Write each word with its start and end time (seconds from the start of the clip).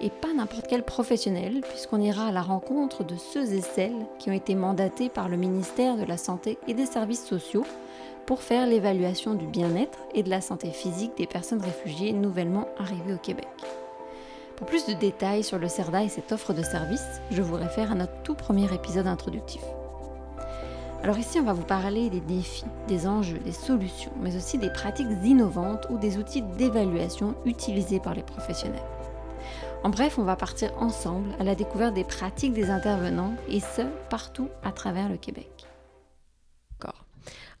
et 0.00 0.10
pas 0.10 0.32
n'importe 0.34 0.66
quel 0.68 0.82
professionnel, 0.82 1.60
puisqu'on 1.68 2.00
ira 2.00 2.26
à 2.26 2.32
la 2.32 2.42
rencontre 2.42 3.04
de 3.04 3.16
ceux 3.16 3.52
et 3.52 3.60
celles 3.60 4.06
qui 4.18 4.30
ont 4.30 4.34
été 4.34 4.54
mandatés 4.54 5.08
par 5.08 5.28
le 5.28 5.36
ministère 5.36 5.96
de 5.96 6.04
la 6.04 6.16
Santé 6.16 6.58
et 6.68 6.74
des 6.74 6.86
Services 6.86 7.24
sociaux 7.24 7.64
pour 8.26 8.42
faire 8.42 8.66
l'évaluation 8.66 9.34
du 9.34 9.46
bien-être 9.46 9.98
et 10.14 10.22
de 10.22 10.30
la 10.30 10.40
santé 10.40 10.70
physique 10.70 11.16
des 11.16 11.26
personnes 11.26 11.62
réfugiées 11.62 12.12
nouvellement 12.12 12.68
arrivées 12.78 13.14
au 13.14 13.18
Québec. 13.18 13.48
Pour 14.56 14.66
plus 14.66 14.86
de 14.86 14.92
détails 14.92 15.42
sur 15.42 15.58
le 15.58 15.68
CERDA 15.68 16.04
et 16.04 16.08
cette 16.08 16.32
offre 16.32 16.52
de 16.52 16.62
service, 16.62 17.20
je 17.30 17.42
vous 17.42 17.56
réfère 17.56 17.92
à 17.92 17.94
notre 17.94 18.22
tout 18.22 18.34
premier 18.34 18.72
épisode 18.72 19.06
introductif. 19.06 19.62
Alors 21.02 21.16
ici, 21.16 21.40
on 21.40 21.44
va 21.44 21.54
vous 21.54 21.64
parler 21.64 22.10
des 22.10 22.20
défis, 22.20 22.66
des 22.86 23.06
enjeux, 23.06 23.38
des 23.38 23.52
solutions, 23.52 24.12
mais 24.20 24.36
aussi 24.36 24.58
des 24.58 24.68
pratiques 24.68 25.08
innovantes 25.24 25.86
ou 25.88 25.96
des 25.96 26.18
outils 26.18 26.42
d'évaluation 26.42 27.34
utilisés 27.46 28.00
par 28.00 28.14
les 28.14 28.22
professionnels. 28.22 28.82
En 29.82 29.88
bref, 29.88 30.18
on 30.18 30.24
va 30.24 30.36
partir 30.36 30.70
ensemble 30.78 31.30
à 31.38 31.44
la 31.44 31.54
découverte 31.54 31.94
des 31.94 32.04
pratiques 32.04 32.52
des 32.52 32.68
intervenants 32.68 33.34
et 33.48 33.60
ce, 33.60 33.82
partout 34.10 34.48
à 34.62 34.72
travers 34.72 35.08
le 35.08 35.16
Québec. 35.16 35.66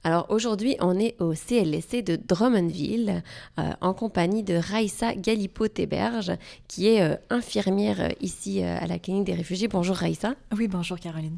Alors 0.02 0.26
aujourd'hui, 0.30 0.76
on 0.80 0.98
est 0.98 1.20
au 1.20 1.34
CLSC 1.34 2.02
de 2.02 2.16
Drummondville 2.16 3.22
euh, 3.58 3.70
en 3.82 3.92
compagnie 3.92 4.42
de 4.42 4.54
Raïssa 4.54 5.14
Galipo-Téberge, 5.14 6.32
qui 6.68 6.88
est 6.88 7.02
euh, 7.02 7.16
infirmière 7.28 8.00
euh, 8.00 8.08
ici 8.22 8.62
à 8.62 8.86
la 8.86 8.98
clinique 8.98 9.24
des 9.24 9.34
réfugiés. 9.34 9.68
Bonjour 9.68 9.96
Raïssa. 9.96 10.34
Oui, 10.56 10.68
bonjour 10.68 10.98
Caroline. 10.98 11.36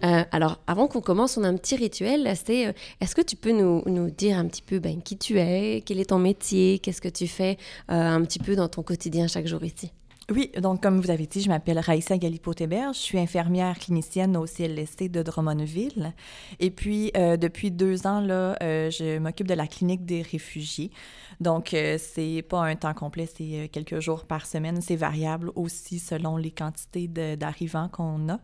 alors, 0.00 0.58
avant 0.66 0.88
qu'on 0.88 1.02
commence, 1.02 1.36
on 1.36 1.44
a 1.44 1.48
un 1.48 1.56
petit 1.56 1.76
rituel. 1.76 2.32
C'est 2.42 2.74
est-ce 3.00 3.14
que 3.14 3.20
tu 3.20 3.36
peux 3.36 3.52
nous, 3.52 3.82
nous, 3.86 4.10
dire 4.10 4.38
un 4.38 4.46
petit 4.46 4.62
peu 4.62 4.78
ben, 4.78 5.02
qui 5.02 5.18
tu 5.18 5.38
es, 5.38 5.82
quel 5.84 6.00
est 6.00 6.08
ton 6.08 6.18
métier, 6.18 6.78
qu'est-ce 6.78 7.02
que 7.02 7.08
tu 7.08 7.28
fais 7.28 7.58
un 7.88 8.22
petit 8.22 8.38
peu 8.38 8.56
dans 8.56 8.68
ton 8.68 8.82
quotidien 8.82 9.28
chaque 9.28 9.46
jour 9.46 9.62
ici? 9.62 9.92
Oui, 10.30 10.52
donc 10.58 10.80
comme 10.80 11.00
vous 11.00 11.10
avez 11.10 11.26
dit, 11.26 11.40
je 11.40 11.48
m'appelle 11.48 11.80
Raïssa 11.80 12.16
Galipo-Téberge, 12.16 12.96
je 12.96 13.02
suis 13.02 13.18
infirmière 13.18 13.76
clinicienne 13.78 14.36
au 14.36 14.46
CLSC 14.46 15.08
de 15.08 15.22
Drummondville. 15.22 16.14
Et 16.60 16.70
puis, 16.70 17.10
euh, 17.16 17.36
depuis 17.36 17.72
deux 17.72 18.06
ans, 18.06 18.20
là, 18.20 18.56
euh, 18.62 18.88
je 18.90 19.18
m'occupe 19.18 19.48
de 19.48 19.54
la 19.54 19.66
clinique 19.66 20.06
des 20.06 20.22
réfugiés. 20.22 20.92
Donc, 21.40 21.74
euh, 21.74 21.98
c'est 21.98 22.42
pas 22.48 22.62
un 22.62 22.76
temps 22.76 22.94
complet, 22.94 23.26
c'est 23.26 23.68
quelques 23.72 23.98
jours 23.98 24.24
par 24.24 24.46
semaine. 24.46 24.80
C'est 24.80 24.96
variable 24.96 25.50
aussi 25.56 25.98
selon 25.98 26.36
les 26.36 26.52
quantités 26.52 27.08
d'arrivants 27.08 27.88
qu'on 27.88 28.28
a. 28.28 28.38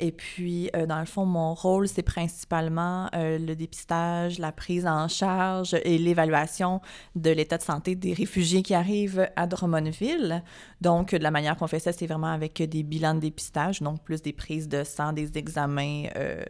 Et 0.00 0.12
puis, 0.12 0.70
euh, 0.76 0.86
dans 0.86 1.00
le 1.00 1.06
fond, 1.06 1.24
mon 1.24 1.54
rôle, 1.54 1.88
c'est 1.88 2.02
principalement 2.02 3.08
euh, 3.14 3.38
le 3.38 3.56
dépistage, 3.56 4.38
la 4.38 4.52
prise 4.52 4.86
en 4.86 5.08
charge 5.08 5.74
et 5.84 5.98
l'évaluation 5.98 6.80
de 7.16 7.30
l'état 7.30 7.58
de 7.58 7.62
santé 7.62 7.94
des 7.94 8.12
réfugiés 8.12 8.62
qui 8.62 8.74
arrivent 8.74 9.28
à 9.36 9.46
Drummondville. 9.46 10.42
Donc, 10.80 11.07
de 11.16 11.22
la 11.22 11.30
manière 11.30 11.56
qu'on 11.56 11.66
fait 11.66 11.78
ça, 11.78 11.92
c'est 11.92 12.06
vraiment 12.06 12.28
avec 12.28 12.62
des 12.62 12.82
bilans 12.82 13.14
de 13.14 13.20
dépistage, 13.20 13.80
donc 13.80 14.02
plus 14.02 14.22
des 14.22 14.32
prises 14.32 14.68
de 14.68 14.84
sang, 14.84 15.12
des 15.12 15.36
examens 15.36 16.04
euh, 16.16 16.44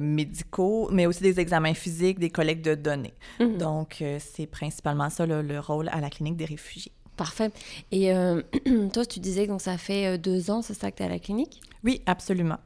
médicaux, 0.00 0.88
mais 0.92 1.06
aussi 1.06 1.22
des 1.22 1.40
examens 1.40 1.74
physiques, 1.74 2.18
des 2.18 2.30
collectes 2.30 2.64
de 2.64 2.74
données. 2.74 3.14
Mhm. 3.40 3.58
Donc, 3.58 4.02
c'est 4.18 4.46
principalement 4.46 5.10
ça 5.10 5.26
le 5.26 5.58
rôle 5.60 5.88
à 5.90 6.00
la 6.00 6.10
clinique 6.10 6.36
des 6.36 6.46
réfugiés. 6.46 6.92
Parfait. 7.16 7.50
Et 7.92 8.12
toi, 8.92 9.06
tu 9.06 9.20
disais 9.20 9.46
que 9.46 9.58
ça 9.58 9.78
fait 9.78 10.18
deux 10.18 10.50
ans, 10.50 10.62
c'est 10.62 10.74
ça 10.74 10.90
que 10.90 10.96
tu 10.96 11.02
es 11.02 11.06
à 11.06 11.08
la 11.08 11.18
clinique? 11.18 11.60
Oui, 11.84 12.02
absolument. 12.06 12.58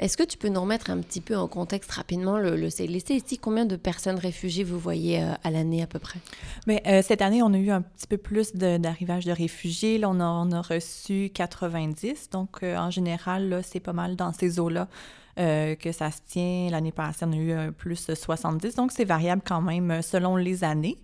Est-ce 0.00 0.16
que 0.16 0.22
tu 0.22 0.38
peux 0.38 0.48
nous 0.48 0.60
remettre 0.60 0.90
un 0.90 0.98
petit 0.98 1.20
peu 1.20 1.36
en 1.36 1.48
contexte 1.48 1.90
rapidement 1.92 2.38
le, 2.38 2.56
le 2.56 2.70
CLSC 2.70 3.10
ici? 3.10 3.38
Combien 3.38 3.64
de 3.64 3.76
personnes 3.76 4.18
réfugiées 4.18 4.64
vous 4.64 4.78
voyez 4.78 5.22
euh, 5.22 5.32
à 5.44 5.50
l'année 5.50 5.82
à 5.82 5.86
peu 5.86 5.98
près? 5.98 6.18
Bien, 6.66 6.78
euh, 6.86 7.02
cette 7.02 7.22
année, 7.22 7.42
on 7.42 7.52
a 7.52 7.58
eu 7.58 7.70
un 7.70 7.82
petit 7.82 8.06
peu 8.06 8.16
plus 8.16 8.54
d'arrivage 8.54 9.24
de, 9.24 9.32
réfugiés. 9.32 9.98
Là, 9.98 10.10
on, 10.10 10.20
a, 10.20 10.62
reçu 10.62 11.30
90. 11.34 12.30
Donc, 12.30 12.58
euh, 12.62 12.76
en 12.76 12.90
général, 12.90 13.60
c'est 13.64 13.80
pas 13.80 13.92
mal 13.92 14.16
dans 14.16 14.32
ces 14.32 14.58
eaux-là 14.58 14.88
que 15.36 15.92
ça 15.92 16.10
se 16.10 16.18
tient. 16.26 16.68
L'année 16.68 16.90
passée, 16.90 17.24
on 17.24 17.32
a 17.32 17.36
eu 17.36 17.70
plus 17.70 18.12
70. 18.12 18.74
Donc, 18.74 18.90
c'est 18.90 19.04
variable 19.04 19.40
quand 19.46 19.60
même 19.60 20.02
selon 20.02 20.34
les 20.34 20.64
années. 20.64 20.98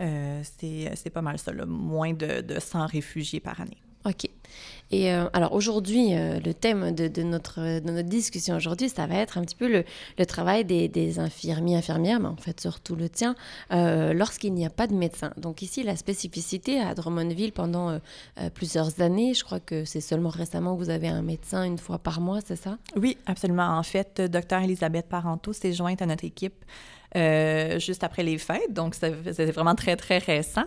c'est 0.00 1.10
pas 1.14 1.22
mal 1.22 1.38
ça, 1.38 1.52
moins 1.64 2.12
de, 2.12 2.40
de 2.40 2.58
100 2.58 2.86
réfugiés 2.86 3.38
par 3.38 3.60
année. 3.60 3.78
OK. 4.04 4.28
Et 4.90 5.12
euh, 5.12 5.28
alors 5.32 5.52
aujourd'hui, 5.52 6.14
euh, 6.14 6.40
le 6.44 6.54
thème 6.54 6.94
de, 6.94 7.22
notre, 7.22 7.80
de 7.80 7.90
notre 7.90 8.08
discussion 8.08 8.56
aujourd'hui, 8.56 8.88
ça 8.88 9.06
va 9.06 9.16
être 9.16 9.36
un 9.36 9.42
petit 9.42 9.54
peu 9.54 9.70
le, 9.70 9.84
le 10.18 10.26
travail 10.26 10.64
des, 10.64 10.88
des, 10.88 11.18
infirmiers, 11.18 11.76
infirmières, 11.76 12.20
mais 12.20 12.28
en 12.28 12.36
fait 12.36 12.60
surtout 12.60 12.96
le 12.96 13.08
tien, 13.08 13.34
euh, 13.72 14.12
lorsqu'il 14.14 14.54
n'y 14.54 14.64
a 14.64 14.70
pas 14.70 14.86
de 14.86 14.94
médecin. 14.94 15.32
Donc 15.36 15.62
ici, 15.62 15.82
la 15.82 15.96
spécificité 15.96 16.80
à 16.80 16.94
Drummondville 16.94 17.52
pendant 17.52 17.98
plusieurs 18.54 19.00
années, 19.00 19.34
je 19.34 19.44
crois 19.44 19.60
que 19.60 19.84
c'est 19.84 20.00
seulement 20.00 20.28
récemment 20.30 20.76
que 20.76 20.82
vous 20.82 20.90
avez 20.90 21.08
un 21.08 21.22
médecin 21.22 21.64
une 21.64 21.78
fois 21.78 21.98
par 21.98 22.20
mois, 22.20 22.40
c'est 22.44 22.56
ça? 22.56 22.78
Oui, 22.96 23.16
absolument. 23.26 23.78
En 23.78 23.82
fait, 23.82 24.20
docteur 24.20 24.62
Elisabeth 24.62 25.06
Parenteau 25.08 25.52
s'est 25.52 25.72
jointe 25.72 26.02
à 26.02 26.06
notre 26.06 26.24
équipe 26.24 26.64
euh, 27.16 27.78
juste 27.78 28.04
après 28.04 28.22
les 28.22 28.38
fêtes, 28.38 28.72
donc 28.72 28.94
c'est 28.94 29.50
vraiment 29.50 29.74
très, 29.74 29.96
très 29.96 30.18
récent. 30.18 30.64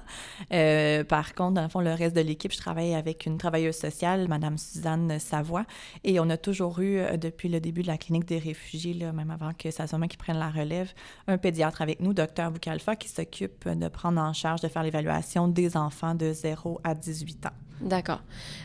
Euh, 0.52 1.03
par 1.03 1.35
contre, 1.35 1.53
dans 1.53 1.63
le 1.63 1.69
fond, 1.69 1.81
le 1.81 1.94
reste 1.94 2.16
de 2.16 2.22
l'équipe, 2.22 2.52
je 2.52 2.57
travaille 2.57 2.96
avec 2.96 3.25
une 3.25 3.38
travailleuse 3.38 3.75
sociale, 3.75 4.28
Madame 4.28 4.57
Suzanne 4.57 5.19
Savoie, 5.19 5.66
et 6.03 6.19
on 6.19 6.30
a 6.30 6.38
toujours 6.38 6.80
eu, 6.80 6.97
euh, 6.97 7.18
depuis 7.18 7.50
le 7.50 7.59
début 7.59 7.84
de 7.84 7.88
la 7.88 7.97
clinique 7.97 8.25
des 8.25 8.40
réfugiés, 8.40 8.94
même 8.94 9.31
avant 9.31 9.51
que 9.53 9.72
ça 9.72 9.88
soit 9.88 9.97
moi 9.97 10.07
qui 10.07 10.18
prenne 10.18 10.40
la 10.40 10.50
relève, 10.50 10.91
un 11.28 11.38
pédiatre 11.38 11.81
avec 11.81 12.00
nous, 12.00 12.13
Docteur 12.13 12.51
Boukalfa, 12.51 12.96
qui 12.96 13.09
s'occupe 13.09 13.68
de 13.68 13.88
prendre 13.88 14.19
en 14.19 14.34
charge 14.34 14.62
de 14.62 14.68
faire 14.68 14.84
l'évaluation 14.84 15.47
des 15.47 15.78
enfants 15.78 16.16
de 16.16 16.34
0 16.34 16.80
à 16.84 16.96
18 16.96 17.46
ans. 17.46 17.61
D'accord. 17.81 18.22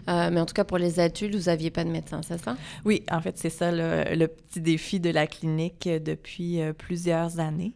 mais 0.06 0.40
en 0.40 0.46
tout 0.46 0.54
cas, 0.54 0.64
pour 0.64 0.78
les 0.78 1.00
adultes, 1.00 1.34
vous 1.34 1.44
n'aviez 1.44 1.70
pas 1.70 1.84
de 1.84 1.90
médecin, 1.90 2.20
c'est 2.26 2.42
ça? 2.42 2.56
Oui, 2.84 3.02
en 3.10 3.20
fait, 3.20 3.36
c'est 3.38 3.50
ça 3.50 3.72
le, 3.72 4.14
le, 4.14 4.28
petit 4.28 4.60
défi 4.60 5.00
de 5.00 5.10
la 5.10 5.26
clinique 5.26 5.88
depuis 5.88 6.60
plusieurs 6.78 7.40
années. 7.40 7.72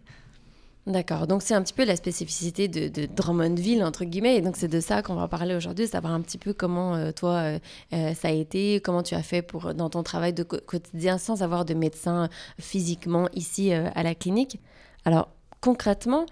D'accord. 0.86 1.26
Donc, 1.26 1.42
c'est 1.42 1.54
un 1.54 1.62
petit 1.62 1.74
peu 1.74 1.84
la 1.84 1.94
spécificité 1.94 2.66
de, 2.66 2.88
de 2.88 3.06
Drummondville, 3.06 3.84
entre 3.84 4.04
guillemets. 4.04 4.36
Et 4.36 4.40
donc, 4.40 4.56
c'est 4.56 4.68
de 4.68 4.80
ça 4.80 5.02
qu'on 5.02 5.14
va 5.14 5.28
parler 5.28 5.54
aujourd'hui, 5.54 5.86
savoir 5.86 6.14
un 6.14 6.20
petit 6.22 6.38
peu 6.38 6.52
comment, 6.54 6.94
euh, 6.94 7.12
toi, 7.12 7.34
euh, 7.34 7.58
euh, 7.92 8.14
ça 8.14 8.28
a 8.28 8.30
été, 8.30 8.80
comment 8.80 9.02
tu 9.02 9.14
as 9.14 9.22
fait 9.22 9.42
pour, 9.42 9.74
dans 9.74 9.90
ton 9.90 10.02
travail 10.02 10.32
de 10.32 10.42
quotidien 10.42 11.18
sans 11.18 11.42
avoir 11.42 11.64
de 11.64 11.74
médecin 11.74 12.28
physiquement 12.58 13.28
ici 13.34 13.72
à 13.72 14.02
la 14.02 14.14
clinique. 14.14 14.58
Alors, 15.04 15.28
concrètement, 15.60 16.26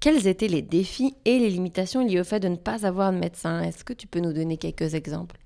quels 0.00 0.26
étaient 0.26 0.48
les 0.48 0.62
défis 0.62 1.14
et 1.24 1.38
les 1.38 1.50
limitations 1.50 2.04
liées 2.04 2.20
au 2.20 2.24
fait 2.24 2.40
de 2.40 2.48
ne 2.48 2.56
pas 2.56 2.86
avoir 2.86 3.12
de 3.12 3.18
médecin? 3.18 3.62
Est-ce 3.62 3.84
que 3.84 3.92
tu 3.92 4.06
peux 4.06 4.20
nous 4.20 4.32
donner 4.32 4.56
quelques 4.56 4.94
exemples? 4.94 5.36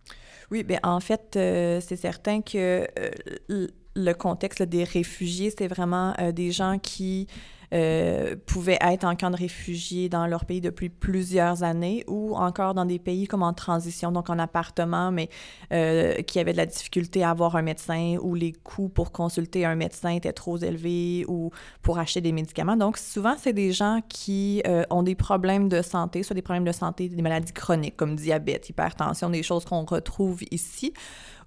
Oui, 0.51 0.65
bien, 0.65 0.81
en 0.83 1.01
fait, 1.01 1.31
c'est 1.33 1.97
certain 1.97 2.43
que 2.43 2.87
le 3.95 4.13
contexte 4.15 4.63
des 4.63 4.85
réfugiés, 4.85 5.53
c'est 5.57 5.69
vraiment 5.69 6.15
euh, 6.19 6.33
des 6.33 6.51
gens 6.51 6.79
qui 6.79 7.27
euh, 7.73 8.37
pouvaient 8.47 8.79
être 8.81 9.05
en 9.05 9.17
camp 9.17 9.31
de 9.31 9.37
réfugiés 9.37 10.09
dans 10.09 10.27
leur 10.27 10.45
pays 10.45 10.61
depuis 10.61 10.89
plusieurs 10.89 11.63
années 11.63 12.05
ou 12.07 12.37
encore 12.37 12.75
dans 12.75 12.85
des 12.85 12.99
pays 12.99 13.27
comme 13.27 13.43
en 13.43 13.53
transition, 13.53 14.13
donc 14.13 14.31
en 14.31 14.39
appartement, 14.39 15.11
mais 15.11 15.29
euh, 15.73 16.23
qui 16.23 16.39
avaient 16.39 16.53
de 16.53 16.59
la 16.59 16.67
difficulté 16.67 17.23
à 17.23 17.31
avoir 17.31 17.57
un 17.57 17.63
médecin 17.63 18.17
ou 18.21 18.35
les 18.35 18.53
coûts 18.53 18.89
pour 18.89 19.13
consulter 19.13 19.65
un 19.65 19.75
médecin 19.75 20.11
étaient 20.11 20.33
trop 20.33 20.59
élevés 20.59 21.25
ou 21.29 21.51
pour 21.83 21.99
acheter 21.99 22.21
des 22.21 22.33
médicaments. 22.33 22.77
Donc 22.77 22.99
souvent, 22.99 23.35
c'est 23.39 23.53
des 23.53 23.73
gens 23.73 24.01
qui 24.09 24.63
ont 24.91 25.03
des 25.03 25.15
problèmes 25.15 25.69
de 25.69 25.83
santé, 25.83 26.23
soit 26.23 26.35
des 26.35 26.43
problèmes 26.43 26.65
de 26.65 26.73
santé, 26.73 27.09
des 27.09 27.23
maladies 27.23 27.53
chroniques 27.53 27.97
comme 27.97 28.17
diabète, 28.17 28.69
hypertension, 28.69 29.31
des 29.31 29.43
choses 29.43 29.65
qu'on 29.65 29.85
retrouve 29.85 30.43
ici 30.51 30.93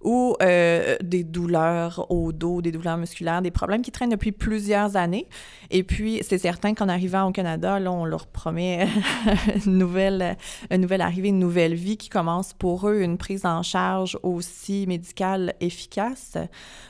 ou 0.06 0.36
euh, 0.44 0.96
des 1.02 1.24
douleurs 1.24 2.06
au 2.12 2.32
dos, 2.32 2.62
des 2.62 2.72
douleurs 2.72 2.98
musculaires, 2.98 3.42
des 3.42 3.50
problèmes 3.50 3.82
qui 3.82 3.92
traînent 3.92 4.12
depuis 4.12 4.32
plusieurs 4.32 4.96
années. 4.96 5.28
Et 5.72 5.84
puis, 5.84 6.22
c'est 6.22 6.38
certain 6.38 6.76
qu'en 6.76 6.88
arrivant 6.88 7.28
au 7.28 7.32
Canada, 7.32 7.80
là, 7.80 7.92
on 7.92 8.06
leur 8.06 8.28
promet 8.28 8.88
une, 9.66 9.80
nouvelle, 9.80 10.38
arrivée, 11.02 11.30
une 11.30 11.40
nouvelle 11.40 11.74
vie 11.74 11.98
qui 11.98 12.10
commence 12.10 12.54
pour 12.54 12.88
eux, 12.88 13.02
une 13.02 13.18
prise 13.18 13.48
en 13.48 13.64
charge 13.64 14.18
aussi 14.22 14.86
médicale 14.88 15.56
efficace. 15.60 16.38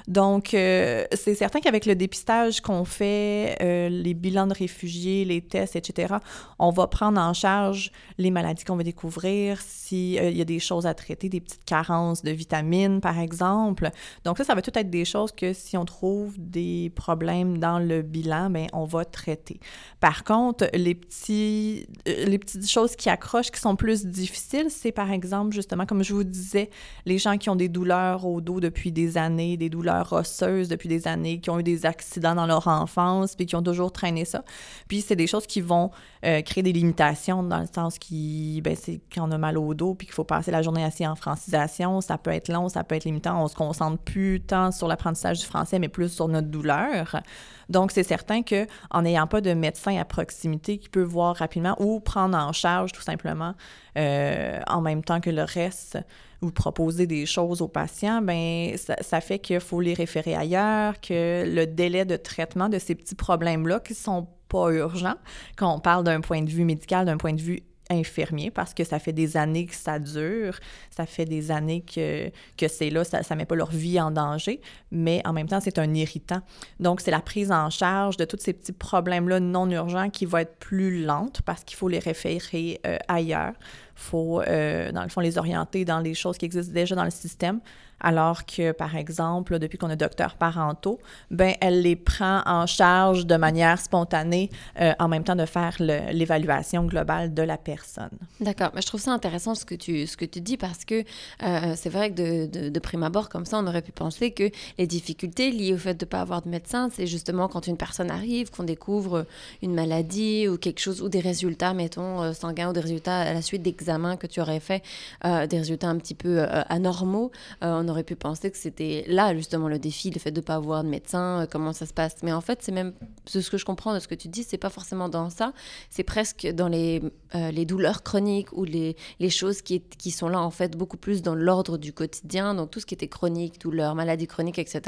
Donc, 0.10 0.54
euh, 0.54 1.06
c'est 1.14 1.36
certain 1.36 1.62
qu'avec 1.62 1.86
le 1.86 1.96
dépistage 1.96 2.60
qu'on 2.60 2.84
fait, 2.84 3.58
euh, 3.62 3.88
les 3.88 4.14
bilans 4.14 4.48
de 4.48 4.54
réfugiés, 4.54 5.24
les 5.24 5.40
tests, 5.40 5.78
etc., 5.78 6.16
on 6.60 6.70
va 6.70 6.88
prendre 6.88 7.20
en 7.20 7.34
charge 7.34 7.94
les 8.18 8.30
maladies 8.30 8.66
qu'on 8.66 8.76
va 8.76 8.84
découvrir, 8.84 9.62
s'il 9.62 10.36
y 10.36 10.42
a 10.42 10.46
des 10.46 10.60
choses 10.60 10.86
à 10.86 10.94
traiter, 10.94 11.30
des 11.30 11.40
petites 11.40 11.64
carences 11.64 12.22
de 12.22 12.32
vitamines, 12.32 13.00
par 13.06 13.20
exemple. 13.20 13.92
Donc, 14.24 14.40
ça, 14.40 14.44
ça 14.44 14.56
va 14.56 14.64
tout 14.64 14.72
être 14.74 14.90
des 14.90 15.06
choses 15.06 15.32
que 15.32 15.54
si 15.54 15.78
on 15.78 15.86
trouve 15.86 16.34
des 16.40 16.92
problèmes 16.96 17.60
dans 17.60 17.78
le 17.78 18.02
bilan, 18.02 18.50
bien, 18.50 18.66
on 18.74 18.86
va 18.86 19.06
traiter. 19.06 19.60
Par 20.00 20.24
contre, 20.24 20.68
les, 20.74 20.96
petits, 20.96 21.88
les 22.08 22.40
petites 22.40 22.68
choses 22.68 22.96
qui 22.96 23.12
accrochent, 23.12 23.52
qui 23.52 23.60
sont 23.60 23.76
plus 23.76 24.08
difficiles, 24.08 24.72
c'est 24.72 24.92
par 24.92 25.12
exemple, 25.12 25.54
justement, 25.54 25.86
comme 25.86 26.04
je 26.04 26.16
vous 26.16 26.24
disais, 26.24 26.72
les 27.06 27.20
gens 27.20 27.38
qui 27.38 27.48
ont 27.52 27.56
des 27.56 27.70
douleurs 27.70 28.26
au 28.26 28.42
dos 28.42 28.60
depuis 28.60 28.92
des 28.92 29.20
années, 29.20 29.56
des 29.56 29.70
douleurs 29.70 30.10
rosseuses 30.10 30.68
depuis 30.68 30.90
des 30.90 31.08
années, 31.08 31.40
qui 31.40 31.52
ont 31.52 31.60
eu 31.60 31.64
des 31.64 31.86
accidents 31.86 32.34
dans 32.34 32.48
leur 32.48 32.68
enfance, 32.68 33.36
puis 33.36 33.46
qui 33.46 33.56
ont 33.56 33.62
toujours 33.62 33.92
traîné 33.92 34.26
ça. 34.26 34.44
Puis 34.88 35.02
c'est 35.02 35.16
des 35.16 35.28
choses 35.28 35.46
qui 35.46 35.62
vont 35.62 35.92
euh, 36.26 36.42
créer 36.42 36.64
des 36.64 36.74
limitations 36.74 37.44
dans 37.44 37.60
le 37.60 37.68
sens 37.72 38.00
qui, 38.00 38.62
ben, 38.64 38.76
c'est 38.76 39.00
quand 39.14 39.30
on 39.30 39.32
a 39.32 39.38
mal 39.38 39.60
au 39.60 39.76
dos, 39.76 39.94
puis 39.94 40.08
qu'il 40.08 40.16
faut 40.16 40.24
passer 40.24 40.50
la 40.50 40.64
journée 40.64 40.84
assis 40.84 41.06
en 41.06 41.16
francisation, 41.16 42.02
ça 42.02 42.18
peut 42.18 42.32
être 42.32 42.50
long, 42.50 42.68
ça 42.68 42.84
peut 42.84 42.95
être 42.96 43.06
limitant. 43.06 43.44
On 43.44 43.48
se 43.48 43.56
concentre 43.56 44.02
plus 44.02 44.42
tant 44.42 44.72
sur 44.72 44.88
l'apprentissage 44.88 45.40
du 45.40 45.46
français, 45.46 45.80
mais 45.80 45.90
plus 45.90 46.10
sur 46.10 46.28
notre 46.28 46.48
douleur. 46.48 47.22
Donc, 47.70 47.92
c'est 47.92 48.04
certain 48.04 48.44
que 48.44 48.68
en 48.92 49.02
n'ayant 49.02 49.28
pas 49.28 49.42
de 49.42 49.54
médecin 49.54 49.98
à 49.98 50.06
proximité 50.06 50.78
qui 50.78 50.90
peut 50.90 51.04
voir 51.04 51.36
rapidement 51.36 51.76
ou 51.80 52.00
prendre 52.00 52.38
en 52.38 52.54
charge 52.54 52.92
tout 52.92 53.02
simplement 53.02 53.54
euh, 53.98 54.60
en 54.68 54.82
même 54.82 55.04
temps 55.04 55.22
que 55.22 55.30
le 55.30 55.44
reste 55.44 55.98
ou 56.42 56.52
proposer 56.52 57.08
des 57.08 57.26
choses 57.26 57.62
aux 57.62 57.68
patients, 57.68 58.22
ben 58.22 58.76
ça, 58.78 59.22
fait 59.22 59.40
qu'il 59.40 59.60
faut 59.60 59.82
les 59.82 59.94
référer 59.94 60.36
ailleurs, 60.36 61.00
que 61.02 61.44
le 61.48 61.66
délai 61.66 62.06
de 62.06 62.18
traitement 62.18 62.70
de 62.70 62.78
ces 62.78 62.94
petits 62.94 63.16
problèmes-là 63.16 63.80
qui 63.80 63.94
sont 63.94 64.28
pas 64.48 64.70
urgents, 64.72 65.16
quand 65.58 65.74
on 65.74 65.80
parle 65.80 66.04
d'un 66.04 66.22
point 66.22 66.42
de 66.44 66.50
vue 66.50 66.66
médical, 66.66 67.06
d'un 67.06 67.18
point 67.18 67.34
de 67.34 67.42
vue 67.42 67.62
infirmier 67.90 68.52
parce 68.52 68.74
que 68.74 68.84
ça 68.84 69.00
fait 69.00 69.14
des 69.14 69.38
années 69.38 69.66
que 69.66 69.76
ça 69.76 70.00
dure, 70.00 70.60
ça 70.90 71.06
fait 71.06 71.26
des 71.26 71.52
années 71.52 71.82
que, 71.82 72.30
que 72.58 72.68
c'est 72.68 72.90
là, 72.90 73.04
ça 73.04 73.22
ne 73.30 73.36
met 73.36 73.46
pas 73.46 73.56
leur 73.56 73.72
vie 73.72 74.00
en 74.00 74.12
danger, 74.12 74.62
mais 74.92 75.22
en 75.26 75.34
même 75.34 75.48
temps, 75.48 75.60
c'est 75.60 75.80
un 75.80 75.94
irritant. 75.94 76.42
Donc, 76.80 77.02
c'est 77.02 77.12
la 77.12 77.22
prise 77.22 77.52
en 77.52 77.70
charge 77.70 78.18
de 78.18 78.26
tous 78.26 78.40
ces 78.40 78.54
petits 78.54 78.72
problèmes-là 78.72 79.40
non 79.40 79.70
urgents 79.70 80.10
qui 80.10 80.26
va 80.26 80.42
être 80.42 80.58
plus 80.58 81.04
lente 81.04 81.42
parce 81.44 81.64
qu'il 81.64 81.78
faut 81.78 81.90
les 81.90 82.00
référer 82.00 82.80
euh, 82.86 82.98
ailleurs. 83.08 83.54
Faut, 83.96 84.42
euh, 84.42 84.92
dans 84.92 85.04
le 85.04 85.10
fond, 85.10 85.22
les 85.22 85.38
orienter 85.38 85.86
dans 85.86 86.00
les 86.00 86.14
choses 86.14 86.38
qui 86.38 86.46
existent 86.46 86.74
déjà 86.74 86.96
dans 86.96 87.06
le 87.06 87.12
système 87.12 87.62
alors 88.00 88.46
que, 88.46 88.72
par 88.72 88.96
exemple, 88.96 89.60
depuis 89.60 89.78
qu'on 89.78 89.90
est 89.90 89.96
docteur 89.96 90.36
parentaux, 90.36 91.00
ben 91.32 91.54
elle 91.62 91.82
les 91.82 91.96
prend 91.96 92.42
en 92.46 92.66
charge 92.66 93.26
de 93.26 93.36
manière 93.36 93.80
spontanée 93.80 94.50
euh, 94.80 94.94
en 95.00 95.08
même 95.08 95.24
temps 95.24 95.36
de 95.36 95.46
faire 95.46 95.76
l'évaluation 95.80 96.86
globale 96.86 97.34
de 97.34 97.42
la 97.42 97.58
personne. 97.58 98.10
D'accord, 98.40 98.72
mais 98.76 98.82
je 98.82 98.88
trouve 98.88 99.02
ça 99.02 99.12
intéressant 99.12 99.56
ce 99.56 99.66
que 99.66 99.76
tu, 99.76 100.08
ce 100.08 100.18
que 100.18 100.26
tu 100.26 100.42
dis 100.42 100.58
parce 100.58 100.86
que 100.86 101.04
euh, 101.44 101.74
c'est 101.76 101.90
vrai 101.90 102.12
que 102.12 102.46
de, 102.46 102.70
de, 102.70 102.80
prime 102.80 103.04
abord, 103.04 103.30
comme 103.30 103.46
ça, 103.46 103.58
on 103.60 103.68
aurait 103.68 103.82
pu 103.82 103.92
penser 103.92 104.32
que 104.32 104.50
les 104.78 104.88
difficultés 104.88 105.52
liées 105.52 105.74
au 105.74 105.78
fait 105.78 105.96
de 105.96 106.06
ne 106.06 106.10
pas 106.10 106.22
avoir 106.22 106.42
de 106.42 106.50
médecin, 106.50 106.90
c'est 106.92 107.08
justement 107.08 107.48
quand 107.48 107.68
une 107.68 107.78
personne 107.78 108.12
arrive, 108.12 108.52
qu'on 108.52 108.64
découvre 108.64 109.26
une 109.62 109.74
maladie 109.74 110.48
ou 110.48 110.58
quelque 110.58 110.80
chose, 110.80 111.02
ou 111.02 111.10
des 111.10 111.22
résultats, 111.22 111.74
mettons, 111.74 112.34
sanguins 112.34 112.70
ou 112.70 112.74
des 112.74 112.82
résultats 112.82 113.22
à 113.22 113.34
la 113.34 113.42
suite 113.42 113.64
d'examens 113.64 113.85
que 114.20 114.28
tu 114.28 114.42
aurais 114.42 114.60
fait, 114.60 114.84
des 115.24 115.58
résultats 115.58 115.88
un 115.88 115.98
petit 115.98 116.16
peu 116.16 116.46
anormaux. 116.70 117.32
On 117.62 117.86
on 117.86 117.90
aurait 117.90 118.04
pu 118.04 118.16
penser 118.16 118.50
que 118.52 118.58
c'était 118.58 119.06
là 119.08 119.36
justement 119.36 119.68
le 119.68 119.80
défi, 119.80 120.10
le 120.10 120.20
fait 120.20 120.32
de 120.32 120.40
ne 120.40 120.46
pas 120.46 120.56
avoir 120.56 120.84
de 120.84 120.90
médecin, 120.90 121.42
euh, 121.42 121.46
comment 121.50 121.74
ça 121.74 121.86
se 121.86 121.94
passe. 121.94 122.16
Mais 122.24 122.34
en 122.34 122.42
fait, 122.42 122.60
c'est 122.62 122.72
même 122.72 122.94
ce 123.26 123.50
que 123.50 123.58
je 123.58 123.66
comprends 123.66 123.94
de 123.94 124.00
ce 124.00 124.08
que 124.08 124.16
tu 124.16 124.28
dis, 124.28 124.44
c'est 124.44 124.58
pas 124.58 124.70
forcément 124.70 125.10
dans 125.10 125.30
ça, 125.30 125.54
c'est 125.90 126.04
presque 126.04 126.48
dans 126.48 126.68
les, 126.68 127.02
euh, 127.36 127.52
les 127.52 127.66
douleurs 127.66 128.04
chroniques 128.04 128.52
ou 128.54 128.64
les, 128.64 128.96
les 129.20 129.30
choses 129.30 129.62
qui, 129.62 129.82
qui 129.82 130.12
sont 130.12 130.28
là 130.28 130.42
en 130.42 130.52
fait 130.52 130.76
beaucoup 130.76 130.98
plus 130.98 131.22
dans 131.22 131.36
l'ordre 131.36 131.78
du 131.78 131.94
quotidien, 131.94 132.56
donc 132.56 132.72
tout 132.72 132.80
ce 132.80 132.86
qui 132.86 132.94
était 132.94 133.08
chronique, 133.08 133.60
douleurs, 133.62 133.96
maladies 133.96 134.28
chroniques, 134.28 134.60
etc. 134.60 134.82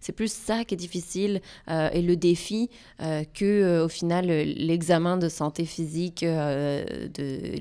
C'est 0.00 0.12
plus 0.12 0.32
ça 0.32 0.64
qui 0.64 0.74
est 0.74 0.76
difficile 0.76 1.40
euh, 1.68 1.90
et 1.92 2.02
le 2.02 2.16
défi 2.16 2.70
que 3.34 3.82
au 3.84 3.88
final 3.88 4.26
l'examen 4.26 5.16
de 5.16 5.28
santé 5.28 5.64
physique, 5.64 6.22
de, 6.22 6.84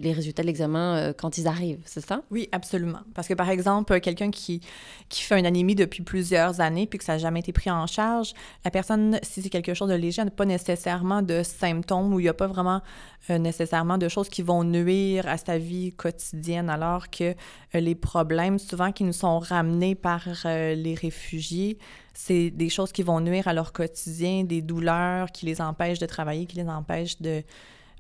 les 0.02 0.14
résultats 0.14 0.44
de 0.44 0.48
l'examen 0.48 0.71
quand 1.18 1.38
ils 1.38 1.48
arrivent, 1.48 1.82
c'est 1.86 2.06
ça? 2.06 2.22
Oui, 2.32 2.50
absolument. 2.52 3.02
Parce 3.14 3.28
que 3.28 3.34
par 3.34 3.50
exemple, 3.50 4.00
quelqu'un 4.00 4.32
qui 4.32 4.62
qui 5.10 5.24
fait 5.24 5.38
une 5.40 5.46
anémie 5.46 5.76
depuis 5.76 6.04
plusieurs 6.04 6.62
années 6.62 6.88
puis 6.88 6.98
que 6.98 7.06
ça 7.06 7.14
n'a 7.14 7.20
jamais 7.20 7.42
été 7.42 7.52
pris 7.52 7.70
en 7.70 7.88
charge, 7.88 8.34
la 8.64 8.72
personne, 8.72 9.20
si 9.24 9.42
c'est 9.42 9.50
quelque 9.50 9.74
chose 9.74 9.90
de 9.90 9.96
léger, 9.96 10.24
n'a 10.24 10.32
pas 10.32 10.46
nécessairement 10.46 11.22
de 11.22 11.44
symptômes 11.44 12.14
ou 12.14 12.20
il 12.20 12.24
n'y 12.24 12.30
a 12.30 12.34
pas 12.34 12.48
vraiment 12.48 12.82
euh, 13.30 13.38
nécessairement 13.38 13.98
de 13.98 14.08
choses 14.08 14.30
qui 14.30 14.42
vont 14.42 14.64
nuire 14.64 15.28
à 15.28 15.38
sa 15.38 15.58
vie 15.58 15.94
quotidienne, 15.94 16.70
alors 16.70 17.10
que 17.10 17.36
euh, 17.76 17.80
les 17.80 17.94
problèmes 17.94 18.58
souvent 18.58 18.92
qui 18.92 19.04
nous 19.04 19.14
sont 19.14 19.38
ramenés 19.38 19.94
par 19.94 20.24
euh, 20.46 20.74
les 20.74 20.96
réfugiés, 20.96 21.78
c'est 22.14 22.50
des 22.50 22.70
choses 22.70 22.92
qui 22.92 23.04
vont 23.04 23.20
nuire 23.20 23.48
à 23.48 23.54
leur 23.54 23.74
quotidien, 23.74 24.44
des 24.44 24.62
douleurs 24.62 25.32
qui 25.32 25.46
les 25.46 25.62
empêchent 25.62 26.00
de 26.00 26.06
travailler, 26.06 26.46
qui 26.46 26.58
les 26.58 26.68
empêchent 26.68 27.22
de 27.22 27.44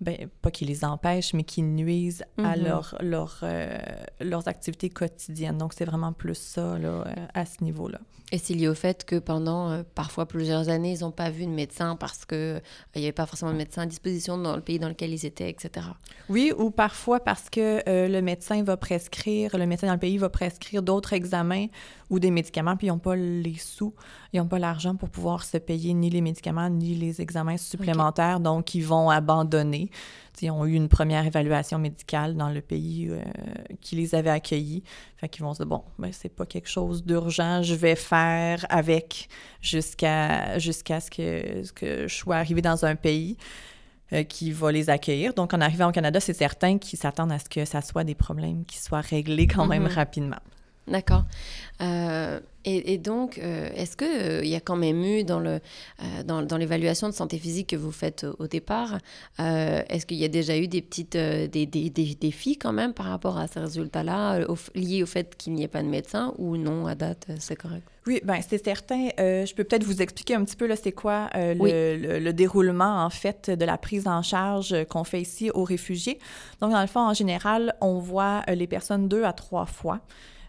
ben, 0.01 0.27
pas 0.41 0.49
qui 0.49 0.65
les 0.65 0.83
empêchent, 0.83 1.33
mais 1.33 1.43
qui 1.43 1.61
nuisent 1.61 2.25
à 2.39 2.57
mhm. 2.57 2.63
leur, 2.63 2.95
leur, 3.01 3.39
euh, 3.43 3.77
leurs 4.19 4.47
activités 4.47 4.89
quotidiennes. 4.89 5.59
Donc, 5.59 5.73
c'est 5.73 5.85
vraiment 5.85 6.11
plus 6.11 6.35
ça, 6.35 6.79
là, 6.79 7.05
euh, 7.05 7.13
à 7.35 7.45
ce 7.45 7.63
niveau-là. 7.63 7.99
Et 8.31 8.39
c'est 8.39 8.55
lié 8.55 8.67
au 8.67 8.73
fait 8.73 9.05
que 9.05 9.19
pendant 9.19 9.69
euh, 9.69 9.83
parfois 9.93 10.25
plusieurs 10.25 10.69
années, 10.69 10.93
ils 10.93 11.01
n'ont 11.01 11.11
pas 11.11 11.29
vu 11.29 11.45
de 11.45 11.51
médecin 11.51 11.95
parce 11.97 12.25
qu'il 12.25 12.61
il 12.95 13.01
n'y 13.01 13.05
avait 13.05 13.11
pas 13.11 13.27
forcément 13.27 13.51
de 13.51 13.57
médecin 13.57 13.83
à 13.83 13.85
disposition 13.85 14.37
dans 14.39 14.55
le 14.55 14.61
pays 14.61 14.79
dans 14.79 14.89
lequel 14.89 15.11
ils 15.11 15.25
étaient, 15.25 15.49
etc. 15.49 15.85
Oui, 16.29 16.51
ou 16.57 16.71
parfois 16.71 17.19
parce 17.19 17.49
que 17.49 17.83
le 17.85 18.21
médecin 18.21 18.63
va 18.63 18.77
prescrire, 18.77 19.57
le 19.57 19.67
médecin 19.67 19.87
dans 19.87 19.93
le 19.93 19.99
pays 19.99 20.17
va 20.17 20.29
prescrire 20.29 20.81
d'autres 20.81 21.11
examens 21.11 21.67
ou 22.11 22.19
des 22.19 22.29
médicaments, 22.29 22.75
puis 22.75 22.87
ils 22.87 22.89
n'ont 22.89 22.99
pas 22.99 23.15
les 23.15 23.55
sous, 23.57 23.95
ils 24.33 24.39
n'ont 24.39 24.47
pas 24.47 24.59
l'argent 24.59 24.95
pour 24.95 25.09
pouvoir 25.09 25.45
se 25.45 25.57
payer 25.57 25.93
ni 25.93 26.09
les 26.09 26.19
médicaments 26.19 26.69
ni 26.69 26.93
les 26.93 27.21
examens 27.21 27.55
supplémentaires, 27.55 28.41
donc 28.41 28.75
ils 28.75 28.85
vont 28.85 29.09
abandonner. 29.09 29.89
ils 30.41 30.51
ont 30.51 30.65
eu 30.65 30.73
une 30.73 30.89
première 30.89 31.25
évaluation 31.25 31.79
médicale 31.79 32.35
dans 32.35 32.49
le 32.49 32.59
pays 32.59 33.07
euh, 33.09 33.21
qui 33.79 33.95
les 33.95 34.13
avait 34.13 34.29
accueillis. 34.29 34.83
Fait 35.15 35.29
qu'ils 35.29 35.43
vont 35.43 35.53
se 35.53 35.59
dire, 35.59 35.67
bon, 35.67 35.83
ben, 35.99 36.11
c'est 36.11 36.35
pas 36.35 36.45
quelque 36.45 36.67
chose 36.67 37.05
d'urgent, 37.05 37.63
je 37.63 37.75
vais 37.75 37.95
faire 37.95 38.65
avec 38.69 39.29
jusqu'à 39.61 40.59
jusqu'à 40.59 40.99
ce 40.99 41.09
que, 41.09 41.63
ce 41.63 41.71
que 41.71 42.07
je 42.09 42.13
sois 42.13 42.35
arrivé 42.35 42.61
dans 42.61 42.83
un 42.83 42.97
pays 42.97 43.37
euh, 44.11 44.23
qui 44.23 44.51
va 44.51 44.73
les 44.73 44.89
accueillir. 44.89 45.33
Donc, 45.33 45.53
en 45.53 45.61
arrivant 45.61 45.87
au 45.87 45.93
Canada, 45.93 46.19
c'est 46.19 46.33
certain 46.33 46.77
qu'ils 46.77 46.99
s'attendent 46.99 47.31
à 47.31 47.39
ce 47.39 47.47
que 47.47 47.63
ça 47.63 47.81
soit 47.81 48.03
des 48.03 48.15
problèmes 48.15 48.65
qui 48.65 48.79
soient 48.79 48.99
réglés 48.99 49.47
quand 49.47 49.65
même 49.65 49.87
mm-hmm. 49.87 49.95
rapidement. 49.95 50.41
D'accord. 50.87 51.23
Euh, 51.81 52.39
et, 52.63 52.99
donc, 52.99 53.39
euh, 53.39 53.71
est-ce 53.75 53.97
qu'il 53.97 54.07
euh, 54.07 54.45
y 54.45 54.53
a 54.53 54.59
quand 54.59 54.75
même 54.75 55.03
eu 55.03 55.23
dans, 55.23 55.39
le, 55.39 55.59
dans, 56.25 56.43
dans 56.43 56.57
l'évaluation 56.57 57.09
de 57.09 57.13
santé 57.13 57.39
physique 57.39 57.69
que 57.69 57.75
vous 57.75 57.91
faites 57.91 58.23
au, 58.37 58.45
départ, 58.45 58.99
est-ce 59.39 60.05
qu'il 60.05 60.17
y 60.17 60.25
a 60.25 60.27
déjà 60.27 60.55
eu 60.57 60.67
des 60.67 60.83
petites 60.83 61.17
des, 61.17 61.47
des, 61.65 61.89
des, 61.89 62.15
défis 62.19 62.57
quand 62.57 62.71
même 62.71 62.93
par 62.93 63.07
rapport 63.07 63.39
à 63.39 63.47
ces 63.47 63.61
résultats-là, 63.61 64.45
liés 64.75 65.01
au 65.01 65.07
fait 65.07 65.35
qu'il 65.35 65.53
n'y 65.53 65.63
ait 65.63 65.67
pas 65.67 65.81
de 65.81 65.87
médecin 65.87 66.35
ou 66.37 66.55
non 66.55 66.85
à 66.85 66.93
date, 66.93 67.25
c'est 67.39 67.55
correct? 67.55 67.83
Oui, 68.05 68.21
ben 68.23 68.39
c'est 68.47 68.63
certain. 68.63 69.09
je 69.17 69.53
peux 69.55 69.63
peut-être 69.63 69.83
vous 69.83 70.03
expliquer 70.03 70.35
un 70.35 70.43
petit 70.43 70.55
peu 70.55 70.67
là, 70.67 70.75
c'est 70.75 70.91
quoi 70.91 71.31
le, 71.33 72.19
le, 72.19 72.33
déroulement 72.33 73.03
en 73.03 73.09
fait 73.09 73.49
de 73.49 73.65
la 73.65 73.79
prise 73.79 74.07
en 74.07 74.21
charge 74.21 74.85
qu'on 74.85 75.03
fait 75.03 75.21
ici 75.21 75.49
aux 75.49 75.63
réfugiés. 75.63 76.19
Donc, 76.61 76.71
dans 76.71 76.81
le 76.81 76.87
fond, 76.87 76.99
en 76.99 77.15
général, 77.15 77.75
on 77.81 77.97
voit 77.97 78.43
les 78.47 78.67
personnes 78.67 79.07
deux 79.07 79.23
à 79.23 79.33
trois 79.33 79.65
fois. 79.65 80.01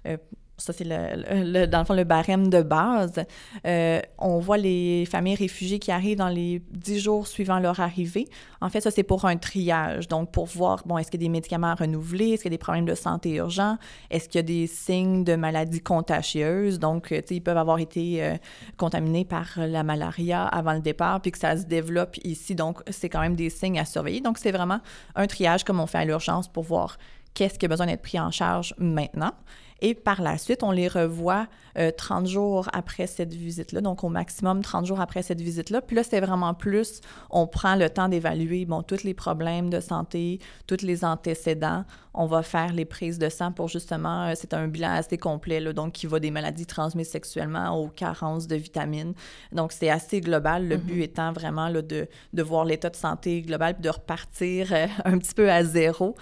Euh, 0.07 0.17
ça, 0.63 0.73
c'est 0.73 0.85
dans 0.85 1.79
le 1.79 1.85
fond 1.85 1.95
le 1.95 2.05
barème 2.05 2.49
de 2.49 2.63
base. 2.63 3.25
Euh, 3.67 4.01
on 4.19 4.39
voit 4.39 4.59
les 4.59 5.07
familles 5.07 5.35
réfugiées 5.35 5.79
qui 5.79 5.91
arrivent 5.91 6.19
dans 6.19 6.29
les 6.29 6.63
dix 6.71 7.01
jours 7.01 7.27
suivant 7.27 7.59
leur 7.59 7.81
arrivée. 7.81 8.29
En 8.61 8.69
fait, 8.69 8.81
ça, 8.81 8.91
c'est 8.91 9.03
pour 9.03 9.25
un 9.25 9.37
triage. 9.37 10.07
Donc, 10.09 10.31
pour 10.31 10.47
voir, 10.47 10.83
bon, 10.87 10.99
est-ce 10.99 11.11
qu'il 11.11 11.21
y 11.21 11.25
a 11.25 11.27
des 11.27 11.33
médicaments 11.33 11.69
à 11.69 11.75
renouveler? 11.75 12.31
Est-ce 12.31 12.43
qu'il 12.43 12.53
y 12.53 12.55
a 12.55 12.57
des 12.57 12.63
problèmes 12.63 12.85
de 12.85 12.95
santé 12.95 13.35
urgents? 13.35 13.77
Est-ce 14.11 14.29
qu'il 14.29 14.39
y 14.39 14.41
a 14.41 14.43
des 14.43 14.67
signes 14.69 15.25
de 15.25 15.35
maladies 15.35 15.81
contagieuses? 15.81 16.79
Donc, 16.79 17.09
tu 17.09 17.15
sais, 17.17 17.25
ils 17.31 17.41
peuvent 17.41 17.57
avoir 17.57 17.79
été 17.79 18.23
euh, 18.23 18.37
contaminés 18.77 19.25
par 19.25 19.49
la 19.57 19.83
malaria 19.83 20.45
avant 20.47 20.75
le 20.75 20.81
départ, 20.81 21.21
puis 21.21 21.33
que 21.33 21.39
ça 21.39 21.57
se 21.57 21.65
développe 21.65 22.19
ici. 22.25 22.55
Donc, 22.55 22.83
c'est 22.89 23.09
quand 23.09 23.21
même 23.21 23.37
des 23.37 23.51
signes 23.51 23.81
à 23.81 23.85
surveiller. 23.85 24.21
Donc, 24.21 24.39
c'est 24.39 24.53
vraiment 24.53 24.81
un 25.17 25.27
triage 25.27 25.65
comme 25.65 25.81
on 25.81 25.87
fait 25.87 25.99
à 25.99 26.05
l'urgence 26.05 26.47
pour 26.47 26.63
voir 26.63 26.99
qu'est-ce 27.35 27.59
qui 27.59 27.67
a 27.67 27.69
besoin 27.69 27.87
d'être 27.87 28.03
pris 28.03 28.21
en 28.21 28.31
charge 28.31 28.75
maintenant 28.79 29.33
Et 29.83 29.95
par 29.95 30.23
la 30.23 30.39
suite, 30.39 30.63
on 30.63 30.71
les 30.71 30.89
revoit 30.89 31.49
30 31.97 32.27
jours 32.27 32.69
après 32.73 33.07
cette 33.07 33.33
visite-là, 33.33 33.81
donc 33.81 34.05
au 34.05 34.09
maximum 34.09 34.63
30 34.63 34.87
jours 34.87 35.01
après 35.01 35.23
cette 35.23 35.41
visite-là. 35.41 35.81
Puis 35.81 35.97
là, 35.97 36.03
c'est 36.03 36.21
vraiment 36.21 36.55
plus, 36.55 37.01
on 37.31 37.47
prend 37.47 37.77
le 37.77 37.89
temps 37.89 38.09
d'évaluer, 38.09 38.65
bon, 38.65 38.83
tous 38.83 39.05
les 39.05 39.15
problèmes 39.15 39.71
de 39.71 39.81
santé, 39.81 40.39
tous 40.67 40.83
les 40.83 41.05
antécédents. 41.05 41.85
On 42.15 42.27
va 42.27 42.43
faire 42.43 42.75
les 42.75 42.85
prises 42.85 43.19
de 43.19 43.31
sang 43.31 43.53
pour 43.53 43.69
justement, 43.69 44.33
c'est 44.35 44.53
un 44.53 44.69
bilan 44.69 44.91
assez 44.91 45.17
complet, 45.17 45.61
là, 45.61 45.73
donc 45.73 45.93
qui 45.93 46.07
va 46.07 46.21
des 46.21 46.31
maladies 46.31 46.67
transmises 46.67 47.09
sexuellement 47.09 47.71
aux 47.79 47.89
carences 47.89 48.47
de 48.47 48.57
vitamines. 48.57 49.15
Donc, 49.51 49.73
c'est 49.73 49.89
assez 49.89 50.21
global. 50.21 50.69
Le 50.69 50.77
but 50.77 50.99
mm-hmm. 50.99 51.03
étant 51.03 51.33
vraiment 51.33 51.69
là, 51.69 51.81
de, 51.81 52.07
de 52.33 52.43
voir 52.43 52.67
l'état 52.67 52.91
de 52.91 52.97
santé 52.97 53.41
global 53.41 53.75
puis 53.75 53.83
de 53.83 53.89
repartir 53.89 54.73
un 55.05 55.17
petit 55.17 55.35
peu 55.35 55.51
à 55.51 55.65
zéro, 55.65 56.15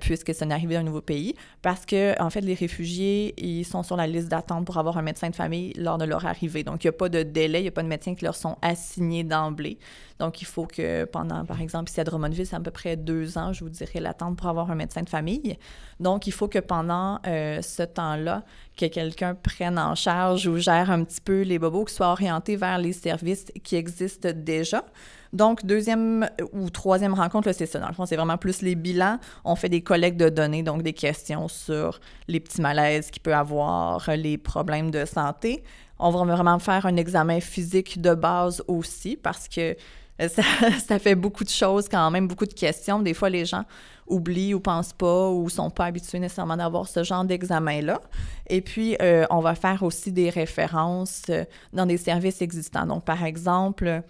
puisque 0.00 0.34
c'est 0.34 0.44
une 0.44 0.52
arrivée 0.52 0.76
d'un 0.76 0.84
nouveau 0.84 1.02
pays. 1.02 1.34
Parce 1.60 1.84
que, 1.84 2.20
en 2.20 2.30
fait, 2.30 2.40
les 2.40 2.54
réfugiés, 2.54 3.34
ils 3.36 3.64
sont 3.64 3.82
sur 3.82 3.96
la 3.96 4.06
liste 4.06 4.28
d'attente 4.28 4.64
pour 4.70 4.78
avoir 4.78 4.98
un 4.98 5.02
médecin 5.02 5.28
de 5.28 5.34
famille 5.34 5.72
lors 5.72 5.98
de 5.98 6.04
leur 6.04 6.26
arrivée. 6.26 6.62
Donc, 6.62 6.84
il 6.84 6.86
n'y 6.86 6.90
a 6.90 6.92
pas 6.92 7.08
de 7.08 7.24
délai, 7.24 7.58
il 7.58 7.62
n'y 7.62 7.68
a 7.68 7.72
pas 7.72 7.82
de 7.82 7.88
médecins 7.88 8.14
qui 8.14 8.24
leur 8.24 8.36
sont 8.36 8.56
assignés 8.62 9.24
d'emblée. 9.24 9.80
Donc, 10.20 10.42
il 10.42 10.44
faut 10.44 10.64
que 10.64 11.06
pendant, 11.06 11.44
par 11.44 11.60
exemple, 11.60 11.90
ici 11.90 12.00
à 12.00 12.04
Drummondville, 12.04 12.46
c'est 12.46 12.54
à 12.54 12.60
peu 12.60 12.70
près 12.70 12.96
deux 12.96 13.36
ans, 13.36 13.52
je 13.52 13.64
vous 13.64 13.70
dirais, 13.70 13.98
l'attente 13.98 14.36
pour 14.36 14.46
avoir 14.46 14.70
un 14.70 14.76
médecin 14.76 15.02
de 15.02 15.08
famille. 15.08 15.58
Donc, 15.98 16.28
il 16.28 16.32
faut 16.32 16.46
que 16.46 16.60
pendant 16.60 17.18
euh, 17.26 17.60
ce 17.62 17.82
temps-là, 17.82 18.44
que 18.76 18.86
quelqu'un 18.86 19.34
prenne 19.34 19.76
en 19.76 19.96
charge 19.96 20.46
ou 20.46 20.56
gère 20.58 20.88
un 20.92 21.02
petit 21.02 21.20
peu 21.20 21.42
les 21.42 21.58
bobos, 21.58 21.86
qui 21.86 21.94
soit 21.94 22.12
orienté 22.12 22.54
vers 22.54 22.78
les 22.78 22.92
services 22.92 23.46
qui 23.64 23.74
existent 23.74 24.30
déjà. 24.32 24.84
Donc, 25.32 25.64
deuxième 25.64 26.28
ou 26.52 26.70
troisième 26.70 27.14
rencontre, 27.14 27.52
c'est 27.52 27.66
ça. 27.66 27.78
Dans 27.78 27.88
le 27.88 27.94
fond, 27.94 28.06
c'est 28.06 28.16
vraiment 28.16 28.36
plus 28.36 28.62
les 28.62 28.74
bilans. 28.74 29.18
On 29.44 29.54
fait 29.54 29.68
des 29.68 29.80
collectes 29.80 30.18
de 30.18 30.28
données, 30.28 30.62
donc 30.62 30.82
des 30.82 30.92
questions 30.92 31.48
sur 31.48 32.00
les 32.26 32.40
petits 32.40 32.60
malaises 32.60 33.10
qu'il 33.10 33.22
peut 33.22 33.34
avoir, 33.34 34.10
les 34.16 34.38
problèmes 34.38 34.90
de 34.90 35.04
santé. 35.04 35.62
On 35.98 36.10
va 36.10 36.24
vraiment 36.24 36.58
faire 36.58 36.86
un 36.86 36.96
examen 36.96 37.40
physique 37.40 38.00
de 38.00 38.14
base 38.14 38.62
aussi 38.66 39.16
parce 39.16 39.48
que 39.48 39.76
ça, 40.18 40.42
ça, 40.86 40.98
fait 40.98 41.14
beaucoup 41.14 41.44
de 41.44 41.50
choses 41.50 41.88
quand 41.88 42.10
même, 42.10 42.26
beaucoup 42.26 42.46
de 42.46 42.54
questions. 42.54 43.00
Des 43.00 43.14
fois, 43.14 43.30
les 43.30 43.44
gens 43.44 43.64
oublient 44.06 44.54
ou 44.54 44.60
pensent 44.60 44.92
pas 44.92 45.30
ou 45.30 45.48
sont 45.48 45.70
pas 45.70 45.86
habitués 45.86 46.18
nécessairement 46.18 46.56
d'avoir 46.56 46.88
ce 46.88 47.04
genre 47.04 47.24
d'examen-là. 47.24 48.00
Et 48.48 48.60
puis, 48.60 48.96
euh, 49.00 49.24
on 49.30 49.40
va 49.40 49.54
faire 49.54 49.82
aussi 49.82 50.12
des 50.12 50.30
références 50.30 51.22
euh, 51.30 51.44
dans 51.72 51.86
des 51.86 51.96
services 51.96 52.42
existants. 52.42 52.86
Donc, 52.86 53.04
par 53.04 53.24
exemple, 53.24 54.02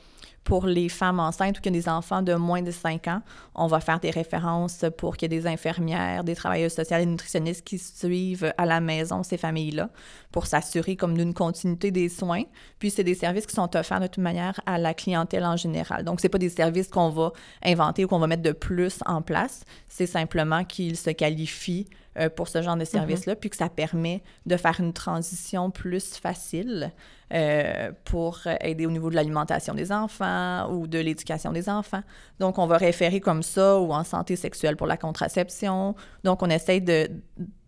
pour 0.44 0.66
les 0.66 0.88
femmes 0.88 1.20
enceintes 1.20 1.58
ou 1.58 1.60
qui 1.60 1.68
ont 1.68 1.72
des 1.72 1.88
enfants 1.88 2.22
de 2.22 2.34
moins 2.34 2.62
de 2.62 2.70
5 2.70 3.08
ans, 3.08 3.22
on 3.54 3.66
va 3.66 3.80
faire 3.80 4.00
des 4.00 4.10
références 4.10 4.84
pour 4.96 5.16
qu'il 5.16 5.30
y 5.30 5.36
ait 5.36 5.40
des 5.40 5.46
infirmières, 5.46 6.24
des 6.24 6.34
travailleuses 6.34 6.72
sociales 6.72 7.02
et 7.02 7.06
nutritionnistes 7.06 7.64
qui 7.64 7.78
suivent 7.78 8.52
à 8.56 8.66
la 8.66 8.80
maison 8.80 9.22
ces 9.22 9.36
familles-là 9.36 9.90
pour 10.32 10.46
s'assurer 10.46 10.96
comme 10.96 11.16
d'une 11.16 11.34
continuité 11.34 11.90
des 11.90 12.08
soins. 12.08 12.44
Puis 12.78 12.90
c'est 12.90 13.04
des 13.04 13.14
services 13.14 13.46
qui 13.46 13.54
sont 13.54 13.76
offerts 13.76 14.00
de 14.00 14.06
toute 14.06 14.22
manière 14.22 14.60
à 14.66 14.78
la 14.78 14.94
clientèle 14.94 15.44
en 15.44 15.56
général. 15.56 16.04
Donc 16.04 16.20
c'est 16.20 16.28
pas 16.28 16.38
des 16.38 16.48
services 16.48 16.88
qu'on 16.88 17.10
va 17.10 17.32
inventer 17.62 18.04
ou 18.04 18.08
qu'on 18.08 18.18
va 18.18 18.26
mettre 18.26 18.42
de 18.42 18.52
plus 18.52 19.00
en 19.06 19.22
place, 19.22 19.64
c'est 19.88 20.06
simplement 20.06 20.64
qu'ils 20.64 20.96
se 20.96 21.10
qualifient 21.10 21.86
euh, 22.18 22.28
pour 22.28 22.48
ce 22.48 22.60
genre 22.62 22.76
de 22.76 22.82
mm-hmm. 22.82 22.86
service-là, 22.86 23.36
puis 23.36 23.50
que 23.50 23.56
ça 23.56 23.68
permet 23.68 24.22
de 24.46 24.56
faire 24.56 24.80
une 24.80 24.92
transition 24.92 25.70
plus 25.70 26.14
facile 26.14 26.92
euh, 27.32 27.92
pour 28.04 28.40
aider 28.60 28.86
au 28.86 28.90
niveau 28.90 29.10
de 29.10 29.14
l'alimentation 29.14 29.74
des 29.74 29.92
enfants 29.92 30.68
ou 30.72 30.88
de 30.88 30.98
l'éducation 30.98 31.52
des 31.52 31.68
enfants. 31.68 32.02
Donc, 32.40 32.58
on 32.58 32.66
va 32.66 32.78
référer 32.78 33.20
comme 33.20 33.44
ça 33.44 33.78
ou 33.78 33.92
en 33.92 34.02
santé 34.02 34.34
sexuelle 34.34 34.76
pour 34.76 34.88
la 34.88 34.96
contraception. 34.96 35.94
Donc, 36.24 36.42
on 36.42 36.50
essaye 36.50 36.80
de, 36.80 37.08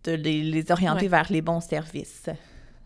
de 0.03 0.11
les, 0.11 0.71
orienter 0.71 1.07
vers 1.07 1.31
les 1.31 1.41
bons 1.41 1.61
services. 1.61 2.29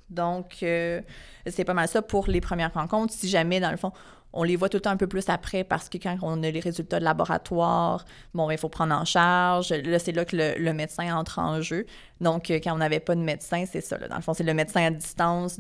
Donc, 0.09 0.57
euh, 0.63 1.01
c'est 1.47 1.65
pas 1.65 1.73
mal 1.73 1.87
ça 1.87 2.01
pour 2.01 2.27
les 2.27 2.41
premières 2.41 2.73
rencontres. 2.73 3.13
Si 3.13 3.27
jamais, 3.27 3.59
dans 3.59 3.71
le 3.71 3.77
fond, 3.77 3.91
on 4.33 4.43
les 4.43 4.55
voit 4.55 4.69
tout 4.69 4.79
le 4.83 4.89
un 4.89 4.97
peu 4.97 5.07
plus 5.07 5.29
après 5.29 5.63
parce 5.63 5.89
que 5.89 5.97
quand 5.97 6.17
on 6.21 6.43
a 6.43 6.51
les 6.51 6.59
résultats 6.59 6.99
de 6.99 7.03
laboratoire, 7.03 8.05
bon, 8.33 8.47
ben, 8.47 8.53
il 8.53 8.57
faut 8.57 8.69
prendre 8.69 8.93
en 8.93 9.05
charge. 9.05 9.71
Là, 9.71 9.99
c'est 9.99 10.11
là 10.11 10.25
que 10.25 10.35
le, 10.35 10.73
médecin 10.73 11.15
entre 11.15 11.39
en 11.39 11.61
jeu. 11.61 11.85
Donc, 12.21 12.49
quand 12.49 12.73
on 12.73 12.77
n'avait 12.77 12.99
pas 12.99 13.15
de 13.15 13.21
médecin, 13.21 13.65
c'est 13.65 13.81
ça. 13.81 13.97
Dans 13.97 14.15
le 14.15 14.21
fond, 14.21 14.33
c'est 14.33 14.43
le 14.43 14.53
médecin 14.53 14.85
à 14.85 14.91
distance 14.91 15.59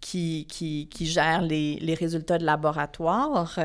qui, 0.00 0.88
gère 1.00 1.42
les, 1.42 1.96
résultats 1.98 2.38
de 2.38 2.44
laboratoire. 2.44 3.58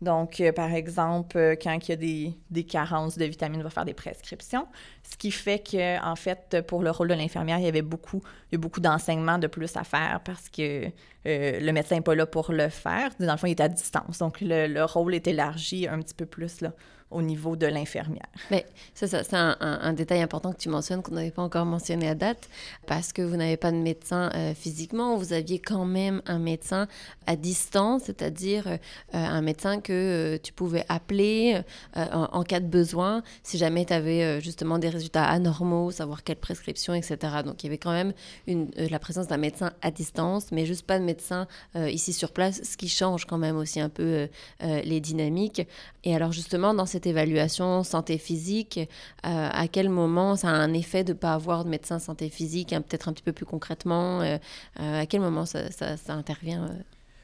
Donc, 0.00 0.40
euh, 0.40 0.52
par 0.52 0.72
exemple, 0.72 1.38
euh, 1.38 1.56
quand 1.60 1.76
il 1.76 1.88
y 1.88 1.92
a 1.92 2.34
des, 2.50 2.64
carences 2.64 3.16
de 3.16 3.24
vitamines, 3.24 3.60
on 3.60 3.64
va 3.64 3.70
faire 3.70 3.84
des 3.84 3.94
prescriptions. 3.94 4.66
Ce 5.02 5.16
qui 5.16 5.30
fait 5.30 5.60
que, 5.60 6.02
en 6.04 6.16
fait, 6.16 6.58
pour 6.66 6.82
le 6.82 6.90
rôle 6.90 7.08
de 7.08 7.14
l'infirmière, 7.14 7.58
il 7.58 7.64
y 7.64 7.68
avait 7.68 7.82
beaucoup, 7.82 8.22
beaucoup 8.52 8.80
d'enseignements 8.80 9.38
de 9.38 9.46
plus 9.46 9.76
à 9.76 9.84
faire 9.84 10.20
parce 10.24 10.48
que 10.48 10.86
euh, 11.26 11.60
le 11.60 11.72
médecin 11.72 11.96
n'est 11.96 12.02
pas 12.02 12.14
là 12.14 12.26
pour 12.26 12.52
le 12.52 12.68
faire. 12.68 13.10
Dans 13.18 13.32
le 13.32 13.38
fond, 13.38 13.46
il 13.46 13.52
est 13.52 13.60
à 13.60 13.68
distance. 13.68 14.18
Donc, 14.18 14.40
le, 14.40 14.66
le 14.66 14.84
rôle 14.84 15.14
est 15.14 15.26
élargi 15.26 15.88
un 15.88 16.00
petit 16.00 16.14
peu 16.14 16.26
plus 16.26 16.60
là, 16.60 16.72
au 17.14 17.22
niveau 17.22 17.56
de 17.56 17.66
l'infirmière. 17.66 18.26
Mais 18.50 18.66
c'est 18.94 19.06
ça, 19.06 19.22
c'est 19.22 19.36
un, 19.36 19.92
détail 19.94 20.20
important 20.20 20.52
que 20.52 20.58
tu 20.58 20.68
mentionnes 20.68 21.02
qu'on 21.02 21.14
n'avait 21.14 21.30
pas 21.30 21.42
encore 21.42 21.64
mentionné 21.64 22.08
à 22.08 22.14
date, 22.14 22.48
parce 22.86 23.12
que 23.12 23.22
vous 23.22 23.36
n'avez 23.36 23.56
pas 23.56 23.70
de 23.70 23.76
médecin 23.76 24.30
euh, 24.34 24.52
physiquement, 24.54 25.16
vous 25.16 25.32
aviez 25.32 25.60
quand 25.60 25.84
même 25.84 26.20
un 26.26 26.40
médecin 26.40 26.88
à 27.26 27.36
distance, 27.36 28.02
c'est-à-dire 28.06 28.66
euh, 28.66 28.76
un 29.12 29.40
médecin 29.40 29.80
que 29.80 29.92
euh, 29.92 30.38
tu 30.42 30.52
pouvais 30.52 30.84
appeler 30.88 31.60
en, 31.94 32.42
cas 32.42 32.60
de 32.60 32.66
besoin, 32.66 33.22
si 33.42 33.56
jamais 33.56 33.84
tu 33.84 33.92
avais 33.92 34.40
justement 34.40 34.78
des 34.78 34.88
résultats 34.88 35.24
anormaux, 35.24 35.92
savoir 35.92 36.24
quelle 36.24 36.36
prescription, 36.36 36.94
etc. 36.94 37.16
Donc 37.44 37.62
il 37.62 37.66
y 37.66 37.68
avait 37.68 37.78
quand 37.78 37.92
même 37.92 38.12
la 38.46 38.98
présence 38.98 39.28
d'un 39.28 39.36
médecin 39.36 39.72
à 39.82 39.90
distance, 39.90 40.50
mais 40.50 40.66
juste 40.66 40.84
pas 40.84 40.98
de 40.98 41.04
médecin 41.04 41.46
ici 41.76 42.12
sur 42.12 42.32
place, 42.32 42.62
ce 42.64 42.76
qui 42.76 42.88
change 42.88 43.26
quand 43.26 43.38
même 43.38 43.56
aussi 43.56 43.80
un 43.80 43.88
peu 43.88 44.28
les 44.60 45.00
dynamiques. 45.00 45.66
Et 46.02 46.14
alors 46.14 46.32
justement, 46.32 46.74
dans 46.74 46.86
cette 46.86 47.03
évaluation 47.06 47.82
santé 47.82 48.18
physique, 48.18 48.78
euh, 48.78 49.48
à 49.52 49.68
quel 49.68 49.88
moment 49.88 50.36
ça 50.36 50.48
a 50.48 50.52
un 50.52 50.72
effet 50.72 51.04
de 51.04 51.12
ne 51.12 51.18
pas 51.18 51.34
avoir 51.34 51.64
de 51.64 51.70
médecin 51.70 51.98
santé 51.98 52.28
physique, 52.28 52.72
hein, 52.72 52.80
peut-être 52.80 53.08
un 53.08 53.12
petit 53.12 53.22
peu 53.22 53.32
plus 53.32 53.46
concrètement, 53.46 54.20
euh, 54.20 54.38
euh, 54.80 55.02
à 55.02 55.06
quel 55.06 55.20
moment 55.20 55.46
ça, 55.46 55.70
ça, 55.70 55.96
intervient 56.08 56.68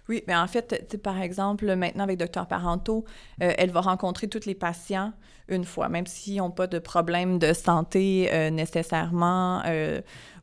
oui, 0.09 0.25
mais 0.27 0.35
en 0.35 0.49
fait, 0.49 1.01
par 1.01 1.21
exemple, 1.21 1.73
maintenant 1.77 2.03
avec 2.03 2.19
Docteur 2.19 2.49
Parento, 2.49 3.05
elle 3.39 3.71
va 3.71 3.81
rencontrer 3.81 4.27
tous 4.27 4.45
les 4.45 4.57
patients 4.57 5.13
une 5.47 5.65
fois, 5.65 5.89
même 5.89 6.05
s'ils 6.05 6.39
n'ont 6.39 6.51
pas 6.51 6.67
de 6.67 6.81
problème 6.81 7.39
de 7.39 7.53
santé 7.53 8.29
nécessairement 8.51 9.63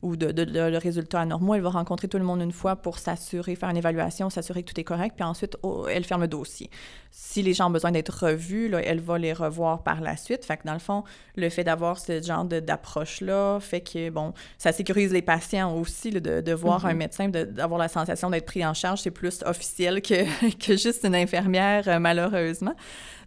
ou 0.02 0.16
de, 0.16 0.32
de, 0.32 0.44
de, 0.44 0.76
résultats 0.76 1.20
anormaux. 1.20 1.54
Elle 1.54 1.62
va 1.62 1.70
rencontrer 1.70 2.08
tout 2.08 2.18
le 2.18 2.24
monde 2.24 2.40
une 2.40 2.52
fois 2.52 2.76
pour 2.76 2.98
s'assurer, 2.98 3.54
faire 3.54 3.68
une 3.70 3.76
évaluation, 3.76 4.30
s'assurer 4.30 4.62
que 4.62 4.72
tout 4.72 4.80
est 4.80 4.84
correct, 4.84 5.14
puis 5.16 5.24
ensuite, 5.24 5.56
oh, 5.62 5.86
elle 5.88 6.04
ferme 6.04 6.22
le 6.22 6.28
dossier. 6.28 6.70
Si 7.10 7.42
les 7.42 7.54
gens 7.54 7.68
ont 7.68 7.70
besoin 7.70 7.90
d'être 7.90 8.26
revus, 8.26 8.68
là, 8.68 8.80
elle 8.82 9.00
va 9.00 9.18
les 9.18 9.32
revoir 9.32 9.82
par 9.82 10.00
la 10.00 10.16
suite. 10.16 10.44
Fait 10.44 10.56
que 10.56 10.64
dans 10.64 10.74
le 10.74 10.78
fond, 10.78 11.04
le 11.36 11.48
fait 11.48 11.64
d'avoir 11.64 11.98
ce 11.98 12.22
genre 12.22 12.44
d'approche-là 12.44 13.58
fait 13.60 13.80
que, 13.80 14.10
bon, 14.10 14.34
ça 14.58 14.72
sécurise 14.72 15.12
les 15.12 15.22
patients 15.22 15.74
aussi, 15.74 16.10
de, 16.10 16.40
de, 16.40 16.52
voir 16.52 16.86
un 16.86 16.92
mm-hmm. 16.92 16.96
médecin, 16.96 17.28
d'avoir 17.28 17.78
la 17.78 17.88
sensation 17.88 18.30
d'être 18.30 18.46
pris 18.46 18.64
en 18.64 18.74
charge. 18.74 19.00
C'est 19.00 19.10
plus 19.10 19.42
officiel 19.44 20.02
que, 20.02 20.24
que 20.66 20.76
juste 20.76 21.04
une 21.04 21.14
infirmière, 21.14 21.88
euh, 21.88 21.98
malheureusement. 21.98 22.74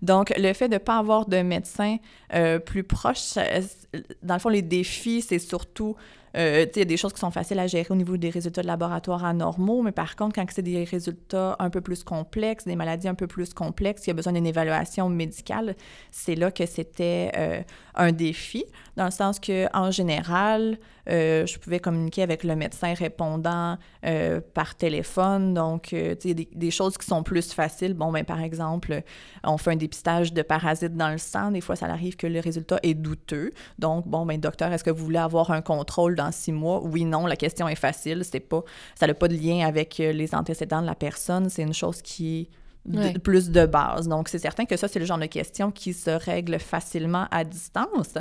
Donc, 0.01 0.33
le 0.37 0.53
fait 0.53 0.67
de 0.67 0.75
ne 0.75 0.79
pas 0.79 0.97
avoir 0.97 1.27
de 1.27 1.41
médecin 1.41 1.97
euh, 2.33 2.59
plus 2.59 2.83
proche, 2.83 3.35
dans 4.23 4.35
le 4.35 4.39
fond, 4.39 4.49
les 4.49 4.61
défis, 4.61 5.21
c'est 5.21 5.39
surtout 5.39 5.95
euh, 6.37 6.65
il 6.73 6.79
y 6.79 6.81
a 6.81 6.85
des 6.85 6.97
choses 6.97 7.13
qui 7.13 7.19
sont 7.19 7.31
faciles 7.31 7.59
à 7.59 7.67
gérer 7.67 7.87
au 7.89 7.95
niveau 7.95 8.17
des 8.17 8.29
résultats 8.29 8.61
de 8.61 8.67
laboratoire 8.67 9.25
anormaux, 9.25 9.81
mais 9.81 9.91
par 9.91 10.15
contre, 10.15 10.35
quand 10.35 10.45
c'est 10.49 10.61
des 10.61 10.83
résultats 10.83 11.55
un 11.59 11.69
peu 11.69 11.81
plus 11.81 12.03
complexes, 12.03 12.65
des 12.65 12.75
maladies 12.75 13.07
un 13.07 13.15
peu 13.15 13.27
plus 13.27 13.53
complexes, 13.53 14.05
il 14.05 14.09
y 14.09 14.11
a 14.11 14.13
besoin 14.13 14.33
d'une 14.33 14.47
évaluation 14.47 15.09
médicale, 15.09 15.75
c'est 16.11 16.35
là 16.35 16.51
que 16.51 16.65
c'était 16.65 17.31
euh, 17.37 17.61
un 17.95 18.11
défi, 18.11 18.65
dans 18.97 19.05
le 19.05 19.11
sens 19.11 19.39
que 19.39 19.67
en 19.75 19.91
général, 19.91 20.77
euh, 21.09 21.45
je 21.45 21.57
pouvais 21.57 21.79
communiquer 21.79 22.21
avec 22.21 22.43
le 22.43 22.55
médecin 22.55 22.93
répondant 22.93 23.77
euh, 24.05 24.41
par 24.53 24.75
téléphone. 24.75 25.53
Donc, 25.53 25.93
euh, 25.93 26.15
tu 26.15 26.29
sais, 26.29 26.33
des, 26.33 26.49
des, 26.53 26.71
choses 26.71 26.97
qui 26.97 27.05
sont 27.05 27.23
plus 27.23 27.53
faciles. 27.53 27.93
Bon, 27.93 28.11
ben, 28.11 28.23
par 28.23 28.41
exemple, 28.41 29.01
on 29.43 29.57
fait 29.57 29.71
un 29.71 29.75
dépistage 29.75 30.33
de 30.33 30.41
parasites 30.41 30.95
dans 30.95 31.09
le 31.09 31.17
sang. 31.17 31.51
Des 31.51 31.61
fois, 31.61 31.75
ça 31.75 31.87
arrive 31.87 32.15
que 32.15 32.27
le 32.27 32.39
résultat 32.39 32.79
est 32.83 32.93
douteux. 32.93 33.51
Donc, 33.79 34.07
bon, 34.07 34.25
ben, 34.25 34.39
docteur, 34.39 34.71
est-ce 34.71 34.83
que 34.83 34.91
vous 34.91 35.03
voulez 35.03 35.19
avoir 35.19 35.51
un 35.51 35.61
contrôle 35.61 36.15
dans 36.15 36.31
six 36.31 36.51
mois? 36.51 36.81
Oui, 36.83 37.05
non, 37.05 37.25
la 37.25 37.35
question 37.35 37.67
est 37.67 37.75
facile. 37.75 38.23
C'est 38.23 38.39
pas, 38.39 38.63
ça 38.95 39.07
n'a 39.07 39.13
pas 39.13 39.27
de 39.27 39.35
lien 39.35 39.65
avec 39.65 39.97
les 39.97 40.35
antécédents 40.35 40.81
de 40.81 40.87
la 40.87 40.95
personne. 40.95 41.49
C'est 41.49 41.63
une 41.63 41.73
chose 41.73 42.01
qui 42.01 42.49
est 42.93 43.19
plus 43.19 43.49
de 43.49 43.65
base. 43.65 44.07
Donc, 44.07 44.27
c'est 44.27 44.39
certain 44.39 44.65
que 44.65 44.77
ça, 44.77 44.87
c'est 44.87 44.99
le 44.99 45.05
genre 45.05 45.17
de 45.17 45.25
question 45.25 45.71
qui 45.71 45.93
se 45.93 46.09
règle 46.09 46.59
facilement 46.59 47.27
à 47.31 47.43
distance. 47.43 48.17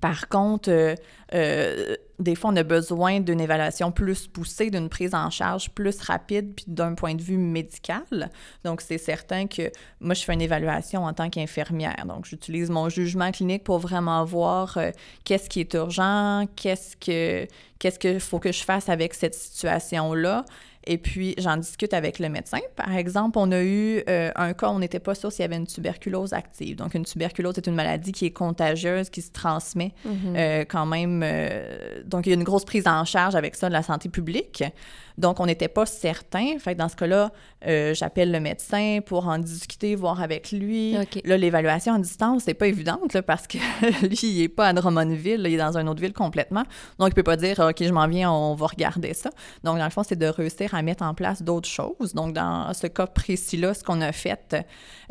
Par 0.00 0.28
contre, 0.28 0.70
euh, 0.70 0.94
euh, 1.34 1.94
des 2.18 2.34
fois, 2.34 2.50
on 2.50 2.56
a 2.56 2.62
besoin 2.62 3.20
d'une 3.20 3.40
évaluation 3.40 3.92
plus 3.92 4.26
poussée, 4.26 4.70
d'une 4.70 4.88
prise 4.88 5.14
en 5.14 5.30
charge 5.30 5.70
plus 5.70 6.00
rapide, 6.00 6.54
puis 6.56 6.64
d'un 6.66 6.94
point 6.94 7.14
de 7.14 7.22
vue 7.22 7.36
médical. 7.36 8.30
Donc, 8.64 8.80
c'est 8.80 8.98
certain 8.98 9.46
que 9.46 9.70
moi, 10.00 10.14
je 10.14 10.24
fais 10.24 10.34
une 10.34 10.42
évaluation 10.42 11.04
en 11.04 11.12
tant 11.12 11.30
qu'infirmière. 11.30 12.04
Donc, 12.06 12.24
j'utilise 12.24 12.68
mon 12.68 12.88
jugement 12.88 13.30
clinique 13.30 13.62
pour 13.62 13.78
vraiment 13.78 14.24
voir 14.24 14.76
euh, 14.76 14.90
qu'est-ce 15.24 15.48
qui 15.48 15.60
est 15.60 15.74
urgent, 15.74 16.46
qu'est-ce 16.56 16.96
que 16.96 17.46
qu'est-ce 17.78 17.98
qu'il 17.98 18.20
faut 18.20 18.38
que 18.38 18.52
je 18.52 18.64
fasse 18.64 18.88
avec 18.88 19.14
cette 19.14 19.34
situation-là. 19.34 20.44
Et 20.88 20.98
puis, 20.98 21.34
j'en 21.38 21.56
discute 21.56 21.92
avec 21.94 22.18
le 22.20 22.28
médecin. 22.28 22.58
Par 22.76 22.94
exemple, 22.96 23.38
on 23.38 23.50
a 23.50 23.60
eu 23.62 24.02
euh, 24.08 24.30
un 24.36 24.52
cas, 24.54 24.68
on 24.68 24.78
n'était 24.78 25.00
pas 25.00 25.14
sûr 25.16 25.32
s'il 25.32 25.42
y 25.42 25.44
avait 25.44 25.56
une 25.56 25.66
tuberculose 25.66 26.32
active. 26.32 26.76
Donc, 26.76 26.94
une 26.94 27.04
tuberculose 27.04 27.58
est 27.58 27.66
une 27.66 27.74
maladie 27.74 28.12
qui 28.12 28.26
est 28.26 28.30
contagieuse, 28.30 29.10
qui 29.10 29.20
se 29.22 29.32
transmet 29.32 29.92
Mhm. 30.04 30.34
euh, 30.36 30.64
quand 30.68 30.86
même. 30.86 31.22
euh, 31.24 32.02
donc, 32.04 32.26
il 32.26 32.30
y 32.30 32.32
a 32.32 32.36
une 32.36 32.44
grosse 32.44 32.64
prise 32.64 32.86
en 32.86 33.04
charge 33.04 33.34
avec 33.34 33.56
ça 33.56 33.68
de 33.68 33.72
la 33.72 33.82
santé 33.82 34.08
publique. 34.08 34.62
Donc, 35.18 35.40
on 35.40 35.46
n'était 35.46 35.68
pas 35.68 35.86
certain. 35.86 36.58
Fait 36.58 36.74
que 36.74 36.78
dans 36.78 36.88
ce 36.88 36.96
cas-là, 36.96 37.32
euh, 37.66 37.94
j'appelle 37.94 38.32
le 38.32 38.40
médecin 38.40 39.00
pour 39.04 39.28
en 39.28 39.38
discuter, 39.38 39.94
voir 39.94 40.20
avec 40.20 40.52
lui. 40.52 40.96
Là, 41.24 41.36
l'évaluation 41.36 41.94
à 41.94 41.98
distance, 41.98 42.42
c'est 42.44 42.54
pas 42.54 42.66
évidente 42.66 43.14
là, 43.14 43.22
parce 43.22 43.46
que 43.46 43.58
lui, 44.06 44.18
il 44.22 44.42
est 44.42 44.48
pas 44.48 44.68
à 44.68 44.72
Drummondville, 44.72 45.42
là, 45.42 45.48
il 45.48 45.54
est 45.54 45.58
dans 45.58 45.76
une 45.76 45.88
autre 45.88 46.00
ville 46.00 46.12
complètement. 46.12 46.64
Donc, 46.98 47.08
il 47.08 47.14
peut 47.14 47.22
pas 47.22 47.36
dire, 47.36 47.58
OK, 47.60 47.76
je 47.80 47.92
m'en 47.92 48.06
viens, 48.08 48.30
on 48.30 48.54
va 48.54 48.66
regarder 48.66 49.14
ça. 49.14 49.30
Donc, 49.64 49.78
dans 49.78 49.84
le 49.84 49.90
fond, 49.90 50.02
c'est 50.02 50.18
de 50.18 50.26
réussir 50.26 50.74
à 50.74 50.82
mettre 50.82 51.02
en 51.02 51.14
place 51.14 51.42
d'autres 51.42 51.68
choses. 51.68 52.14
Donc, 52.14 52.34
dans 52.34 52.72
ce 52.74 52.86
cas 52.86 53.06
précis-là, 53.06 53.74
ce 53.74 53.82
qu'on 53.82 54.00
a 54.00 54.12
fait, 54.12 54.56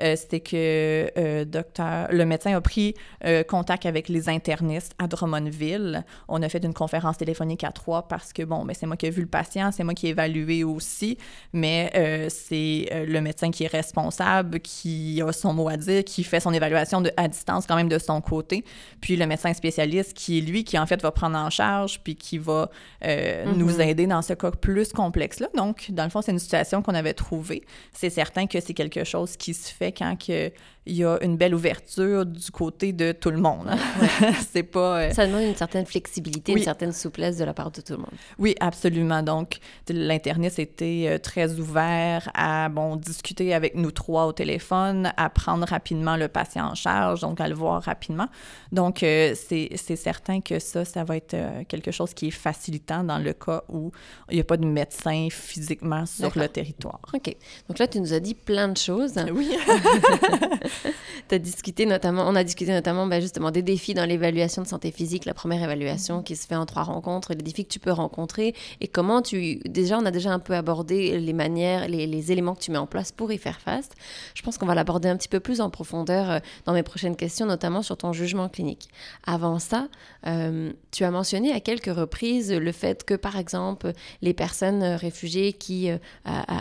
euh, 0.01 0.15
c'était 0.15 0.39
que 0.39 1.11
euh, 1.17 1.45
docteur, 1.45 2.07
le 2.11 2.25
médecin 2.25 2.55
a 2.55 2.61
pris 2.61 2.93
euh, 3.23 3.43
contact 3.43 3.85
avec 3.85 4.09
les 4.09 4.29
internistes 4.29 4.93
à 4.99 5.07
Drummondville. 5.07 6.05
On 6.27 6.41
a 6.41 6.49
fait 6.49 6.63
une 6.63 6.73
conférence 6.73 7.17
téléphonique 7.17 7.63
à 7.63 7.71
trois 7.71 8.07
parce 8.07 8.33
que, 8.33 8.43
bon, 8.43 8.63
mais 8.63 8.73
c'est 8.73 8.85
moi 8.85 8.97
qui 8.97 9.07
ai 9.07 9.09
vu 9.09 9.21
le 9.21 9.27
patient, 9.27 9.71
c'est 9.71 9.83
moi 9.83 9.93
qui 9.95 10.07
ai 10.07 10.09
évalué 10.11 10.63
aussi, 10.63 11.17
mais 11.53 11.91
euh, 11.95 12.27
c'est 12.29 12.87
euh, 12.91 13.05
le 13.05 13.21
médecin 13.21 13.49
qui 13.49 13.63
est 13.63 13.67
responsable, 13.71 14.59
qui 14.59 15.21
a 15.21 15.31
son 15.31 15.53
mot 15.53 15.69
à 15.69 15.77
dire, 15.77 16.03
qui 16.03 16.23
fait 16.23 16.39
son 16.39 16.53
évaluation 16.53 17.01
de, 17.01 17.11
à 17.17 17.27
distance 17.27 17.65
quand 17.65 17.75
même 17.75 17.89
de 17.89 17.97
son 17.99 18.21
côté, 18.21 18.63
puis 19.01 19.15
le 19.15 19.25
médecin 19.25 19.53
spécialiste 19.53 20.13
qui 20.13 20.37
est 20.37 20.41
lui 20.41 20.63
qui 20.63 20.77
en 20.77 20.85
fait 20.85 21.01
va 21.01 21.11
prendre 21.11 21.37
en 21.37 21.49
charge 21.49 21.99
puis 22.03 22.15
qui 22.15 22.37
va 22.37 22.69
euh, 23.03 23.45
Mhm. 23.45 23.57
nous 23.57 23.81
aider 23.81 24.07
dans 24.07 24.21
ce 24.21 24.33
cas 24.33 24.51
plus 24.51 24.91
complexe-là. 24.91 25.47
Donc, 25.55 25.87
dans 25.89 26.03
le 26.03 26.09
fond, 26.09 26.21
c'est 26.21 26.31
une 26.31 26.39
situation 26.39 26.81
qu'on 26.81 26.93
avait 26.95 27.13
trouvée. 27.13 27.63
C'est 27.93 28.09
certain 28.09 28.47
que 28.47 28.59
c'est 28.59 28.73
quelque 28.73 29.03
chose 29.03 29.37
qui 29.37 29.53
se 29.53 29.73
fait 29.73 29.91
quand 29.91 30.15
que 30.15 30.51
il 30.87 30.95
y 30.95 31.03
a 31.03 31.17
une 31.23 31.35
belle 31.37 31.55
ouverture 31.55 32.25
du 32.25 32.51
côté 32.51 32.93
de 32.93 33.11
tout 33.11 33.31
le 33.31 33.37
monde. 33.37 33.67
hein. 33.69 34.31
c'est 34.51 34.63
pas... 34.63 34.99
euh, 34.99 35.11
Ça 35.11 35.25
demande 35.25 35.41
une 35.43 35.55
certaine 35.55 35.85
flexibilité, 35.85 36.53
Oui. 36.53 36.59
une 36.59 36.63
certaine 36.65 36.91
souplesse 36.91 37.37
de 37.37 37.43
la 37.43 37.53
part 37.53 37.71
de 37.71 37.81
tout 37.81 37.93
le 37.93 37.99
monde. 37.99 38.11
Oui, 38.37 38.55
absolument. 38.59 39.23
Donc, 39.23 39.57
l'interniste 39.89 40.59
était 40.59 41.05
euh, 41.07 41.17
très 41.17 41.59
ouvert 41.59 42.29
à, 42.33 42.69
bon, 42.69 42.95
discuter 42.97 43.53
avec 43.53 43.75
nous 43.75 43.91
trois 43.91 44.25
au 44.27 44.31
téléphone, 44.31 45.11
à 45.17 45.29
prendre 45.29 45.65
rapidement 45.67 46.17
le 46.17 46.27
patient 46.27 46.65
en 46.67 46.75
charge, 46.75 47.21
donc 47.21 47.41
à 47.41 47.47
le 47.47 47.55
voir 47.55 47.81
rapidement. 47.81 48.27
Donc, 48.71 49.01
euh, 49.03 49.33
c'est 49.35 49.75
certain 49.95 50.41
que 50.41 50.59
ça, 50.59 50.85
ça 50.85 51.03
va 51.03 51.17
être 51.17 51.33
euh, 51.33 51.63
quelque 51.67 51.91
chose 51.91 52.13
qui 52.13 52.27
est 52.27 52.31
facilitant 52.31 53.03
dans 53.03 53.17
le 53.17 53.33
cas 53.33 53.63
où 53.69 53.91
il 54.29 54.35
n'y 54.35 54.41
a 54.41 54.43
pas 54.43 54.57
de 54.57 54.65
médecin 54.65 55.27
physiquement 55.31 56.05
sur 56.05 56.31
le 56.37 56.47
territoire. 56.47 56.99
OK. 57.13 57.35
Donc 57.69 57.79
là, 57.79 57.87
tu 57.87 57.99
nous 57.99 58.13
as 58.13 58.19
dit 58.19 58.35
plein 58.35 58.67
de 58.67 58.77
choses. 58.77 59.13
Oui. 59.33 59.49
Discuté 61.31 61.85
notamment, 61.85 62.25
on 62.27 62.35
a 62.35 62.43
discuté 62.43 62.71
notamment 62.71 63.07
ben, 63.07 63.19
justement 63.19 63.49
des 63.49 63.63
défis 63.63 63.93
dans 63.93 64.05
l'évaluation 64.05 64.61
de 64.61 64.67
santé 64.67 64.91
physique, 64.91 65.25
la 65.25 65.33
première 65.33 65.63
évaluation 65.63 66.21
qui 66.21 66.35
se 66.35 66.45
fait 66.45 66.55
en 66.55 66.65
trois 66.65 66.83
rencontres, 66.83 67.33
les 67.33 67.41
défis 67.41 67.65
que 67.65 67.71
tu 67.71 67.79
peux 67.79 67.91
rencontrer 67.91 68.53
et 68.79 68.87
comment 68.87 69.21
tu. 69.21 69.59
Déjà, 69.65 69.97
on 69.97 70.05
a 70.05 70.11
déjà 70.11 70.31
un 70.31 70.39
peu 70.39 70.53
abordé 70.53 71.19
les 71.19 71.33
manières, 71.33 71.87
les, 71.87 72.31
éléments 72.31 72.55
que 72.55 72.61
tu 72.61 72.71
mets 72.71 72.77
en 72.77 72.87
place 72.87 73.11
pour 73.11 73.31
y 73.31 73.37
faire 73.37 73.59
face. 73.59 73.89
Je 74.33 74.41
pense 74.41 74.57
qu'on 74.57 74.65
va 74.65 74.75
l'aborder 74.75 75.09
un 75.09 75.17
petit 75.17 75.27
peu 75.27 75.39
plus 75.39 75.61
en 75.61 75.69
profondeur 75.69 76.29
euh, 76.29 76.39
dans 76.65 76.73
mes 76.73 76.83
prochaines 76.83 77.15
questions, 77.15 77.45
notamment 77.45 77.81
sur 77.81 77.97
ton 77.97 78.13
jugement 78.13 78.49
clinique. 78.49 78.87
Avant 79.25 79.59
ça, 79.59 79.87
euh, 80.27 80.71
tu 80.91 81.03
as 81.03 81.11
mentionné 81.11 81.51
à 81.51 81.59
quelques 81.59 81.93
reprises 81.93 82.51
le 82.51 82.71
fait 82.71 83.03
que, 83.03 83.13
par 83.13 83.37
exemple, 83.37 83.91
les 84.21 84.33
personnes 84.33 84.83
euh, 84.83 84.95
réfugiées 84.95 85.53
qui 85.53 85.89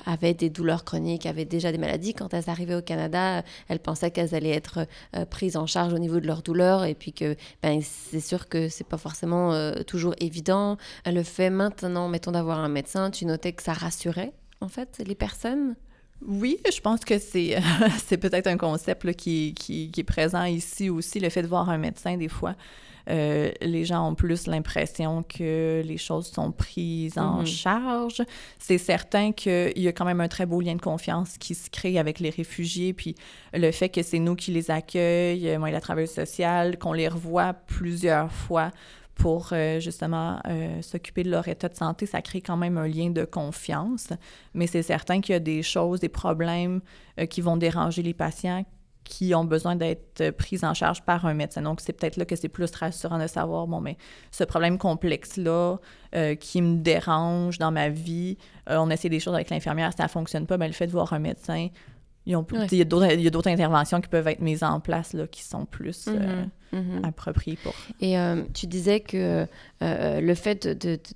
avaient 0.07 0.35
des 0.35 0.51
douleurs 0.51 0.85
chroniques, 0.85 1.27
avaient 1.27 1.45
déjà 1.45 1.73
des 1.73 1.79
maladies, 1.79 2.15
quand 2.15 2.35
elles 2.35 2.49
arrivaient 2.49 2.75
au 2.75 2.83
Canada, 2.83 3.43
elles 3.69 3.79
pensaient 3.79 4.04
qu'elles 4.11 4.35
allaient 4.35 4.51
être 4.51 4.87
euh, 5.17 5.25
prises 5.25 5.57
en 5.57 5.67
charge 5.67 5.93
au 5.93 5.99
niveau 5.99 6.21
de 6.21 6.27
leur 6.27 6.43
douleur 6.43 6.85
et 6.85 6.95
puis 6.95 7.13
que 7.13 7.37
ben, 7.63 7.81
c'est 7.83 8.21
sûr 8.21 8.49
que 8.49 8.69
c'est 8.69 8.87
pas 8.87 8.99
forcément 8.99 9.53
euh, 9.53 9.83
toujours 9.83 10.15
évident. 10.21 10.77
Le 11.07 11.23
fait 11.23 11.51
maintenant, 11.51 12.09
mettons, 12.09 12.33
d'avoir 12.33 12.59
un 12.59 12.69
médecin, 12.69 13.11
tu 13.11 13.27
notais 13.27 13.53
que 13.53 13.63
ça 13.63 13.73
rassurait, 13.73 14.33
en 14.61 14.69
fait, 14.69 15.03
les 15.07 15.15
personnes? 15.15 15.75
Oui, 16.27 16.59
je 16.73 16.81
pense 16.81 17.01
que 17.01 17.19
c'est 17.19 17.59
c'est 18.07 18.17
peut-être 18.17 18.47
un 18.47 18.57
concept 18.57 19.05
là, 19.05 19.13
qui, 19.13 19.55
qui, 19.55 19.91
qui 19.91 20.01
est 20.01 20.05
présent 20.05 20.45
ici 20.45 20.89
aussi, 20.89 21.21
le 21.21 21.29
fait 21.29 21.43
de 21.43 21.49
voir 21.49 21.69
un 21.69 21.79
médecin 21.79 22.17
des 22.17 22.29
fois. 22.29 22.55
Euh, 23.11 23.51
les 23.61 23.85
gens 23.85 24.09
ont 24.11 24.15
plus 24.15 24.47
l'impression 24.47 25.23
que 25.23 25.83
les 25.85 25.97
choses 25.99 26.27
sont 26.29 26.53
prises 26.53 27.19
en 27.19 27.41
Mhm. 27.41 27.47
charge. 27.47 28.23
C'est 28.59 28.79
certain 28.79 29.33
qu'il 29.33 29.73
y 29.79 29.89
a 29.89 29.93
quand 29.93 30.05
même 30.05 30.21
un 30.21 30.29
très 30.29 30.47
beau 30.47 30.61
lien 30.61 30.75
de 30.75 30.81
confiance 30.81 31.37
qui 31.39 31.55
se 31.55 31.69
crée 31.71 31.99
avec 31.99 32.21
les 32.21 32.31
réfugiés, 32.31 32.93
puis 32.93 33.15
le 33.53 33.71
fait 33.73 33.89
que 33.89 34.03
c'est 34.03 34.19
nous 34.19 34.35
qui 34.37 34.53
les 34.53 34.71
accueillent, 34.71 35.49
euh, 35.51 35.59
moi 35.59 35.69
et 35.69 35.73
la 35.73 35.81
travailleuse 35.81 36.11
sociale, 36.13 36.79
qu'on 36.79 36.93
les 36.93 37.09
revoit 37.09 37.53
plusieurs 37.53 38.33
fois 38.33 38.71
pour 39.15 39.51
euh, 39.53 39.79
justement 39.79 40.41
euh, 40.49 40.83
s'occuper 40.83 41.23
de 41.23 41.31
leur 41.31 41.47
état 41.47 41.69
de 41.69 41.77
santé, 41.77 42.05
ça 42.05 42.21
crée 42.21 42.41
quand 42.41 42.57
même 42.57 42.77
un 42.79 42.89
lien 42.89 43.11
de 43.11 43.25
confiance. 43.25 44.09
Mais 44.55 44.67
c'est 44.67 44.83
certain 44.83 45.21
qu'il 45.21 45.35
y 45.35 45.37
a 45.37 45.41
des 45.41 45.63
choses, 45.63 46.01
des 46.01 46.09
problèmes 46.09 46.81
euh, 47.21 47.27
qui 47.27 47.41
vont 47.41 47.57
déranger 47.57 48.03
les 48.03 48.13
patients 48.15 48.65
qui 49.05 49.35
ont 49.35 49.45
besoin 49.45 49.77
d'être 49.77 50.21
euh, 50.23 50.33
pris 50.33 50.59
en 50.63 50.75
charge 50.75 51.03
par 51.03 51.27
un 51.27 51.35
médecin. 51.35 51.63
Donc, 51.63 51.81
c'est 51.81 51.93
peut-être 51.93 52.17
là 52.17 52.25
que 52.25 52.37
c'est 52.37 52.49
plus 52.49 52.71
rassurant 52.75 53.19
de 53.19 53.27
savoir, 53.27 53.67
bon, 53.67 53.81
mais 53.81 53.97
ce 54.31 54.45
problème 54.45 54.79
complexe-là 54.79 55.77
euh, 56.15 56.35
qui 56.35 56.63
me 56.63 56.79
dérange 56.79 57.59
dans 57.59 57.71
ma 57.71 57.91
vie, 57.91 58.39
euh, 58.71 58.79
on 58.79 58.91
essaie 58.91 59.11
des 59.11 59.21
choses 59.21 59.35
avec 59.35 59.51
l'infirmière, 59.51 59.93
ça 59.97 60.09
fonctionne 60.09 60.47
pas, 60.47 60.57
mais 60.57 60.67
le 60.67 60.73
fait 60.73 60.87
de 60.87 60.93
voir 60.93 61.13
un 61.13 61.19
médecin, 61.19 61.69
ils 62.27 62.37
ont 62.37 62.45
plus- 62.45 62.59
Ouais. 62.59 62.67
il 62.73 62.79
y 62.79 62.81
a 62.81 62.85
d'autres- 62.85 63.49
interventions 63.49 64.01
qui 64.01 64.09
peuvent 64.09 64.27
être 64.29 64.41
mises 64.41 64.63
en 64.63 64.81
place 64.81 65.13
là, 65.13 65.27
qui 65.27 65.43
sont 65.43 65.67
plus 65.67 66.07
euh, 66.09 66.45
mhm. 66.73 67.05
appropriées 67.05 67.59
pour... 67.63 67.75
Et 68.01 68.19
euh, 68.19 68.43
tu 68.55 68.67
disais 68.67 69.01
que 69.01 69.47
euh, 69.83 70.21
le 70.21 70.35
fait 70.35 70.67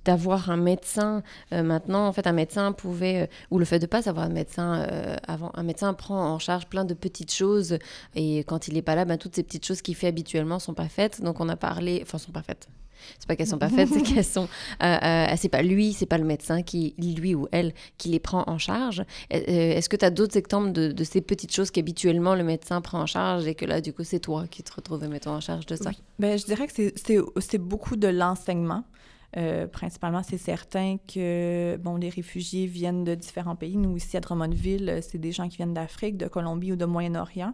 d'avoir 0.05 0.51
un 0.51 0.57
médecin 0.57 1.23
maintenant, 1.51 2.07
en 2.07 2.13
fait, 2.13 2.27
un 2.27 2.33
médecin 2.33 2.71
pouvait, 2.71 3.29
ou 3.49 3.57
le 3.59 3.65
fait 3.65 3.79
de 3.79 3.87
pas 3.87 4.01
savoir 4.03 4.25
un 4.25 4.29
médecin 4.29 4.85
avant, 5.27 5.51
un 5.55 5.63
médecin 5.63 5.93
prend 5.93 6.33
en 6.33 6.39
charge 6.39 6.67
plein 6.67 6.85
de 6.85 6.93
petites 6.93 7.33
choses 7.33 7.79
et 8.15 8.39
quand 8.39 8.67
il 8.67 8.75
n'est 8.75 8.81
pas 8.81 8.95
là, 8.95 9.05
ben, 9.05 9.17
toutes 9.17 9.35
ces 9.35 9.43
petites 9.43 9.65
choses 9.65 9.81
qu'il 9.81 9.95
fait 9.95 10.07
habituellement 10.07 10.59
sont 10.59 10.73
pas 10.73 10.89
faites. 10.89 11.21
Donc 11.21 11.39
on 11.39 11.49
a 11.49 11.55
parlé, 11.55 11.99
enfin 12.03 12.17
sont 12.17 12.31
pas 12.31 12.43
faites. 12.43 12.67
C'est 13.19 13.27
pas 13.27 13.35
qu'elles 13.35 13.47
sont 13.47 13.57
pas 13.57 13.69
faites, 13.69 13.89
c'est 13.89 14.01
qu'elles 14.13 14.23
sont. 14.25 14.47
Euh, 14.83 14.97
euh, 15.03 15.27
c'est 15.37 15.49
pas 15.49 15.61
lui, 15.61 15.93
c'est 15.93 16.05
pas 16.05 16.17
le 16.17 16.25
médecin 16.25 16.61
qui, 16.61 16.93
lui 16.97 17.35
ou 17.35 17.47
elle, 17.51 17.73
qui 17.97 18.09
les 18.09 18.19
prend 18.19 18.43
en 18.47 18.57
charge. 18.57 18.99
Euh, 19.33 19.37
euh, 19.37 19.41
Est-ce 19.77 19.89
que 19.89 19.95
tu 19.97 20.05
as 20.05 20.09
d'autres 20.11 20.37
exemples 20.37 20.71
de, 20.71 20.91
de 20.91 21.03
ces 21.03 21.21
petites 21.21 21.53
choses 21.53 21.71
qu'habituellement 21.71 22.35
le 22.35 22.43
médecin 22.43 22.81
prend 22.81 23.01
en 23.01 23.05
charge 23.05 23.47
et 23.47 23.55
que 23.55 23.65
là, 23.65 23.81
du 23.81 23.93
coup, 23.93 24.03
c'est 24.03 24.19
toi 24.19 24.45
qui 24.49 24.63
te 24.63 24.73
retrouves, 24.73 25.07
mettons, 25.07 25.31
en 25.31 25.41
charge 25.41 25.65
de 25.65 25.75
ça? 25.75 25.89
Oui. 25.89 25.97
Ben, 26.19 26.37
je 26.37 26.45
dirais 26.45 26.67
que 26.67 26.73
c'est- 26.73 27.57
beaucoup 27.57 27.95
de 27.95 28.07
l'enseignement. 28.07 28.83
Euh, 29.37 29.67
principalement, 29.67 30.23
c'est 30.23 30.39
certain 30.39 30.97
que 31.07 31.77
bon, 31.77 31.97
les 31.97 32.09
réfugiés 32.09 32.65
viennent 32.65 33.03
de 33.03 33.13
différents 33.13 33.55
pays. 33.55 33.77
Nous, 33.77 33.95
ici 33.97 34.17
à 34.17 34.21
Drummondville, 34.21 35.01
c'est 35.07 35.19
des 35.19 35.31
gens 35.31 35.47
qui 35.47 35.57
viennent 35.57 35.73
d'Afrique, 35.75 36.17
de 36.17 36.27
Colombie 36.27 36.71
ou 36.71 36.75
de 36.75 36.85
Moyen-Orient. 36.85 37.53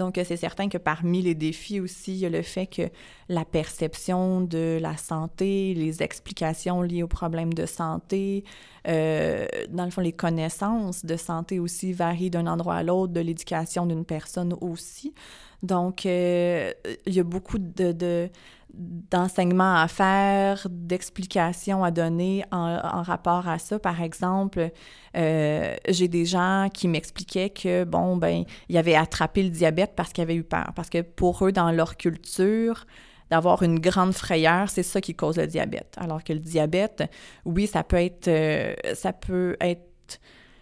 Donc, 0.00 0.16
euh, 0.16 0.24
c'est 0.26 0.38
certain 0.38 0.70
que 0.70 0.78
parmi 0.78 1.20
les 1.20 1.34
défis 1.34 1.78
aussi, 1.78 2.12
il 2.12 2.20
y 2.20 2.26
a 2.26 2.30
le 2.30 2.40
fait 2.40 2.66
que 2.66 2.88
la 3.28 3.44
perception 3.44 4.40
de 4.40 4.78
la 4.80 4.96
santé, 4.96 5.74
les 5.74 6.02
explications 6.02 6.80
liées 6.80 7.02
aux 7.02 7.06
problèmes 7.06 7.52
de 7.52 7.66
santé, 7.66 8.44
euh, 8.88 9.46
dans 9.68 9.84
le 9.84 9.90
fond, 9.90 10.00
les 10.00 10.14
connaissances 10.14 11.04
de 11.04 11.16
santé 11.18 11.58
aussi 11.58 11.92
varient 11.92 12.30
d'un 12.30 12.46
endroit 12.46 12.76
à 12.76 12.82
l'autre, 12.82 13.12
de 13.12 13.20
l'éducation 13.20 13.84
d'une 13.84 14.06
personne 14.06 14.56
aussi. 14.62 15.12
Donc, 15.62 16.06
euh, 16.06 16.72
il 17.06 17.14
y 17.14 17.20
a 17.20 17.24
beaucoup 17.24 17.58
de, 17.58 17.92
de- 17.92 18.30
d'enseignements 18.72 19.76
à 19.76 19.88
faire, 19.88 20.66
d'explications 20.70 21.82
à 21.84 21.90
donner 21.90 22.44
en, 22.52 22.78
en 22.82 23.02
rapport 23.02 23.48
à 23.48 23.58
ça. 23.58 23.78
Par 23.78 24.00
exemple, 24.00 24.70
euh, 25.16 25.76
j'ai 25.88 26.08
des 26.08 26.24
gens 26.24 26.68
qui 26.72 26.88
m'expliquaient 26.88 27.50
que, 27.50 27.84
bon, 27.84 28.16
ben, 28.16 28.44
ils 28.68 28.78
avaient 28.78 28.94
attrapé 28.94 29.42
le 29.42 29.50
diabète 29.50 29.92
parce 29.96 30.12
qu'ils 30.12 30.22
avaient 30.22 30.36
eu 30.36 30.44
peur. 30.44 30.72
Parce 30.74 30.88
que 30.88 31.02
pour 31.02 31.44
eux, 31.44 31.52
dans 31.52 31.72
leur 31.72 31.96
culture, 31.96 32.86
d'avoir 33.30 33.62
une 33.62 33.78
grande 33.78 34.12
frayeur, 34.12 34.68
c'est 34.70 34.82
ça 34.82 35.00
qui 35.00 35.14
cause 35.14 35.36
le 35.36 35.46
diabète. 35.46 35.94
Alors 35.98 36.24
que 36.24 36.32
le 36.32 36.40
diabète, 36.40 37.04
oui, 37.44 37.66
ça 37.66 37.84
peut 37.84 37.96
être, 37.96 38.28
euh, 38.28 38.74
ça 38.94 39.12
peut 39.12 39.56
être 39.60 40.20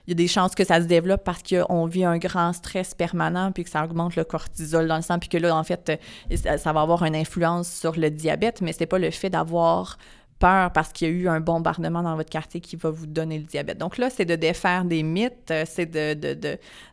il 0.09 0.12
y 0.12 0.14
a 0.14 0.14
des 0.14 0.27
chances 0.27 0.55
que 0.55 0.64
ça 0.64 0.81
se 0.81 0.87
développe 0.87 1.23
parce 1.23 1.42
qu'on 1.42 1.85
vit 1.85 2.07
un 2.07 2.16
grand 2.16 2.55
stress 2.55 2.94
permanent, 2.94 3.53
puis 3.53 3.64
que 3.64 3.68
ça 3.68 3.85
augmente 3.85 4.16
le 4.16 4.25
cortisol 4.25 4.88
dans 4.88 4.97
le 4.97 5.03
sang, 5.03 5.18
puis 5.18 5.29
que 5.29 5.37
là, 5.37 5.55
en 5.55 5.62
fait, 5.62 6.01
euh, 6.31 6.57
ça, 6.57 6.73
va 6.73 6.81
avoir 6.81 7.05
une 7.05 7.14
influence 7.14 7.71
sur 7.71 7.94
le 7.94 8.09
diabète, 8.09 8.62
mais 8.62 8.73
c'est 8.73 8.87
pas 8.87 8.99
le 8.99 9.11
fait 9.11 9.29
d'avoir 9.29 9.99
peur 10.38 10.73
parce 10.73 10.94
qu'il 10.94 11.09
y 11.09 11.11
a 11.11 11.14
eu 11.14 11.29
un 11.29 11.40
bombardement 11.40 12.03
dans 12.03 12.16
votre 12.16 12.31
quartier 12.31 12.62
qui 12.62 12.77
va 12.77 12.88
vous 12.88 13.07
donner 13.07 13.37
le 13.37 13.44
diabète. 13.44 13.77
Donc 13.77 13.99
là, 13.99 14.09
c'est 14.09 14.25
de 14.25 14.35
défaire 14.35 14.87
des 14.87 15.03
mythes, 15.03 15.51
euh, 15.51 15.64
c'est 15.66 15.85
de, 15.85 16.14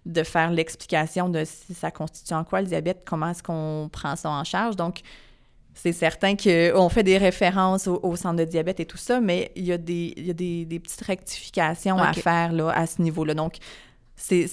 de, 0.05 0.23
faire 0.23 0.51
l'explication 0.51 1.29
de 1.29 1.45
si 1.45 1.73
ça 1.73 1.91
constitue 1.91 2.33
en 2.33 2.43
quoi 2.43 2.59
le 2.59 2.67
diabète, 2.67 3.03
comment 3.05 3.29
est-ce 3.29 3.43
qu'on 3.43 3.87
prend 3.89 4.17
ça 4.17 4.29
en 4.29 4.43
charge. 4.43 4.75
Donc, 4.75 5.03
c'est 5.75 5.91
certain 5.91 6.35
qu'on 6.35 6.89
fait 6.89 7.03
des 7.03 7.17
références 7.17 7.87
au, 7.87 8.15
centre 8.15 8.37
de 8.37 8.45
diabète 8.45 8.79
et 8.79 8.85
tout 8.85 8.97
ça, 8.97 9.19
mais 9.19 9.51
il 9.55 9.65
y 9.65 9.73
a 9.73 9.77
des, 9.77 10.13
il 10.15 10.25
y 10.25 10.31
a 10.31 10.33
des, 10.33 10.65
des 10.65 10.79
petites 10.79 11.01
rectifications 11.01 11.97
à 11.97 12.13
faire 12.13 12.53
là, 12.53 12.69
à 12.69 12.87
ce 12.87 13.01
niveau-là. 13.01 13.33
Donc, 13.33 13.57
c'est 14.15 14.47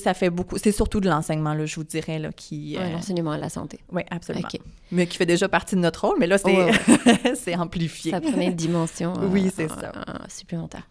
ça 0.00 0.12
fait 0.12 0.28
beaucoup 0.28 0.58
c'est 0.58 0.72
surtout 0.72 0.98
de 1.00 1.08
l'enseignement 1.08 1.54
là 1.54 1.66
je 1.66 1.76
vous 1.76 1.84
dirais 1.84 2.18
là 2.18 2.32
qui 2.32 2.76
euh, 2.76 2.90
l'enseignement 2.90 3.30
à 3.30 3.38
la 3.38 3.48
santé. 3.48 3.78
Oui 3.92 4.02
absolument. 4.10 4.48
Mais 4.90 5.06
qui 5.06 5.16
fait 5.16 5.26
déjà 5.26 5.48
partie 5.48 5.76
de 5.76 5.80
notre 5.80 6.04
rôle 6.04 6.18
mais 6.18 6.26
là 6.26 6.36
c'est 6.38 7.54
amplifié. 7.56 8.10
Ça 8.10 8.20
prenait 8.20 8.46
une 8.46 8.54
dimension 8.54 9.12
oui 9.30 9.52
c'est 9.54 9.68
ça. 9.68 9.92
supplémentaire. 10.28 10.88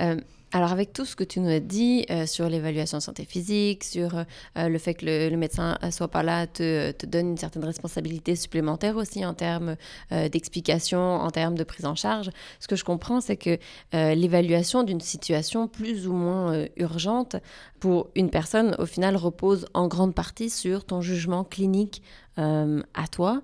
Euh, 0.00 0.16
alors 0.54 0.70
avec 0.70 0.92
tout 0.92 1.04
ce 1.04 1.16
que 1.16 1.24
tu 1.24 1.40
nous 1.40 1.50
as 1.50 1.58
dit 1.58 2.06
euh, 2.10 2.26
sur 2.26 2.48
l'évaluation 2.48 2.98
de 2.98 3.02
santé 3.02 3.24
physique, 3.24 3.82
sur 3.82 4.14
euh, 4.14 4.68
le 4.68 4.78
fait 4.78 4.94
que 4.94 5.04
le, 5.04 5.36
médecin 5.36 5.76
ne 5.82 5.90
soit 5.90 6.06
pas 6.06 6.22
là 6.22 6.46
te, 6.46 6.94
donne 7.06 7.30
une 7.30 7.36
certaine 7.36 7.64
responsabilité 7.64 8.36
supplémentaire 8.36 8.96
aussi 8.96 9.26
en 9.26 9.34
termes 9.34 9.74
euh, 10.12 10.28
d'explication, 10.28 11.00
en 11.00 11.30
termes 11.32 11.56
de 11.56 11.64
prise 11.64 11.86
en 11.86 11.96
charge, 11.96 12.30
ce 12.60 12.68
que 12.68 12.76
je 12.76 12.84
comprends, 12.84 13.20
c'est 13.20 13.36
que 13.36 13.58
l'évaluation 13.92 14.84
d'une 14.84 15.00
situation 15.00 15.66
plus 15.66 16.06
ou 16.06 16.12
moins 16.12 16.66
urgente 16.76 17.36
pour 17.80 18.10
une 18.14 18.30
personne, 18.30 18.76
au 18.78 18.86
final, 18.86 19.16
repose 19.16 19.66
en 19.74 19.88
grande 19.88 20.14
partie 20.14 20.50
sur 20.50 20.84
ton 20.84 21.00
jugement 21.00 21.42
clinique 21.42 22.02
à 22.36 23.08
toi. 23.10 23.42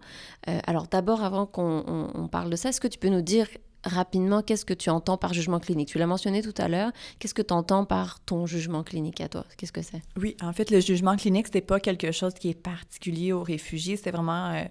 alors 0.67 0.87
d'abord, 0.87 1.23
avant 1.23 1.47
qu'on 1.47 2.29
parle 2.31 2.51
de 2.51 2.57
ça, 2.57 2.69
est-ce 2.69 2.81
que 2.81 2.89
tu 2.89 2.99
peux 2.99 3.09
nous 3.09 3.23
dire 3.23 3.49
rapidement, 3.85 4.43
qu'est-ce 4.43 4.65
que 4.65 4.75
tu 4.75 4.91
entends 4.91 5.17
par 5.17 5.33
jugement 5.33 5.59
clinique? 5.61 5.89
Tu 5.89 5.99
l'as 5.99 6.07
mentionné 6.07 6.43
tout 6.43 6.55
à 6.59 6.69
l'heure. 6.69 6.93
Qu'est-ce 7.19 7.35
que 7.35 7.43
tu 7.43 7.55
entends 7.55 7.85
par 7.85 8.21
ton 8.21 8.47
jugement 8.47 8.83
clinique 8.83 9.21
à 9.21 9.29
toi? 9.29 9.45
Qu'est-ce 9.57 9.73
que 9.73 9.83
c'est? 9.83 10.03
Oui, 10.17 10.37
en 10.43 10.53
fait, 10.53 10.71
le 10.71 10.81
jugement 10.81 11.17
clinique, 11.17 11.49
ce 11.49 11.55
n'est 11.55 11.61
pas 11.61 11.81
quelque 11.81 12.13
chose 12.13 12.35
qui 12.35 12.51
est 12.51 12.55
particulier 12.55 13.33
aux 13.33 13.43
réfugiés. 13.43 13.97
C'est 13.97 14.11
vraiment, 14.11 14.53
euh, 14.53 14.65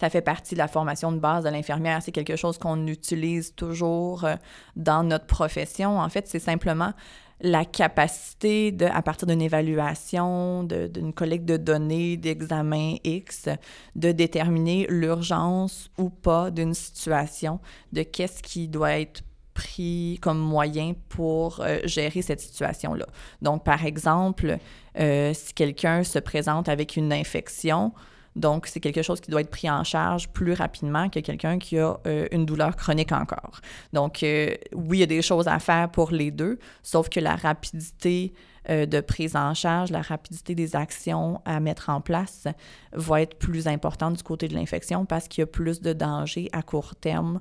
ça 0.00 0.10
fait 0.10 0.22
partie 0.22 0.54
de 0.54 0.58
la 0.58 0.68
formation 0.68 1.12
de 1.12 1.18
base 1.18 1.44
de 1.44 1.50
l'infirmière. 1.50 2.02
C'est 2.02 2.12
quelque 2.12 2.36
chose 2.36 2.58
qu'on 2.58 2.86
utilise 2.86 3.54
toujours 3.54 4.24
euh, 4.24 4.36
dans 4.76 5.02
notre 5.02 5.26
profession. 5.26 5.98
En 5.98 6.08
fait, 6.08 6.26
c'est 6.28 6.38
simplement 6.38 6.92
la 7.44 7.66
capacité, 7.66 8.72
de, 8.72 8.86
à 8.86 9.02
partir 9.02 9.28
d'une 9.28 9.42
évaluation, 9.42 10.64
d'une 10.64 11.12
collecte 11.12 11.44
de 11.44 11.58
données, 11.58 12.16
d'examen 12.16 12.94
X, 13.04 13.50
de 13.94 14.12
déterminer 14.12 14.86
l'urgence 14.88 15.90
ou 15.98 16.08
pas 16.08 16.50
d'une 16.50 16.72
situation, 16.72 17.60
de 17.92 18.02
qu'est-ce 18.02 18.42
qui 18.42 18.66
doit 18.66 18.98
être 18.98 19.22
pris 19.52 20.18
comme 20.22 20.38
moyen 20.38 20.94
pour 21.10 21.60
euh, 21.60 21.78
gérer 21.84 22.22
cette 22.22 22.40
situation-là. 22.40 23.06
Donc, 23.42 23.62
par 23.62 23.84
exemple, 23.84 24.56
euh, 24.98 25.32
si 25.34 25.52
quelqu'un 25.52 26.02
se 26.02 26.18
présente 26.18 26.70
avec 26.70 26.96
une 26.96 27.12
infection, 27.12 27.92
donc, 28.36 28.66
c'est 28.66 28.80
quelque 28.80 29.02
chose 29.02 29.20
qui 29.20 29.30
doit 29.30 29.40
être 29.40 29.50
pris 29.50 29.70
en 29.70 29.84
charge 29.84 30.28
plus 30.28 30.54
rapidement 30.54 31.08
que 31.08 31.20
quelqu'un 31.20 31.58
qui 31.58 31.78
a 31.78 31.98
euh, 32.06 32.26
une 32.32 32.44
douleur 32.46 32.74
chronique 32.76 33.12
encore. 33.12 33.60
Donc, 33.92 34.22
euh, 34.22 34.54
oui, 34.74 34.98
il 34.98 35.00
y 35.00 35.04
a 35.04 35.06
des 35.06 35.22
choses 35.22 35.46
à 35.46 35.58
faire 35.58 35.88
pour 35.90 36.10
les 36.10 36.30
deux, 36.30 36.58
sauf 36.82 37.08
que 37.08 37.20
la 37.20 37.36
rapidité 37.36 38.34
euh, 38.70 38.86
de 38.86 39.00
prise 39.00 39.36
en 39.36 39.54
charge, 39.54 39.90
la 39.90 40.02
rapidité 40.02 40.54
des 40.54 40.74
actions 40.74 41.40
à 41.44 41.60
mettre 41.60 41.90
en 41.90 42.00
place 42.00 42.48
va 42.92 43.22
être 43.22 43.38
plus 43.38 43.68
importante 43.68 44.16
du 44.16 44.22
côté 44.22 44.48
de 44.48 44.54
l'infection 44.54 45.04
parce 45.04 45.28
qu'il 45.28 45.42
y 45.42 45.44
a 45.44 45.46
plus 45.46 45.80
de 45.80 45.92
dangers 45.92 46.48
à 46.52 46.62
court 46.62 46.96
terme 46.96 47.40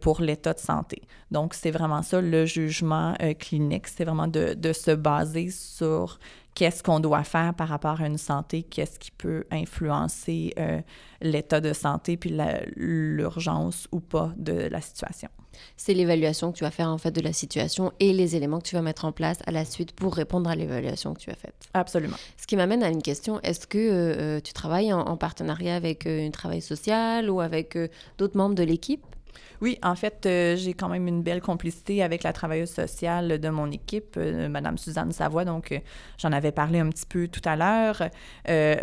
pour 0.00 0.22
l'état 0.22 0.54
de 0.54 0.58
santé. 0.58 1.02
Donc, 1.30 1.52
c'est 1.52 1.70
vraiment 1.70 2.00
ça 2.00 2.22
le 2.22 2.46
jugement 2.46 3.14
clinique, 3.38 3.88
c'est 3.88 4.06
vraiment 4.06 4.26
de, 4.26 4.54
de, 4.54 4.72
se 4.72 4.90
baser 4.90 5.50
sur 5.50 6.18
qu'est-ce 6.56 6.82
qu'on 6.82 7.00
doit 7.00 7.22
faire 7.22 7.54
par 7.54 7.68
rapport 7.68 8.00
à 8.00 8.06
une 8.06 8.16
santé, 8.18 8.62
qu'est-ce 8.62 8.98
qui 8.98 9.10
peut 9.10 9.44
influencer 9.52 10.54
euh, 10.58 10.80
l'état 11.20 11.60
de 11.60 11.72
santé, 11.72 12.16
puis 12.16 12.34
l'urgence 12.74 13.86
ou 13.92 14.00
pas 14.00 14.32
de 14.38 14.52
la 14.54 14.80
situation. 14.80 15.28
C'est 15.76 15.94
l'évaluation 15.94 16.52
que 16.52 16.58
tu 16.58 16.64
vas 16.64 16.70
faire 16.70 16.88
en 16.88 16.98
fait 16.98 17.10
de 17.10 17.20
la 17.20 17.32
situation 17.32 17.92
et 18.00 18.12
les 18.12 18.36
éléments 18.36 18.58
que 18.58 18.66
tu 18.66 18.74
vas 18.74 18.82
mettre 18.82 19.04
en 19.04 19.12
place 19.12 19.38
à 19.46 19.52
la 19.52 19.64
suite 19.64 19.92
pour 19.92 20.14
répondre 20.14 20.48
à 20.50 20.56
l'évaluation 20.56 21.14
que 21.14 21.20
tu 21.20 21.30
as 21.30 21.34
faite. 21.34 21.68
Absolument. 21.74 22.16
Ce 22.38 22.46
qui 22.46 22.56
m'amène 22.56 22.82
à 22.82 22.88
une 22.88 23.02
question, 23.02 23.38
est-ce 23.42 23.66
que 23.66 23.78
euh, 23.78 24.16
euh, 24.18 24.40
tu 24.40 24.54
travailles 24.54 24.92
en, 24.92 25.00
en, 25.00 25.16
partenariat 25.18 25.76
avec 25.76 26.06
un 26.06 26.30
travail 26.30 26.62
social 26.62 27.30
ou 27.30 27.40
avec 27.40 27.76
d'autres 28.16 28.36
membres 28.36 28.54
de 28.54 28.62
l'équipe? 28.62 29.04
Oui, 29.60 29.78
en 29.82 29.94
fait, 29.94 30.26
euh, 30.26 30.56
j'ai 30.56 30.74
quand 30.74 30.88
même 30.88 31.08
une 31.08 31.22
belle 31.22 31.40
complicité 31.40 32.02
avec 32.02 32.22
la 32.22 32.32
travailleuse 32.32 32.70
sociale 32.70 33.38
de 33.38 33.48
mon 33.48 33.70
équipe, 33.70 34.16
euh, 34.16 34.48
Madame 34.48 34.76
Suzanne 34.76 35.12
Savoie. 35.12 35.44
Donc, 35.44 35.72
euh, 35.72 35.78
j'en 36.18 36.32
avais 36.32 36.52
parlé 36.52 36.80
un 36.80 36.90
petit 36.90 37.06
peu 37.06 37.28
tout 37.28 37.40
à 37.44 37.56
l'heure. 37.56 38.02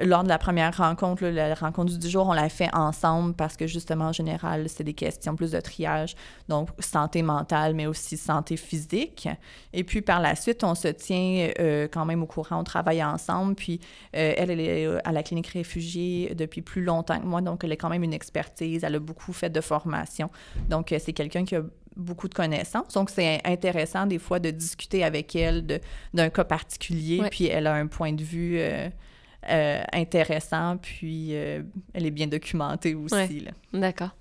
lors 0.04 0.24
de 0.24 0.30
la 0.30 0.38
première 0.38 0.76
rencontre, 0.76 1.26
la 1.26 1.54
rencontre 1.54 1.98
du 1.98 2.10
jour, 2.10 2.28
on 2.28 2.34
l'a 2.34 2.50
fait 2.50 2.74
ensemble 2.74 3.34
parce 3.36 3.56
que 3.58 3.68
justement, 3.68 4.06
en 4.06 4.13
général, 4.13 4.68
c'est 4.70 4.84
des 4.84 4.94
questions 4.94 5.36
plus 5.36 5.52
de 5.52 5.60
triage, 5.60 6.16
donc 6.50 6.70
santé 6.80 7.22
mentale, 7.22 7.74
mais 7.74 7.86
aussi 7.86 8.18
santé 8.18 8.58
physique. 8.58 9.28
Et 9.74 9.84
puis, 9.84 10.02
par 10.02 10.22
la 10.22 10.36
suite, 10.36 10.63
on 10.63 10.76
se 10.76 10.88
tient 10.88 11.50
quand 11.92 12.06
même 12.06 12.24
au 12.24 12.28
courant, 12.28 12.60
on 12.60 12.63
travaille 12.63 13.04
ensemble. 13.04 13.56
Puis, 13.56 13.80
elle, 14.12 14.50
elle 14.52 14.60
est 14.60 14.88
à 15.04 15.12
la 15.12 15.24
clinique 15.24 15.48
réfugiée 15.48 16.34
depuis 16.36 16.62
plus 16.62 16.84
longtemps 16.84 17.20
que 17.20 17.26
moi, 17.26 17.42
donc 17.42 17.63
elle 17.63 17.72
a 17.72 17.76
quand 17.76 17.89
même 17.89 18.04
une 18.04 18.13
expertise, 18.13 18.84
elle 18.84 18.96
a 18.96 19.00
beaucoup 19.00 19.34
fait 19.34 19.50
de 19.50 19.62
formation. 19.62 20.30
Donc, 20.69 20.91
euh, 20.91 20.99
c'est 20.99 21.13
quelqu'un 21.13 21.45
qui 21.45 21.56
a 21.56 21.63
beaucoup 21.95 22.27
de 22.27 22.34
connaissances. 22.34 22.93
Donc, 22.93 23.10
c'est 23.10 23.41
intéressant 23.45 24.06
des 24.06 24.19
fois 24.19 24.39
de 24.39 24.49
discuter 24.49 25.03
avec 25.03 25.36
elle 25.36 25.82
d'un 26.13 26.29
cas 26.29 26.43
particulier, 26.43 27.21
puis 27.29 27.45
elle 27.45 27.67
a 27.67 27.73
un 27.75 27.88
point 27.88 28.13
de 28.13 28.23
vue 28.23 28.58
euh, 28.58 28.89
euh, 29.49 29.84
intéressant, 29.93 30.77
puis 30.77 31.32
elle 31.34 32.06
est 32.06 32.12
bien 32.12 32.27
documentée 32.27 32.95
aussi. 32.95 33.45
D'accord. 33.73 34.15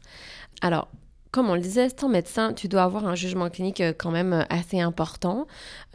Alors, 0.61 0.89
comme 1.31 1.49
on 1.49 1.55
le 1.55 1.63
disait, 1.63 1.89
en 2.03 2.09
médecin, 2.11 2.53
tu 2.53 2.69
dois 2.69 2.83
avoir 2.83 3.07
un 3.07 3.15
jugement 3.15 3.49
clinique 3.49 3.83
quand 3.97 4.11
même 4.11 4.45
assez 4.51 4.81
important 4.81 5.47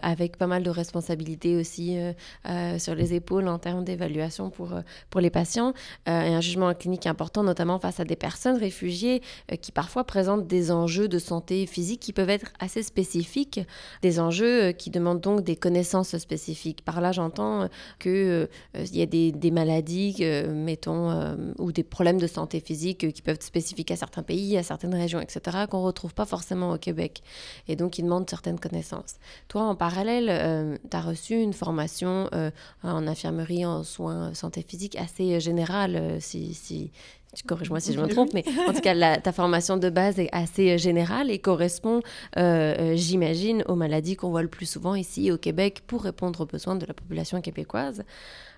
avec 0.01 0.37
pas 0.37 0.47
mal 0.47 0.63
de 0.63 0.69
responsabilités 0.69 1.55
aussi 1.55 1.97
euh, 1.97 2.13
euh, 2.47 2.79
sur 2.79 2.95
les 2.95 3.13
épaules 3.13 3.47
en 3.47 3.59
termes 3.59 3.83
d'évaluation 3.83 4.49
pour, 4.49 4.73
euh, 4.73 4.81
pour 5.09 5.21
les 5.21 5.29
patients 5.29 5.73
et 6.05 6.11
un 6.11 6.41
jugement 6.41 6.73
clinique 6.73 7.07
important, 7.07 7.43
notamment 7.43 7.79
face 7.79 7.99
à 7.99 8.05
des 8.05 8.15
personnes 8.15 8.57
réfugiées 8.57 9.21
qui 9.61 9.71
parfois 9.71 10.03
présentent 10.03 10.47
des 10.47 10.71
enjeux 10.71 11.07
de 11.07 11.19
santé 11.19 11.65
physique 11.65 11.99
qui 11.99 12.13
peuvent 12.13 12.29
être 12.29 12.51
assez 12.59 12.83
spécifiques, 12.83 13.59
des 14.01 14.19
enjeux 14.19 14.71
qui 14.71 14.89
demandent 14.89 15.21
donc 15.21 15.43
des 15.43 15.55
connaissances 15.55 16.17
spécifiques. 16.17 16.83
Par 16.83 17.01
là, 17.01 17.11
j'entends 17.11 17.67
qu'il 17.99 18.47
il 18.75 18.95
y 18.95 19.01
a 19.01 19.05
des, 19.05 19.51
maladies, 19.51 20.23
mettons, 20.49 21.35
ou 21.57 21.71
des 21.71 21.83
problèmes 21.83 22.19
de 22.19 22.27
santé 22.27 22.59
physique 22.59 23.11
qui 23.11 23.21
peuvent 23.21 23.35
être 23.35 23.43
spécifiques 23.43 23.91
à 23.91 23.95
certains 23.95 24.23
pays, 24.23 24.57
à 24.57 24.63
certaines 24.63 24.95
régions, 24.95 25.19
etc., 25.19 25.65
qu'on 25.69 25.81
ne 25.81 25.85
retrouve 25.85 26.13
pas 26.13 26.25
forcément 26.25 26.71
au 26.71 26.77
Québec. 26.77 27.21
Et 27.67 27.75
donc, 27.75 27.97
ils 27.97 28.03
demandent 28.03 28.29
certaines 28.29 28.59
connaissances. 28.59 29.15
Toi, 29.47 29.63
parallèle, 29.89 30.27
euh, 30.29 30.75
tu 30.89 30.97
as 30.97 31.01
reçu 31.01 31.33
une 31.35 31.53
formation 31.53 32.29
euh, 32.33 32.51
en 32.83 33.07
infirmerie 33.07 33.65
en 33.65 33.83
soins 33.83 34.33
santé 34.33 34.65
physique 34.67 34.97
assez 34.97 35.35
euh, 35.35 35.39
générale, 35.39 36.17
si, 36.19 36.53
si 36.53 36.91
tu 37.33 37.43
corriges-moi 37.45 37.79
si 37.79 37.93
je 37.93 38.01
me 38.01 38.07
trompe, 38.07 38.33
mais 38.33 38.43
en 38.67 38.73
tout 38.73 38.81
cas, 38.81 39.17
ta 39.17 39.31
formation 39.31 39.77
de 39.77 39.89
base 39.89 40.19
est 40.19 40.29
assez 40.33 40.77
générale 40.77 41.31
et 41.31 41.39
correspond, 41.39 42.01
j'imagine, 42.35 43.63
aux 43.67 43.75
maladies 43.75 44.15
qu'on 44.15 44.29
voit 44.29 44.41
le 44.41 44.47
plus 44.47 44.65
souvent 44.65 44.95
ici 44.95 45.31
au 45.31 45.37
Québec 45.37 45.83
pour 45.87 46.03
répondre 46.03 46.41
aux 46.41 46.45
besoins 46.45 46.75
de 46.75 46.85
la 46.85 46.93
population 46.93 47.39
québécoise. 47.41 48.03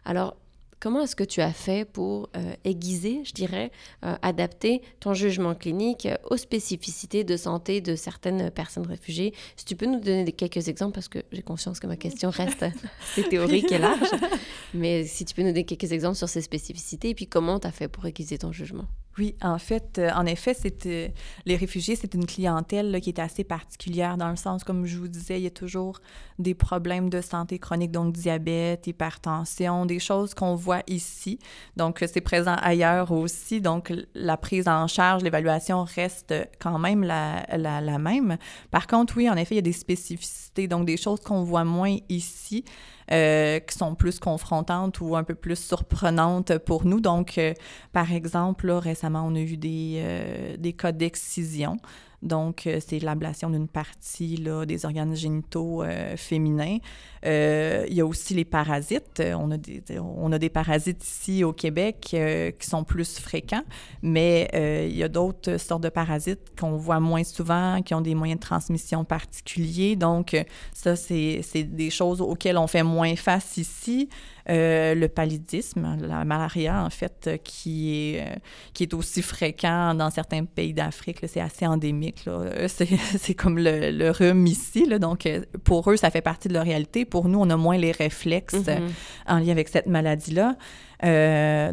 Alors, 0.05 0.35
Comment 0.79 1.01
est-ce 1.01 1.15
que 1.15 1.25
tu 1.25 1.41
as 1.41 1.51
fait 1.51 1.83
pour 1.83 2.29
euh, 2.37 2.53
aiguiser, 2.63 3.21
je 3.25 3.33
dirais, 3.33 3.69
euh, 4.05 4.15
adapter 4.21 4.81
ton 5.01 5.13
jugement 5.13 5.53
clinique 5.53 6.07
aux 6.29 6.37
spécificités 6.37 7.25
de 7.25 7.35
santé 7.35 7.81
de 7.81 7.95
certaines 7.95 8.49
personnes 8.49 8.87
réfugiées? 8.87 9.33
Si 9.57 9.65
tu 9.65 9.75
peux 9.75 9.85
nous 9.85 9.99
donner 9.99 10.31
quelques 10.31 10.69
exemples, 10.69 10.93
parce 10.93 11.09
que 11.09 11.19
j'ai 11.33 11.41
conscience 11.41 11.81
que 11.81 11.87
ma 11.87 11.97
question 11.97 12.29
reste 12.29 12.63
assez 13.11 13.23
théorique 13.27 13.71
et 13.73 13.77
large, 13.77 14.09
mais 14.73 15.05
si 15.05 15.25
tu 15.25 15.35
peux 15.35 15.41
nous 15.41 15.49
donner 15.49 15.65
quelques 15.65 15.91
exemples 15.91 16.15
sur 16.15 16.29
ces 16.29 16.41
spécificités 16.41 17.09
et 17.09 17.15
puis 17.15 17.27
comment 17.27 17.59
tu 17.59 17.67
as 17.67 17.71
fait 17.71 17.89
pour 17.89 18.05
aiguiser 18.05 18.37
ton 18.37 18.53
jugement? 18.53 18.85
Oui, 19.17 19.35
en 19.41 19.57
fait, 19.57 19.97
euh, 19.97 20.09
en 20.15 20.25
effet, 20.25 20.53
c'est 20.53 21.13
les 21.45 21.55
réfugiés, 21.55 21.95
c'est 21.95 22.13
une 22.13 22.25
clientèle 22.25 23.01
qui 23.01 23.09
est 23.09 23.19
assez 23.19 23.43
particulière 23.43 24.17
dans 24.17 24.29
le 24.29 24.35
sens, 24.35 24.63
comme 24.63 24.85
je 24.85 24.97
vous 24.97 25.07
disais, 25.07 25.39
il 25.39 25.43
y 25.43 25.47
a 25.47 25.51
toujours 25.51 25.99
des 26.37 26.53
problèmes 26.53 27.09
de 27.09 27.19
santé 27.19 27.59
chronique, 27.59 27.91
donc 27.91 28.13
diabète, 28.13 28.87
hypertension, 28.87 29.85
des 29.85 29.99
choses 29.99 30.33
qu'on 30.33 30.55
voit 30.55 30.83
ici. 30.87 31.39
Donc, 31.75 32.03
c'est 32.11 32.21
présent 32.21 32.55
ailleurs 32.61 33.11
aussi. 33.11 33.59
Donc, 33.59 33.91
la 34.13 34.37
prise 34.37 34.67
en 34.67 34.87
charge, 34.87 35.23
l'évaluation 35.23 35.83
reste 35.83 36.33
quand 36.59 36.79
même 36.79 37.03
la, 37.03 37.45
la 37.57 37.97
même. 37.97 38.37
Par 38.71 38.87
contre, 38.87 39.17
oui, 39.17 39.29
en 39.29 39.35
effet, 39.35 39.55
il 39.55 39.57
y 39.57 39.59
a 39.59 39.63
des 39.63 39.73
spécificités, 39.73 40.67
donc 40.67 40.85
des 40.85 40.97
choses 40.97 41.19
qu'on 41.19 41.43
voit 41.43 41.65
moins 41.65 41.97
ici. 42.07 42.63
Euh, 43.11 43.59
qui 43.59 43.75
sont 43.75 43.95
plus 43.95 44.19
confrontantes 44.19 45.01
ou 45.01 45.15
un 45.15 45.23
peu 45.23 45.33
plus 45.33 45.55
surprenantes 45.55 46.59
pour 46.59 46.85
nous. 46.85 46.99
Donc, 46.99 47.39
euh, 47.39 47.55
par 47.91 48.13
exemple, 48.13 48.69
récemment, 48.69 49.25
on 49.25 49.33
a 49.33 49.39
eu 49.39 49.57
des, 49.57 49.95
euh, 49.95 50.57
des 50.57 50.73
cas 50.73 50.91
d'excision. 50.91 51.77
Donc, 52.21 52.67
c'est 52.85 52.99
l'ablation 52.99 53.49
d'une 53.49 53.69
partie 53.69 54.43
des 54.67 54.85
organes 54.85 55.15
génitaux 55.15 55.85
féminins. 56.17 56.79
Euh, 57.25 57.85
il 57.89 57.95
y 57.95 58.01
a 58.01 58.05
aussi 58.05 58.33
les 58.33 58.45
parasites. 58.45 59.21
On 59.21 59.51
a 59.51 59.57
des, 59.57 59.81
on 59.99 60.31
a 60.31 60.39
des 60.39 60.49
parasites 60.49 61.03
ici 61.03 61.43
au 61.43 61.53
Québec 61.53 62.15
qui 62.59 62.67
sont 62.67 62.83
plus 62.83 63.19
fréquents, 63.19 63.63
mais 64.01 64.49
il 64.89 64.95
y 64.95 65.03
a 65.03 65.07
d'autres 65.07 65.57
sortes 65.57 65.83
de 65.83 65.89
parasites 65.89 66.41
qu'on 66.59 66.77
voit 66.77 66.99
moins 66.99 67.23
souvent, 67.23 67.81
qui 67.81 67.93
ont 67.93 68.01
des 68.01 68.15
moyens 68.15 68.39
de 68.39 68.45
transmission 68.45 69.03
particuliers. 69.03 69.95
Donc, 69.95 70.35
ça, 70.73 70.95
c'est 70.95 71.63
des 71.63 71.89
choses 71.89 72.21
auxquelles 72.21 72.57
on 72.57 72.67
fait 72.67 72.83
moins 72.83 73.15
face 73.15 73.57
ici. 73.57 74.09
Euh, 74.49 74.95
le 74.95 75.07
paludisme, 75.07 75.97
la 76.01 76.25
malaria, 76.25 76.83
en 76.83 76.89
fait, 76.89 77.39
qui 77.43 78.15
est, 78.15 78.21
euh, 78.21 78.35
qui 78.73 78.83
est 78.83 78.93
aussi 78.95 79.21
fréquent 79.21 79.93
dans 79.93 80.09
certains 80.09 80.45
pays 80.45 80.73
d'Afrique. 80.73 81.19
C'est 81.27 81.41
assez 81.41 81.67
endémique. 81.67 82.23
Euh, 82.27 82.67
c'est 82.67 83.35
comme 83.35 83.59
le, 83.59 83.91
le, 83.91 84.09
rhume 84.09 84.47
ici. 84.47 84.87
Donc, 84.99 85.29
pour 85.63 85.91
eux, 85.91 85.97
ça 85.97 86.09
fait 86.09 86.21
partie 86.21 86.47
de 86.47 86.53
leur 86.53 86.63
réalité. 86.63 87.05
Pour 87.09 87.27
nous, 87.27 87.39
on 87.39 87.49
a 87.49 87.57
moins 87.57 87.77
les 87.77 87.91
réflexes 87.91 88.55
mm-hmm. 88.55 88.89
en 89.27 89.39
lien 89.39 89.51
avec 89.51 89.69
cette 89.69 89.87
maladie-là. 89.87 90.55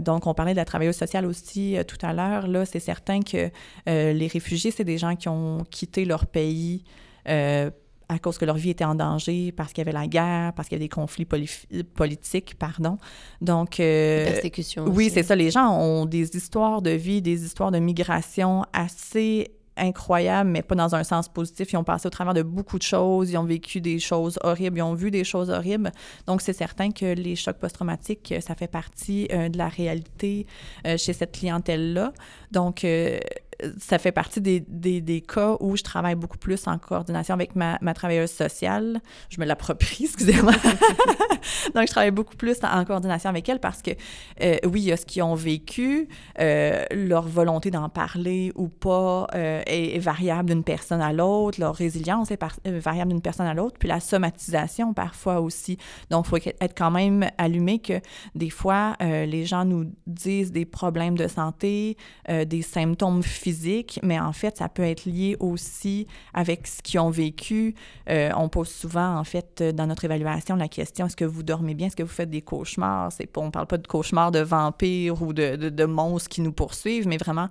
donc, 0.01 0.27
on 0.27 0.35
parlait 0.35 0.53
de 0.53 0.59
la 0.59 0.65
travailleuse 0.65 0.97
sociale 0.97 1.27
aussi 1.27 1.77
tout 1.87 1.99
à 2.03 2.13
l'heure. 2.13 2.47
Là, 2.47 2.65
c'est 2.65 2.81
certain 2.81 3.21
que 3.21 3.51
les 3.87 4.27
réfugiés, 4.27 4.71
c'est 4.71 4.85
des 4.85 4.99
gens 4.99 5.17
qui 5.17 5.29
ont 5.29 5.65
quitté 5.71 6.05
leur 6.05 6.27
pays 6.27 6.85
à 8.09 8.19
cause 8.19 8.39
que 8.39 8.45
leur 8.45 8.57
vie 8.57 8.71
était 8.71 8.85
en 8.85 8.95
danger, 8.95 9.53
parce 9.53 9.73
qu'il 9.73 9.83
y 9.83 9.89
avait 9.89 9.99
la 9.99 10.07
guerre, 10.07 10.53
parce 10.55 10.69
qu'il 10.69 10.77
y 10.77 10.79
avait 10.79 10.85
des 10.85 10.89
conflits 10.89 11.27
politiques, 11.27 12.55
pardon. 12.59 12.99
Donc... 13.41 13.81
Euh, 13.81 14.27
Persécution. 14.27 14.85
Oui, 14.87 15.11
c'est 15.13 15.25
ça. 15.25 15.35
Les 15.35 15.51
gens 15.51 15.73
ont 15.73 16.07
des 16.07 16.37
histoires 16.37 16.83
de 16.83 16.91
vie, 16.91 17.21
des 17.21 17.45
histoires 17.45 17.73
de 17.73 17.79
migration 17.79 18.65
assez 18.73 19.56
incroyables, 19.77 20.51
mais 20.51 20.63
pas 20.63 20.75
dans 20.75 20.95
un 20.95 21.05
sens 21.05 21.29
positif. 21.29 21.73
Ils 21.73 21.77
ont 21.77 21.85
passé 21.85 22.07
au 22.07 22.11
travers 22.11 22.35
de 22.35 22.43
beaucoup 22.43 22.79
de 22.79 22.83
choses, 22.83 23.31
ils 23.31 23.37
ont 23.37 23.45
vécu 23.45 23.81
des 23.81 23.99
choses 23.99 24.39
horribles, 24.43 24.79
ils 24.79 24.83
ont 24.83 24.95
vu 24.95 25.11
des 25.11 25.25
choses 25.25 25.51
horribles. 25.51 25.93
Donc, 26.27 26.41
c'est 26.41 26.53
certain 26.53 26.91
que 26.91 27.07
les 27.15 27.37
chocs 27.37 27.59
post-traumatiques, 27.59 28.35
ça 28.41 28.55
fait 28.55 28.69
partie 28.69 29.29
euh, 29.33 29.49
de 29.49 29.59
la 29.59 29.69
réalité 29.69 30.47
euh, 30.87 30.97
chez 30.97 31.13
cette 31.13 31.33
clientèle-là. 31.33 32.13
Donc, 32.53 32.85
ça 33.79 33.99
fait 33.99 34.13
partie 34.13 34.41
des, 34.41 34.61
des, 34.61 35.21
cas 35.21 35.57
où 35.61 35.77
je 35.77 35.83
travaille 35.83 36.15
beaucoup 36.15 36.39
plus 36.39 36.67
en 36.67 36.79
coordination 36.79 37.35
avec 37.35 37.57
ma, 37.57 37.79
ma 37.81 37.95
travailleuse 37.95 38.31
sociale. 38.31 39.01
Je 39.31 39.41
me 39.41 39.47
l'approprie, 39.47 40.05
excusez-moi. 40.05 40.53
Donc, 41.75 41.87
je 41.87 41.91
travaille 41.91 42.11
beaucoup 42.11 42.37
plus 42.37 42.59
en, 42.63 42.85
coordination 42.85 43.31
avec 43.31 43.49
elle 43.49 43.61
parce 43.61 43.83
que, 43.83 43.91
euh, 44.43 44.57
oui, 44.65 44.81
il 44.83 44.87
y 44.87 44.93
a 44.93 44.97
ce 44.97 45.07
qu'ils 45.07 45.23
ont 45.23 45.35
vécu, 45.35 46.09
euh, 46.41 46.85
leur 46.91 47.27
volonté 47.27 47.71
d'en 47.71 47.89
parler 47.89 48.53
ou 48.55 48.69
pas 48.69 49.27
euh, 49.35 49.63
est, 49.67 49.99
variable 49.99 50.51
d'une 50.51 50.65
personne 50.65 51.01
à 51.01 51.13
l'autre, 51.13 51.61
leur 51.61 51.75
résilience 51.75 52.31
est 52.31 52.41
variable 52.65 53.13
d'une 53.13 53.23
personne 53.23 53.47
à 53.47 53.55
l'autre, 53.55 53.77
puis 53.79 53.89
la 53.89 54.01
somatisation 54.01 54.93
parfois 54.93 55.41
aussi. 55.41 55.79
Donc, 56.11 56.27
il 56.27 56.29
faut 56.29 56.37
être 56.37 56.75
quand 56.77 56.91
même 56.91 57.29
allumé 57.39 57.79
que 57.79 58.01
des 58.35 58.51
fois, 58.51 58.95
les 59.01 59.45
gens 59.45 59.65
nous 59.65 59.91
disent 60.07 60.53
des 60.53 60.65
problèmes 60.65 61.17
de 61.17 61.29
santé, 61.29 61.97
des 62.29 62.63
symptômes 62.63 63.23
physiques, 63.23 63.46
physique, 63.47 64.01
mais 64.03 64.19
en 64.19 64.33
fait, 64.33 64.57
ça 64.57 64.69
peut 64.69 64.83
être 64.83 65.05
lié 65.05 65.37
aussi 65.39 66.09
avec 66.35 66.67
ce 66.67 66.83
qu'ils 66.83 66.99
ont 66.99 67.11
vécu. 67.11 67.77
Euh, 68.11 68.31
on 68.37 68.49
pose 68.49 68.69
souvent, 68.69 69.17
en 69.17 69.23
fait, 69.23 69.63
dans 69.63 69.87
notre 69.87 70.05
évaluation, 70.05 70.57
la 70.57 70.67
question 70.67 71.07
est-ce 71.07 71.15
que 71.15 71.25
vous 71.25 71.45
dormez 71.45 71.75
bien, 71.75 71.87
est-ce 71.87 71.95
que 71.95 72.03
vous 72.03 72.09
faites 72.09 72.29
des 72.29 72.43
cauchemars? 72.43 73.13
On 73.37 73.53
parle 73.53 73.69
pas 73.69 73.79
de 73.79 73.87
cauchemars 73.87 74.33
de 74.33 74.41
vampires 74.41 75.23
ou 75.23 75.33
de, 75.33 75.85
monstres 75.85 76.29
qui 76.29 76.41
nous 76.41 76.51
poursuivent, 76.51 77.07
mais 77.07 77.19
vraiment 77.19 77.49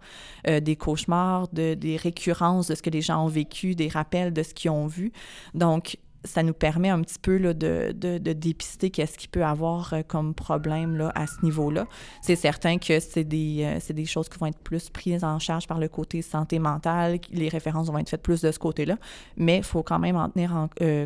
euh, 0.49 0.59
des 0.59 0.75
cauchemars, 0.75 1.47
de, 1.53 1.75
des 1.75 1.95
récurrences 1.95 2.67
de 2.67 2.75
ce 2.75 2.81
que 2.81 2.89
les 2.89 3.01
gens 3.01 3.23
ont 3.23 3.29
vécu, 3.29 3.73
des 3.73 3.87
rappels 3.87 4.33
de 4.33 4.43
ce 4.43 4.53
qu'ils 4.53 4.71
ont 4.71 4.87
vu. 4.87 5.13
Donc, 5.53 5.97
ça 6.25 6.43
nous 6.43 6.53
permet 6.53 6.89
un 6.89 7.01
petit 7.01 7.19
peu 7.19 7.37
là, 7.37 7.53
de, 7.53 7.93
de, 7.95 8.17
de, 8.17 8.33
dépister 8.33 8.89
qu'est-ce 8.89 9.17
qu'il 9.17 9.29
peut 9.29 9.43
avoir 9.43 9.93
euh, 9.93 10.01
comme 10.05 10.33
problème 10.33 10.97
là, 10.97 11.11
à 11.15 11.27
ce 11.27 11.43
niveau-là. 11.43 11.87
C'est 12.21 12.35
certain 12.35 12.77
que 12.77 12.99
c'est 12.99 13.23
des, 13.23 13.63
euh, 13.63 13.93
des 13.93 14.05
choses 14.05 14.29
qui 14.29 14.37
vont 14.37 14.47
être 14.47 14.59
plus 14.59 14.89
prises 14.89 15.23
en 15.23 15.39
charge 15.39 15.67
par 15.67 15.79
le 15.79 15.87
côté 15.87 16.21
santé 16.21 16.59
mentale. 16.59 17.19
Les 17.31 17.49
références 17.49 17.87
vont 17.87 17.97
être 17.97 18.09
faites 18.09 18.21
plus 18.21 18.41
de 18.41 18.51
ce 18.51 18.59
côté-là, 18.59 18.97
mais 19.37 19.57
il 19.57 19.63
faut 19.63 19.83
quand 19.83 19.99
même 19.99 20.15
en 20.15 20.29
tenir 20.29 20.55
en, 20.55 20.69
euh, 20.81 21.05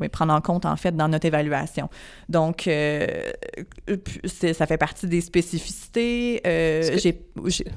oui, 0.00 0.08
prendre 0.08 0.32
en 0.32 0.40
compte, 0.40 0.66
en 0.66 0.76
fait, 0.76 0.96
dans 0.96 1.08
notre 1.08 1.26
évaluation. 1.26 1.88
Donc, 2.28 2.62
ça 2.66 4.66
fait 4.66 4.78
partie 4.78 5.06
des 5.06 5.20
spécificités. 5.20 6.40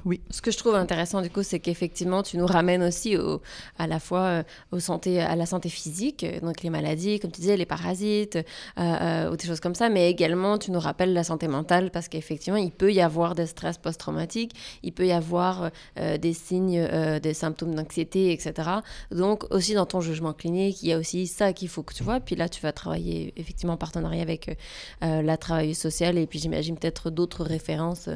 oui. 0.06 0.22
Ce 0.30 0.42
que 0.42 0.52
je 0.52 0.58
trouve 0.58 0.76
intéressant, 0.76 1.22
du 1.22 1.30
coup, 1.30 1.44
c'est 1.44 1.60
qu'effectivement, 1.60 2.24
tu 2.24 2.38
nous 2.38 2.48
ramènes 2.48 2.84
aussi 2.84 3.18
au, 3.18 3.42
à 3.78 3.88
la 3.88 4.00
fois 4.00 4.44
au 4.72 4.80
santé, 4.80 5.22
à 5.22 5.36
la 5.36 5.46
santé 5.46 5.70
physique, 5.70 6.26
donc 6.42 6.64
les 6.64 6.70
maladies, 6.70 6.79
comme 7.20 7.32
tu 7.32 7.42
disais, 7.42 7.58
les 7.58 7.66
parasites 7.66 8.36
euh, 8.36 8.42
euh, 8.78 9.32
ou 9.32 9.36
des 9.36 9.46
choses 9.46 9.60
comme 9.60 9.76
ça, 9.76 9.90
mais 9.90 10.10
également 10.10 10.58
tu 10.58 10.72
nous 10.72 10.80
rappelles 10.80 11.14
la 11.14 11.24
santé 11.24 11.48
mentale 11.48 11.92
parce 11.92 12.08
qu'effectivement, 12.08 12.60
il 12.60 12.72
peut 12.72 12.94
y 12.94 13.02
avoir 13.02 13.36
des 13.36 13.46
stress 13.46 13.78
post-traumatiques, 13.78 14.54
il 14.84 14.94
peut 14.94 15.08
y 15.08 15.12
avoir 15.12 15.72
euh, 16.00 16.18
des 16.18 16.34
signes, 16.34 16.88
des 17.22 17.34
symptômes 17.34 17.76
d'anxiété, 17.76 18.32
etc. 18.32 18.70
Donc 19.12 19.46
aussi 19.52 19.74
dans 19.74 19.86
ton 19.86 20.02
jugement 20.02 20.34
clinique, 20.34 20.82
il 20.84 20.90
y 20.90 20.94
a 20.94 20.98
aussi 20.98 21.28
ça 21.28 21.54
qu'il 21.54 21.70
faut 21.70 21.84
que 21.84 21.94
tu 21.94 22.04
vois. 22.04 22.20
Puis 22.20 22.36
là, 22.36 22.50
tu 22.50 22.62
vas 22.62 22.72
travailler 22.72 23.34
effectivement 23.38 23.74
en 23.74 23.78
partenariat 23.78 24.22
avec 24.22 24.58
la 25.02 25.38
travailleuse 25.38 25.78
sociale 25.78 26.18
et 26.18 26.28
puis 26.28 26.40
j'imagine 26.40 26.78
peut-être 26.78 27.10
d'autres 27.10 27.44
références, 27.44 28.10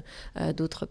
d'autres 0.56 0.88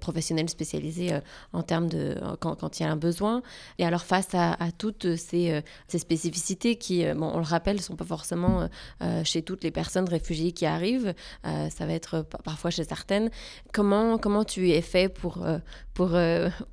professionnels 0.00 0.48
spécialisés 0.48 1.18
en 1.52 1.62
termes 1.62 1.88
de 1.88 2.16
quand, 2.40 2.78
il 2.78 2.82
y 2.82 2.86
a 2.86 2.90
un 2.90 2.96
besoin. 2.96 3.42
Et 3.78 3.84
alors 3.84 4.02
face 4.02 4.34
à, 4.34 4.56
toutes 4.76 5.16
ces, 5.16 5.62
spécificités, 5.88 6.76
qui, 6.76 7.06
euh, 7.06 7.14
bon, 7.14 7.30
on 7.32 7.38
le 7.38 7.44
rappelle, 7.44 7.76
ne 7.76 7.82
sont 7.82 7.96
pas 7.96 8.04
forcément 8.04 8.62
euh, 8.62 8.66
euh, 9.02 9.24
chez 9.24 9.42
toutes 9.42 9.64
les 9.64 9.70
personnes 9.70 10.08
réfugiées 10.08 10.52
qui 10.52 10.66
arrivent. 10.66 11.14
ça 11.44 11.86
va 11.86 11.92
être 11.92 12.24
parfois 12.44 12.70
chez 12.70 12.84
certaines. 12.84 13.30
Comment, 13.72 14.18
comment 14.18 14.44
tu 14.44 14.70
es 14.70 14.80
fait 14.80 15.08
pour, 15.08 15.44
pour, 15.94 16.16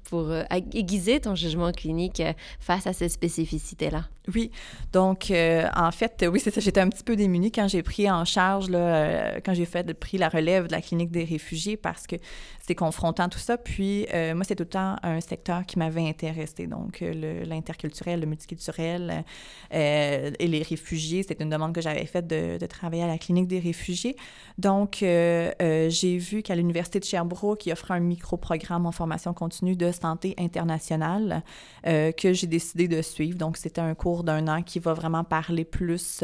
pour 0.10 0.34
aiguiser 0.50 1.20
ton 1.20 1.36
jugement 1.36 1.72
clinique 1.72 2.22
face 2.60 2.88
à 2.88 2.94
ces 2.94 3.10
spécificités-là? 3.10 4.06
Oui, 4.34 4.52
donc 4.92 5.32
en 5.32 5.92
fait, 5.92 6.26
oui, 6.30 6.40
c'est 6.40 6.52
ça, 6.52 6.60
j'étais 6.60 6.82
un 6.82 6.90
petit 6.90 7.04
peu 7.04 7.16
démunie 7.16 7.52
quand 7.52 7.68
j'ai 7.68 7.84
pris 7.84 8.10
en 8.10 8.26
charge, 8.26 8.70
là, 8.70 9.40
quand 9.42 9.54
j'ai 9.54 9.66
fait 9.66 9.94
pris 9.94 10.18
la 10.18 10.30
relève 10.30 10.68
de 10.68 10.72
la 10.72 10.82
clinique 10.82 11.12
des 11.12 11.24
réfugiés 11.24 11.78
parce 11.78 12.08
que 12.08 12.17
c'était 12.60 12.76
confrontant 12.76 13.30
tout 13.30 13.40
ça. 13.40 13.58
Puis 13.58 14.06
moi, 14.14 14.44
c'est 14.44 14.56
tout 14.56 14.64
le 14.64 14.70
temps 14.70 14.96
un 15.04 15.22
secteur 15.22 15.66
qui 15.66 15.80
m'avait 15.80 16.08
intéressé, 16.08 16.68
donc 16.68 17.02
l'interculturel, 17.02 18.20
le 18.20 18.26
multiculturel, 18.26 19.24
euh, 19.74 20.32
et 20.40 20.48
les 20.48 20.64
réfugiés. 20.64 21.24
C'était 21.24 21.44
une 21.44 21.50
demande 21.50 21.74
que 21.74 21.82
j'avais 21.82 22.06
faite 22.06 22.28
de, 22.28 22.58
travailler 22.68 23.04
à 23.04 23.08
la 23.08 23.18
clinique 23.18 23.48
des 23.48 23.60
réfugiés. 23.60 24.16
Donc, 24.58 25.02
euh, 25.02 25.52
euh, 25.62 25.90
j'ai 25.90 26.18
vu 26.18 26.42
qu'à 26.42 26.56
l'Université 26.56 27.00
de 27.00 27.06
Sherbrooke, 27.06 27.66
il 27.66 27.72
offrait 27.72 27.96
un 27.96 28.00
micro-programme 28.00 28.86
en 28.86 28.92
formation 28.92 29.34
continue 29.34 29.76
de 29.76 29.92
santé 29.92 30.36
internationale 30.38 31.44
que 31.86 32.34
j'ai 32.34 32.48
décidé 32.48 32.90
de 32.90 33.02
suivre. 33.02 33.38
Donc, 33.38 33.56
c'était 33.56 33.80
un 33.80 33.96
cours 33.96 34.26
d'un 34.26 34.46
an 34.50 34.62
qui 34.62 34.80
va 34.80 34.94
vraiment 34.94 35.24
parler 35.24 35.64
plus... 35.64 36.22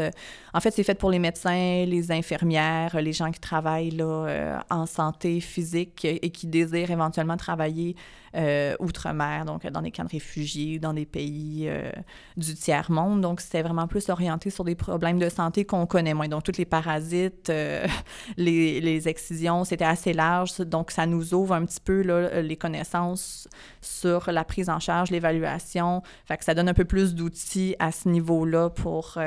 en 0.54 0.60
fait, 0.60 0.72
c'est 0.72 0.84
fait 0.84 0.96
pour 0.96 1.10
les 1.10 1.20
médecins, 1.20 1.86
les 1.86 2.12
infirmières, 2.12 3.00
les 3.00 3.14
gens 3.14 3.32
qui 3.32 3.40
travaillent 3.40 3.92
là, 3.92 4.62
en 4.70 4.86
santé 4.86 5.40
physique 5.40 5.73
et 5.82 6.30
qui 6.30 6.48
désirent 6.48 6.92
éventuellement 6.92 7.38
travailler 7.38 7.96
euh, 8.36 8.74
outre-mer, 8.80 9.46
donc 9.46 9.68
dans 9.68 9.84
des 9.84 9.92
camps 9.92 10.06
de 10.06 10.10
réfugiés, 10.10 10.80
dans 10.80 10.94
des 10.94 11.06
pays 11.06 11.66
euh, 11.68 11.92
du 12.36 12.56
tiers-monde. 12.56 13.22
Donc, 13.22 13.42
c'était 13.42 13.62
vraiment 13.62 13.88
plus 13.88 14.10
orienté 14.10 14.50
sur 14.50 14.64
des 14.64 14.74
problèmes 14.74 15.20
de 15.20 15.30
santé 15.30 15.66
qu'on 15.66 15.86
connaît 15.86 16.16
moins. 16.16 16.28
Donc, 16.28 16.42
toutes 16.42 16.58
les 16.58 16.66
parasites, 16.66 17.52
euh, 17.52 17.86
les, 18.38 18.82
les, 18.82 19.08
excisions, 19.08 19.66
c'était 19.66 19.86
assez 19.86 20.14
large. 20.14 20.58
Donc, 20.62 20.90
ça 20.90 21.06
nous 21.06 21.36
ouvre 21.36 21.54
un 21.54 21.64
petit 21.64 21.80
peu 21.80 22.02
là, 22.02 22.42
les 22.42 22.58
connaissances 22.58 23.48
sur 23.82 24.32
la 24.32 24.44
prise 24.44 24.68
en 24.68 24.80
charge, 24.80 25.12
l'évaluation. 25.12 26.02
Fait 26.26 26.38
que 26.38 26.44
ça 26.44 26.56
donne 26.56 26.70
un 26.70 26.74
peu 26.74 26.86
plus 26.86 27.14
d'outils 27.14 27.76
à 27.78 27.92
ce 27.92 28.10
niveau-là 28.10 28.72
pour 28.72 29.20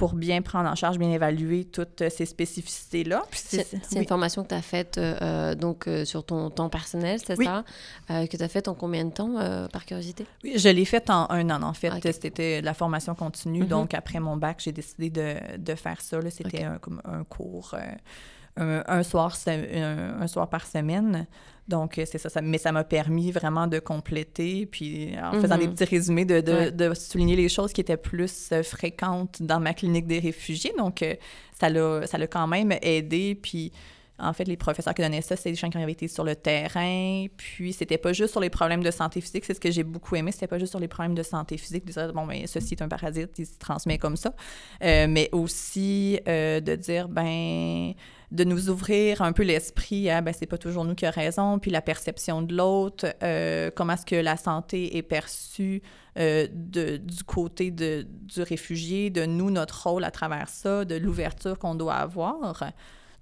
pour 0.00 0.14
bien 0.14 0.40
prendre 0.40 0.66
en 0.66 0.74
charge, 0.74 0.98
bien 0.98 1.10
évaluer 1.10 1.66
toutes 1.66 2.08
ces 2.08 2.24
spécificités-là. 2.24 3.22
C'est 3.32 3.66
une 3.92 4.06
formation 4.06 4.42
que 4.44 4.48
tu 4.48 4.54
as 4.54 4.62
faite 4.62 4.96
euh, 4.96 5.54
donc, 5.54 5.86
euh, 5.86 6.06
sur 6.06 6.24
ton 6.24 6.48
temps 6.48 6.70
personnel, 6.70 7.20
c'est 7.22 7.36
ça? 7.36 7.64
Euh, 8.08 8.26
que 8.26 8.34
tu 8.34 8.42
as 8.42 8.48
faite 8.48 8.66
en 8.68 8.74
combien 8.74 9.04
de 9.04 9.10
temps, 9.10 9.34
par 9.70 9.84
curiosité? 9.84 10.24
Oui, 10.42 10.54
je 10.56 10.70
l'ai 10.70 10.86
faite 10.86 11.10
en 11.10 11.30
un 11.30 11.50
an, 11.50 11.62
en 11.62 11.74
fait. 11.74 11.92
C'était 12.18 12.62
de 12.62 12.64
la 12.64 12.72
formation 12.72 13.14
continue. 13.14 13.64
Mm-hmm. 13.64 13.68
Donc, 13.68 13.92
après 13.92 14.20
mon 14.20 14.38
bac, 14.38 14.62
j'ai 14.64 14.72
décidé 14.72 15.10
de, 15.10 15.58
de, 15.58 15.74
faire 15.74 16.00
ça. 16.00 16.18
C'était 16.30 16.64
un, 16.64 16.78
comme 16.78 17.02
un 17.04 17.22
cours, 17.24 17.74
un, 18.56 19.02
soir, 19.02 19.36
un, 19.46 20.26
soir 20.26 20.48
par 20.48 20.66
semaine. 20.66 21.26
Donc, 21.68 21.94
c'est 21.94 22.18
ça, 22.18 22.40
Mais 22.42 22.58
ça 22.58 22.72
m'a 22.72 22.82
permis 22.82 23.30
vraiment 23.30 23.68
de 23.68 23.78
compléter, 23.78 24.66
puis 24.66 25.14
en 25.22 25.40
faisant 25.40 25.56
des 25.56 25.68
mhm. 25.68 25.74
petits 25.74 25.84
résumés, 25.84 26.24
de, 26.24 26.70
de, 26.70 26.94
souligner 26.94 27.36
les 27.36 27.48
choses 27.48 27.72
qui 27.72 27.80
étaient 27.80 27.96
plus 27.96 28.50
euh, 28.50 28.64
fréquentes 28.64 29.40
dans 29.40 29.60
ma 29.60 29.72
clinique 29.72 30.06
des 30.08 30.18
réfugiés. 30.18 30.74
Donc, 30.76 31.02
euh, 31.02 31.14
ça 31.52 31.68
l'a 31.70 32.26
quand 32.26 32.48
même 32.48 32.72
aidé. 32.82 33.38
Puis, 33.40 33.72
en 34.20 34.32
fait, 34.32 34.44
les 34.44 34.56
professeurs 34.56 34.94
qui 34.94 35.02
donnaient 35.02 35.22
ça, 35.22 35.36
c'est 35.36 35.50
des 35.50 35.56
gens 35.56 35.70
qui 35.70 35.78
avaient 35.78 35.92
été 35.92 36.08
sur 36.08 36.24
le 36.24 36.36
terrain. 36.36 37.26
Puis, 37.36 37.72
c'était 37.72 37.98
pas 37.98 38.12
juste 38.12 38.32
sur 38.32 38.40
les 38.40 38.50
problèmes 38.50 38.82
de 38.82 38.90
santé 38.90 39.20
physique. 39.20 39.44
C'est 39.44 39.54
ce 39.54 39.60
que 39.60 39.70
j'ai 39.70 39.84
beaucoup 39.84 40.16
aimé. 40.16 40.32
C'était 40.32 40.46
pas 40.46 40.58
juste 40.58 40.70
sur 40.70 40.80
les 40.80 40.88
problèmes 40.88 41.14
de 41.14 41.22
santé 41.22 41.56
physique. 41.56 41.86
De 41.86 41.92
dire, 41.92 42.12
bon, 42.12 42.26
ben, 42.26 42.46
ceci 42.46 42.74
est 42.74 42.82
un 42.82 42.88
parasite, 42.88 43.30
il 43.38 43.46
se 43.46 43.58
transmet 43.58 43.98
comme 43.98 44.16
ça. 44.16 44.34
Euh, 44.82 45.06
mais 45.08 45.28
aussi 45.32 46.20
euh, 46.28 46.60
de 46.60 46.74
dire, 46.74 47.08
ben, 47.08 47.94
de 48.30 48.44
nous 48.44 48.70
ouvrir 48.70 49.22
un 49.22 49.32
peu 49.32 49.42
l'esprit 49.42 50.08
à, 50.10 50.20
ben, 50.20 50.32
c'est 50.32 50.46
pas 50.46 50.58
toujours 50.58 50.84
nous 50.84 50.94
qui 50.94 51.06
avons 51.06 51.20
raison. 51.20 51.58
Puis, 51.58 51.70
la 51.70 51.82
perception 51.82 52.42
de 52.42 52.54
l'autre, 52.54 53.06
euh, 53.22 53.70
comment 53.74 53.94
est-ce 53.94 54.06
que 54.06 54.16
la 54.16 54.36
santé 54.36 54.96
est 54.96 55.02
perçue 55.02 55.82
de, 56.16 56.98
du 56.98 57.24
côté 57.24 57.70
de, 57.70 58.06
du 58.22 58.42
réfugié, 58.42 59.08
de 59.08 59.24
nous, 59.24 59.50
notre 59.50 59.88
rôle 59.88 60.04
à 60.04 60.10
travers 60.10 60.48
ça, 60.48 60.84
de 60.84 60.96
l'ouverture 60.96 61.58
qu'on 61.58 61.74
doit 61.74 61.94
avoir. 61.94 62.72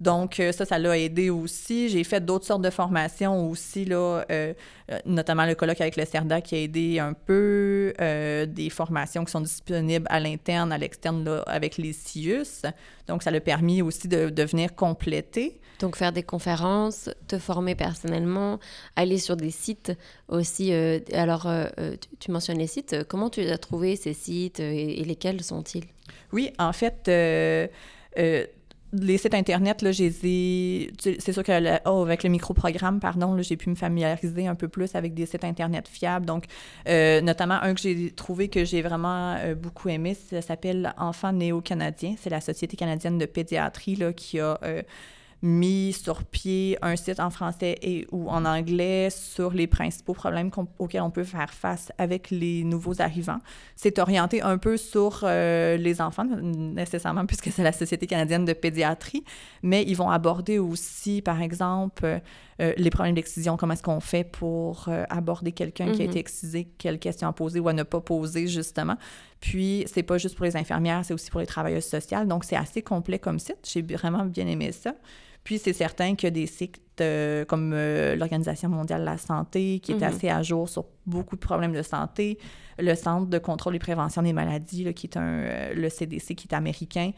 Donc, 0.00 0.38
euh, 0.38 0.52
ça, 0.52 0.64
ça 0.64 0.78
l'a 0.78 0.96
aidé 0.96 1.28
aussi. 1.28 1.88
J'ai 1.88 2.04
fait 2.04 2.24
d'autres 2.24 2.46
sortes 2.46 2.62
de 2.62 2.70
formations 2.70 3.48
aussi, 3.50 3.84
là, 3.84 4.24
euh, 4.30 4.54
euh, 4.90 4.98
notamment 5.04 5.44
le 5.44 5.54
colloque 5.54 5.80
avec 5.80 5.96
le 5.96 6.04
CERDA 6.04 6.40
qui 6.40 6.54
a 6.54 6.58
aidé 6.58 6.98
un 7.00 7.14
peu, 7.14 7.92
des 7.98 8.70
formations 8.70 9.24
qui 9.24 9.32
sont 9.32 9.40
disponibles 9.40 10.06
à 10.08 10.20
l'interne, 10.20 10.72
à 10.72 10.78
l'externe, 10.78 11.42
avec 11.46 11.78
les 11.78 11.92
CIUS. 11.92 12.62
Donc, 13.06 13.22
ça 13.22 13.30
l'a 13.30 13.40
permis 13.40 13.82
aussi 13.82 14.06
de, 14.06 14.30
de 14.30 14.42
venir 14.44 14.74
compléter. 14.74 15.60
Donc, 15.80 15.96
faire 15.96 16.12
des 16.12 16.22
conférences, 16.22 17.10
te 17.26 17.38
former 17.38 17.74
personnellement, 17.74 18.58
aller 18.96 19.18
sur 19.18 19.36
des 19.36 19.50
sites 19.50 19.92
aussi. 20.28 20.72
alors, 21.12 21.48
tu, 22.20 22.30
mentionnes 22.30 22.58
les 22.58 22.66
sites. 22.66 23.04
Comment 23.08 23.30
tu 23.30 23.40
as 23.40 23.58
trouvé 23.58 23.96
ces 23.96 24.12
sites 24.12 24.60
et, 24.60 25.00
et 25.00 25.04
lesquels 25.04 25.42
sont-ils? 25.42 25.84
Oui, 26.32 26.52
en 26.58 26.72
fait, 26.72 27.08
les 28.92 29.18
sites 29.18 29.34
Internet, 29.34 29.82
là, 29.82 29.92
j'ai 29.92 30.10
C'est 30.10 31.32
sûr 31.32 31.42
que 31.42 31.88
oh, 31.88 32.02
avec 32.02 32.22
le 32.22 32.30
micro-programme, 32.30 33.00
pardon, 33.00 33.40
j'ai 33.42 33.56
pu 33.56 33.68
me 33.68 33.74
familiariser 33.74 34.46
un 34.46 34.54
peu 34.54 34.68
plus 34.68 34.94
avec 34.94 35.14
des 35.14 35.26
sites 35.26 35.44
Internet 35.44 35.88
fiables. 35.88 36.24
Donc, 36.24 36.44
euh, 36.88 37.20
notamment 37.20 37.62
un 37.62 37.74
que 37.74 37.80
j'ai 37.80 38.10
trouvé 38.10 38.48
que 38.48 38.64
j'ai 38.64 38.80
vraiment 38.82 39.34
euh, 39.34 39.54
beaucoup 39.54 39.88
aimé, 39.88 40.14
ça 40.14 40.40
s'appelle 40.40 40.94
Enfants 40.96 41.32
néo-canadiens. 41.32 42.14
C'est 42.18 42.30
la 42.30 42.40
Société 42.40 42.76
canadienne 42.76 43.18
de 43.18 43.26
pédiatrie 43.26 43.96
là, 43.96 44.12
qui 44.12 44.40
a 44.40 44.58
euh, 44.62 44.82
mis 45.42 45.92
sur 45.92 46.24
pied 46.24 46.76
un 46.82 46.96
site 46.96 47.20
en 47.20 47.30
français 47.30 47.76
et 47.82 48.06
ou 48.10 48.28
en 48.28 48.44
anglais 48.44 49.08
sur 49.10 49.52
les 49.52 49.68
principaux 49.68 50.12
problèmes 50.14 50.50
auxquels 50.78 51.02
on 51.02 51.10
peut 51.10 51.24
faire 51.24 51.52
face 51.52 51.92
avec 51.96 52.30
les 52.30 52.64
nouveaux 52.64 53.00
arrivants. 53.00 53.38
C'est 53.76 54.00
orienté 54.00 54.42
un 54.42 54.58
peu 54.58 54.76
sur 54.76 55.20
euh, 55.22 55.76
les 55.76 56.00
enfants, 56.00 56.24
nécessairement, 56.24 57.26
puisque 57.26 57.52
c'est 57.52 57.62
la 57.62 57.72
Société 57.72 58.06
canadienne 58.06 58.44
de 58.44 58.52
pédiatrie, 58.52 59.22
mais 59.62 59.84
ils 59.86 59.96
vont 59.96 60.10
aborder 60.10 60.58
aussi, 60.58 61.22
par 61.22 61.40
exemple, 61.40 62.20
euh, 62.60 62.72
les 62.76 62.90
problèmes 62.90 63.14
d'excision, 63.14 63.56
comment 63.56 63.74
est-ce 63.74 63.84
qu'on 63.84 64.00
fait 64.00 64.24
pour 64.24 64.86
euh, 64.88 65.04
aborder 65.08 65.52
quelqu'un 65.52 65.92
qui 65.92 66.02
a 66.02 66.04
mm-hmm. 66.04 66.08
été 66.08 66.18
excisé, 66.18 66.68
quelles 66.78 66.98
questions 66.98 67.28
à 67.28 67.32
poser 67.32 67.60
ou 67.60 67.68
à 67.68 67.72
ne 67.72 67.84
pas 67.84 68.00
poser, 68.00 68.48
justement. 68.48 68.96
Puis, 69.40 69.84
c'est 69.86 70.02
pas 70.02 70.18
juste 70.18 70.34
pour 70.34 70.44
les 70.44 70.56
infirmières, 70.56 71.04
c'est 71.04 71.14
aussi 71.14 71.30
pour 71.30 71.38
les 71.38 71.46
travailleuses 71.46 71.86
sociales. 71.86 72.26
Donc, 72.26 72.42
c'est 72.42 72.56
assez 72.56 72.82
complet 72.82 73.20
comme 73.20 73.38
site. 73.38 73.58
J'ai 73.72 73.82
vraiment 73.82 74.24
bien 74.24 74.48
aimé 74.48 74.72
ça. 74.72 74.94
Puis, 75.48 75.56
c'est 75.56 75.72
certain 75.72 76.14
qu'il 76.14 76.26
y 76.26 76.28
a 76.28 76.30
des 76.30 76.46
sites 76.46 76.78
euh, 77.00 77.46
comme 77.46 77.72
euh, 77.72 78.14
l'Organisation 78.16 78.68
mondiale 78.68 79.00
de 79.00 79.06
la 79.06 79.16
santé, 79.16 79.80
qui 79.80 79.92
est 79.92 79.94
mhm. 79.94 80.02
assez 80.02 80.28
à 80.28 80.42
jour 80.42 80.68
sur 80.68 80.84
beaucoup 81.06 81.36
de 81.36 81.40
problèmes 81.40 81.72
de 81.72 81.80
santé, 81.80 82.38
le 82.78 82.94
Centre 82.94 83.30
de 83.30 83.38
contrôle 83.38 83.74
et 83.74 83.78
prévention 83.78 84.20
des 84.20 84.34
maladies, 84.34 84.92
qui 84.92 85.06
est 85.06 85.16
un, 85.16 85.22
euh, 85.22 85.72
le 85.72 85.88
CDC, 85.88 86.34
qui 86.34 86.48
est 86.48 86.54
américain, 86.54 87.12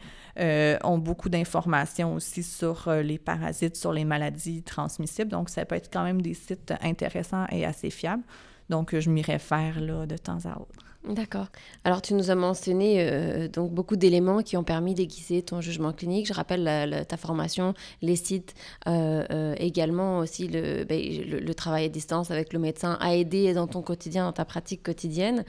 ont 0.81 0.97
beaucoup 0.97 1.27
d'informations 1.27 2.13
aussi 2.13 2.41
sur 2.41 2.89
les 2.89 3.17
parasites, 3.17 3.75
sur 3.75 3.91
les 3.91 4.05
maladies 4.05 4.63
transmissibles. 4.63 5.29
Donc, 5.29 5.49
ça 5.49 5.65
peut 5.65 5.75
être 5.75 5.89
quand 5.91 6.05
même 6.05 6.21
des 6.21 6.33
sites 6.33 6.73
intéressants 6.81 7.47
et 7.51 7.65
assez 7.65 7.89
fiables. 7.89 8.23
Donc, 8.69 8.97
je 8.97 9.09
m'y 9.09 9.23
réfère 9.23 9.81
là, 9.81 10.05
de 10.05 10.15
temps 10.15 10.39
à 10.45 10.57
autre. 10.57 10.90
D'accord. 11.09 11.47
Alors, 11.83 12.03
tu 12.03 12.13
nous 12.13 12.29
as 12.29 12.35
mentionné 12.35 12.97
euh, 12.99 13.47
donc 13.47 13.71
beaucoup 13.71 13.95
d'éléments 13.95 14.43
qui 14.43 14.55
ont 14.55 14.63
permis 14.63 14.93
d'aiguiser 14.93 15.41
ton 15.41 15.59
jugement 15.59 15.93
clinique. 15.93 16.27
Je 16.27 16.33
rappelle 16.33 17.05
ta 17.07 17.17
formation, 17.17 17.73
les 18.03 18.15
sites, 18.15 18.53
euh, 18.87 19.25
euh, 19.31 19.55
également 19.57 20.19
aussi 20.19 20.47
ben, 20.47 20.85
le, 20.87 21.39
le, 21.39 21.55
travail 21.55 21.85
à 21.85 21.89
distance 21.89 22.29
avec 22.29 22.53
le 22.53 22.59
médecin 22.59 22.99
a 23.01 23.15
aidé 23.15 23.51
dans 23.55 23.65
ton 23.65 23.81
quotidien, 23.81 24.25
dans 24.25 24.31
ta 24.31 24.45
pratique 24.45 24.83
quotidienne. 24.83 25.43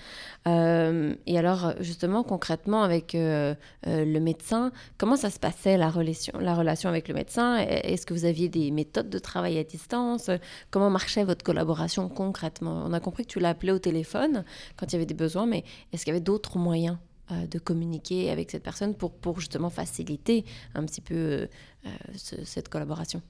et 0.46 1.38
alors, 1.38 1.74
justement, 1.80 2.22
concrètement, 2.22 2.82
avec 2.82 3.12
le 3.12 4.18
médecin, 4.20 4.72
comment 4.96 5.16
ça 5.16 5.28
se 5.28 5.38
passait 5.38 5.76
la 5.76 5.90
relation, 5.90 6.32
la 6.40 6.54
relation 6.54 6.88
avec 6.88 7.08
le 7.08 7.14
médecin? 7.14 7.58
Est-ce 7.58 8.06
que 8.06 8.14
vous 8.14 8.24
aviez 8.24 8.48
des 8.48 8.70
méthodes 8.70 9.10
de 9.10 9.18
travail 9.18 9.58
à 9.58 9.64
distance? 9.64 10.30
Comment 10.70 10.88
marchait 10.88 11.24
votre 11.24 11.44
collaboration 11.44 12.08
concrètement? 12.08 12.84
On 12.86 12.92
a 12.94 13.00
compris 13.00 13.26
que 13.26 13.32
tu 13.32 13.40
l'appelais 13.40 13.72
au 13.72 13.78
téléphone 13.78 14.44
quand 14.76 14.86
il 14.86 14.92
y 14.94 14.96
avait 14.96 15.06
des 15.06 15.14
besoins 15.14 15.41
mais 15.46 15.64
est-ce 15.92 16.04
qu'il 16.04 16.12
y 16.12 16.16
avait 16.16 16.24
d'autres 16.24 16.58
moyens 16.58 16.96
euh, 17.30 17.46
de 17.46 17.58
communiquer 17.58 18.30
avec 18.30 18.50
cette 18.50 18.62
personne 18.62 18.94
pour, 18.94 19.12
pour 19.12 19.38
justement 19.38 19.70
faciliter 19.70 20.44
un 20.74 20.84
petit 20.84 21.00
peu 21.00 21.48
euh, 21.84 21.90
cette 22.44 22.68
collaboration? 22.68 23.20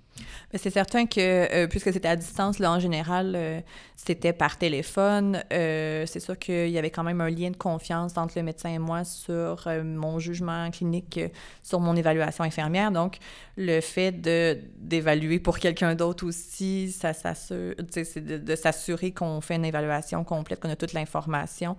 C'est 0.53 0.69
certain 0.69 1.07
que, 1.07 1.21
euh, 1.21 1.67
puisque 1.69 1.91
c'était 1.91 2.09
à 2.09 2.17
distance, 2.17 2.59
là, 2.59 2.71
en 2.71 2.79
général, 2.79 3.33
euh, 3.35 3.61
c'était 3.97 4.35
par 4.35 4.59
téléphone. 4.59 5.43
c'est 5.51 6.21
sûr 6.21 6.39
qu'il 6.39 6.69
y 6.69 6.77
avait 6.77 6.91
quand 6.91 7.03
même 7.03 7.23
un 7.23 7.31
lien 7.31 7.51
de 7.51 7.57
confiance 7.57 8.19
entre 8.19 8.35
le 8.37 8.43
médecin 8.43 8.69
et 8.69 8.79
moi 8.79 9.05
sur 9.05 9.67
mon 9.83 10.19
jugement 10.19 10.71
clinique, 10.71 11.19
sur 11.63 11.81
mon 11.81 11.97
évaluation 11.97 12.45
infirmière. 12.45 12.93
Donc, 12.93 13.17
le 13.57 13.81
fait 13.81 14.13
d'évaluer 14.21 15.39
pour 15.41 15.59
quelqu'un 15.59 15.95
d'autre 15.95 16.27
aussi, 16.27 16.93
ça 16.93 17.15
s'assure, 17.15 17.75
c'est 17.91 18.21
de, 18.21 18.37
de 18.37 18.57
s'assurer 18.57 19.13
qu'on 19.13 19.41
fait 19.41 19.55
une 19.55 19.65
évaluation 19.65 20.25
complète, 20.25 20.61
qu'on 20.61 20.71
a 20.71 20.77
toute 20.77 20.93
l'information. 20.93 21.77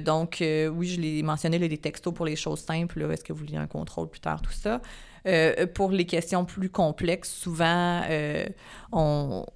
donc, 0.00 0.38
oui, 0.40 0.88
je 0.88 1.00
l'ai 1.00 1.22
mentionné, 1.22 1.58
les 1.58 1.78
textos 1.78 2.12
pour 2.12 2.26
les 2.26 2.34
choses 2.36 2.60
simples. 2.60 3.02
Est-ce 3.12 3.22
que 3.22 3.32
vous 3.32 3.40
voulez 3.40 3.56
un 3.56 3.68
contrôle 3.68 4.08
plus 4.08 4.20
tard, 4.20 4.42
tout 4.42 4.50
ça? 4.52 4.80
Euh, 5.26 5.66
pour 5.66 5.90
les 5.90 6.06
questions 6.06 6.44
plus 6.44 6.68
complexes, 6.68 7.30
souvent, 7.30 8.02
euh, 8.10 8.44
on, 8.90 9.46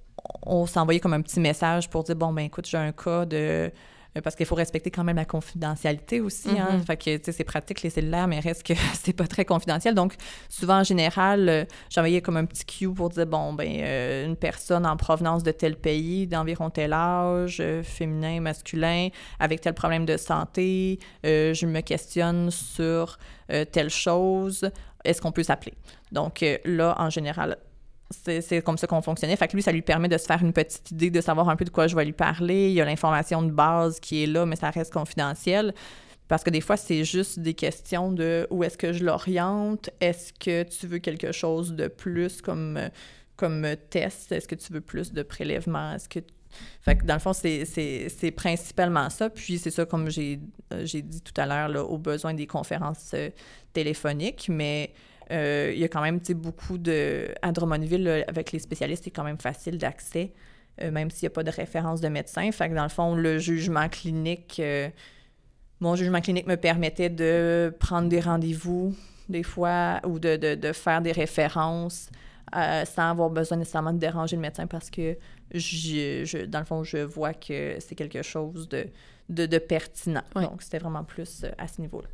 on 0.43 0.65
s'envoyait 0.65 0.99
comme 0.99 1.13
un 1.13 1.21
petit 1.21 1.39
message 1.39 1.89
pour 1.89 2.03
dire, 2.03 2.15
bon, 2.15 2.33
ben 2.33 2.45
écoute, 2.45 2.67
j'ai 2.67 2.77
un 2.77 2.91
cas 2.91 3.25
de 3.25 3.71
parce 4.21 4.35
qu'il 4.35 4.45
faut 4.45 4.55
respecter 4.55 4.91
quand 4.91 5.03
même 5.03 5.15
la 5.15 5.25
confidentialité 5.25 6.21
aussi. 6.21 6.49
Hein? 6.49 6.77
Mm-hmm. 6.77 6.85
Fait 6.85 6.97
que, 6.97 7.17
tu 7.17 7.23
sais, 7.25 7.31
c'est 7.31 7.43
pratique 7.43 7.81
les 7.81 7.89
cellulaires, 7.89 8.27
mais 8.27 8.39
reste 8.39 8.63
que 8.63 8.73
c'est 8.93 9.13
pas 9.13 9.27
très 9.27 9.45
confidentiel. 9.45 9.95
Donc, 9.95 10.15
souvent, 10.49 10.79
en 10.79 10.83
général, 10.83 11.67
j'envoyais 11.89 12.21
comme 12.21 12.37
un 12.37 12.45
petit 12.45 12.65
cue 12.65 12.93
pour 12.93 13.09
dire, 13.09 13.25
bon, 13.25 13.53
ben 13.53 13.67
une 14.27 14.35
personne 14.35 14.85
en 14.85 14.97
provenance 14.97 15.43
de 15.43 15.51
tel 15.51 15.75
pays, 15.75 16.27
d'environ 16.27 16.69
tel 16.69 16.93
âge, 16.93 17.63
féminin, 17.83 18.41
masculin, 18.41 19.09
avec 19.39 19.61
tel 19.61 19.73
problème 19.73 20.05
de 20.05 20.17
santé, 20.17 20.99
je 21.23 21.65
me 21.65 21.81
questionne 21.81 22.51
sur 22.51 23.17
telle 23.47 23.89
chose 23.89 24.69
est-ce 25.07 25.21
qu'on 25.21 25.31
peut 25.31 25.43
s'appeler? 25.43 25.73
Donc 26.11 26.43
euh, 26.43 26.57
là, 26.65 26.95
en 26.97 27.09
général, 27.09 27.57
c'est 28.09 28.61
comme 28.63 28.77
ça 28.77 28.87
qu'on 28.87 29.01
fonctionnait. 29.01 29.35
Fait 29.35 29.47
que 29.47 29.55
lui, 29.55 29.61
ça 29.61 29.71
lui 29.71 29.81
permet 29.81 30.07
de 30.07 30.17
se 30.17 30.25
faire 30.25 30.41
une 30.41 30.53
petite 30.53 30.91
idée, 30.91 31.09
de 31.09 31.21
savoir 31.21 31.49
un 31.49 31.55
peu 31.55 31.65
de 31.65 31.69
quoi 31.69 31.87
je 31.87 31.95
vais 31.95 32.05
lui 32.05 32.13
parler. 32.13 32.69
Il 32.69 32.73
y 32.73 32.81
a 32.81 32.85
l'information 32.85 33.41
de 33.41 33.51
base 33.51 33.99
qui 33.99 34.23
est 34.23 34.27
là, 34.27 34.45
mais 34.45 34.55
ça 34.55 34.69
reste 34.69 34.93
confidentiel. 34.93 35.73
Parce 36.27 36.43
que 36.43 36.49
des 36.49 36.61
fois, 36.61 36.77
c'est 36.77 37.03
juste 37.03 37.39
des 37.39 37.53
questions 37.53 38.11
de 38.11 38.47
où 38.49 38.63
est-ce 38.63 38.77
que 38.77 38.93
je 38.93 39.03
l'oriente? 39.03 39.89
Est-ce 40.01 40.33
que 40.33 40.63
tu 40.63 40.87
veux 40.87 40.99
quelque 40.99 41.31
chose 41.31 41.73
de 41.73 41.87
plus 41.87 42.41
comme, 42.41 42.79
comme 43.35 43.65
test? 43.89 44.31
Est-ce 44.31 44.47
que 44.47 44.55
tu 44.55 44.73
veux 44.73 44.81
plus 44.81 45.13
de 45.13 45.23
prélèvements? 45.23 45.93
Est-ce 45.93 46.09
que 46.09 46.19
fait 46.81 46.97
que 46.97 47.05
dans 47.05 47.13
le 47.15 47.19
fond, 47.19 47.33
c'est 47.33 48.33
principalement 48.35 49.09
ça. 49.09 49.29
Puis 49.29 49.57
c'est 49.57 49.71
ça, 49.71 49.85
comme 49.85 50.09
j'ai 50.09 50.39
dit 50.71 51.21
tout 51.21 51.39
à 51.39 51.45
l'heure, 51.45 51.91
au 51.91 51.97
besoin 51.97 52.33
des 52.33 52.47
conférences 52.47 53.11
euh, 53.13 53.29
téléphoniques, 53.73 54.47
mais 54.49 54.93
euh, 55.31 55.71
il 55.73 55.79
y 55.79 55.83
a 55.83 55.87
quand 55.87 56.01
même 56.01 56.19
beaucoup 56.35 56.77
de. 56.77 57.27
À 57.41 57.51
Drummondville, 57.51 58.25
avec 58.27 58.51
les 58.51 58.59
spécialistes, 58.59 59.03
c'est 59.05 59.11
quand 59.11 59.23
même 59.23 59.39
facile 59.39 59.77
d'accès, 59.77 60.33
euh, 60.81 60.91
même 60.91 61.09
s'il 61.09 61.27
n'y 61.27 61.33
a 61.33 61.35
pas 61.35 61.43
de 61.43 61.51
référence 61.51 62.01
de 62.01 62.07
médecin. 62.07 62.51
Fait 62.51 62.69
que 62.69 62.75
dans 62.75 62.83
le 62.83 62.89
fond, 62.89 63.15
le 63.15 63.37
jugement 63.37 63.89
clinique. 63.89 64.61
mon 65.79 65.95
jugement 65.95 66.21
clinique 66.21 66.47
me 66.47 66.55
permettait 66.55 67.09
de 67.09 67.75
prendre 67.79 68.09
des 68.09 68.19
rendez-vous 68.19 68.95
des 69.29 69.43
fois 69.43 69.99
ou 70.05 70.19
de, 70.19 70.37
de, 70.37 70.55
de 70.55 70.71
faire 70.71 71.01
des 71.01 71.11
références 71.11 72.09
sans 72.53 73.09
avoir 73.09 73.29
besoin 73.29 73.57
nécessairement 73.57 73.91
de 73.91 73.99
déranger 73.99 74.37
le 74.37 74.41
médecin 74.41 74.67
parce 74.67 74.89
que 74.89 75.17
je, 75.53 76.45
dans 76.45 76.59
le 76.59 76.65
fond, 76.65 76.83
je 76.83 76.97
vois 76.97 77.33
que 77.33 77.77
c'est 77.79 77.95
quelque 77.95 78.21
chose 78.21 78.67
de, 78.69 78.87
de, 79.29 79.57
pertinent. 79.57 80.23
Donc, 80.35 80.61
c'était 80.61 80.79
vraiment 80.79 81.03
plus 81.03 81.43
euh, 81.43 81.51
à 81.57 81.67
ce 81.67 81.81
niveau-là. 81.81 82.07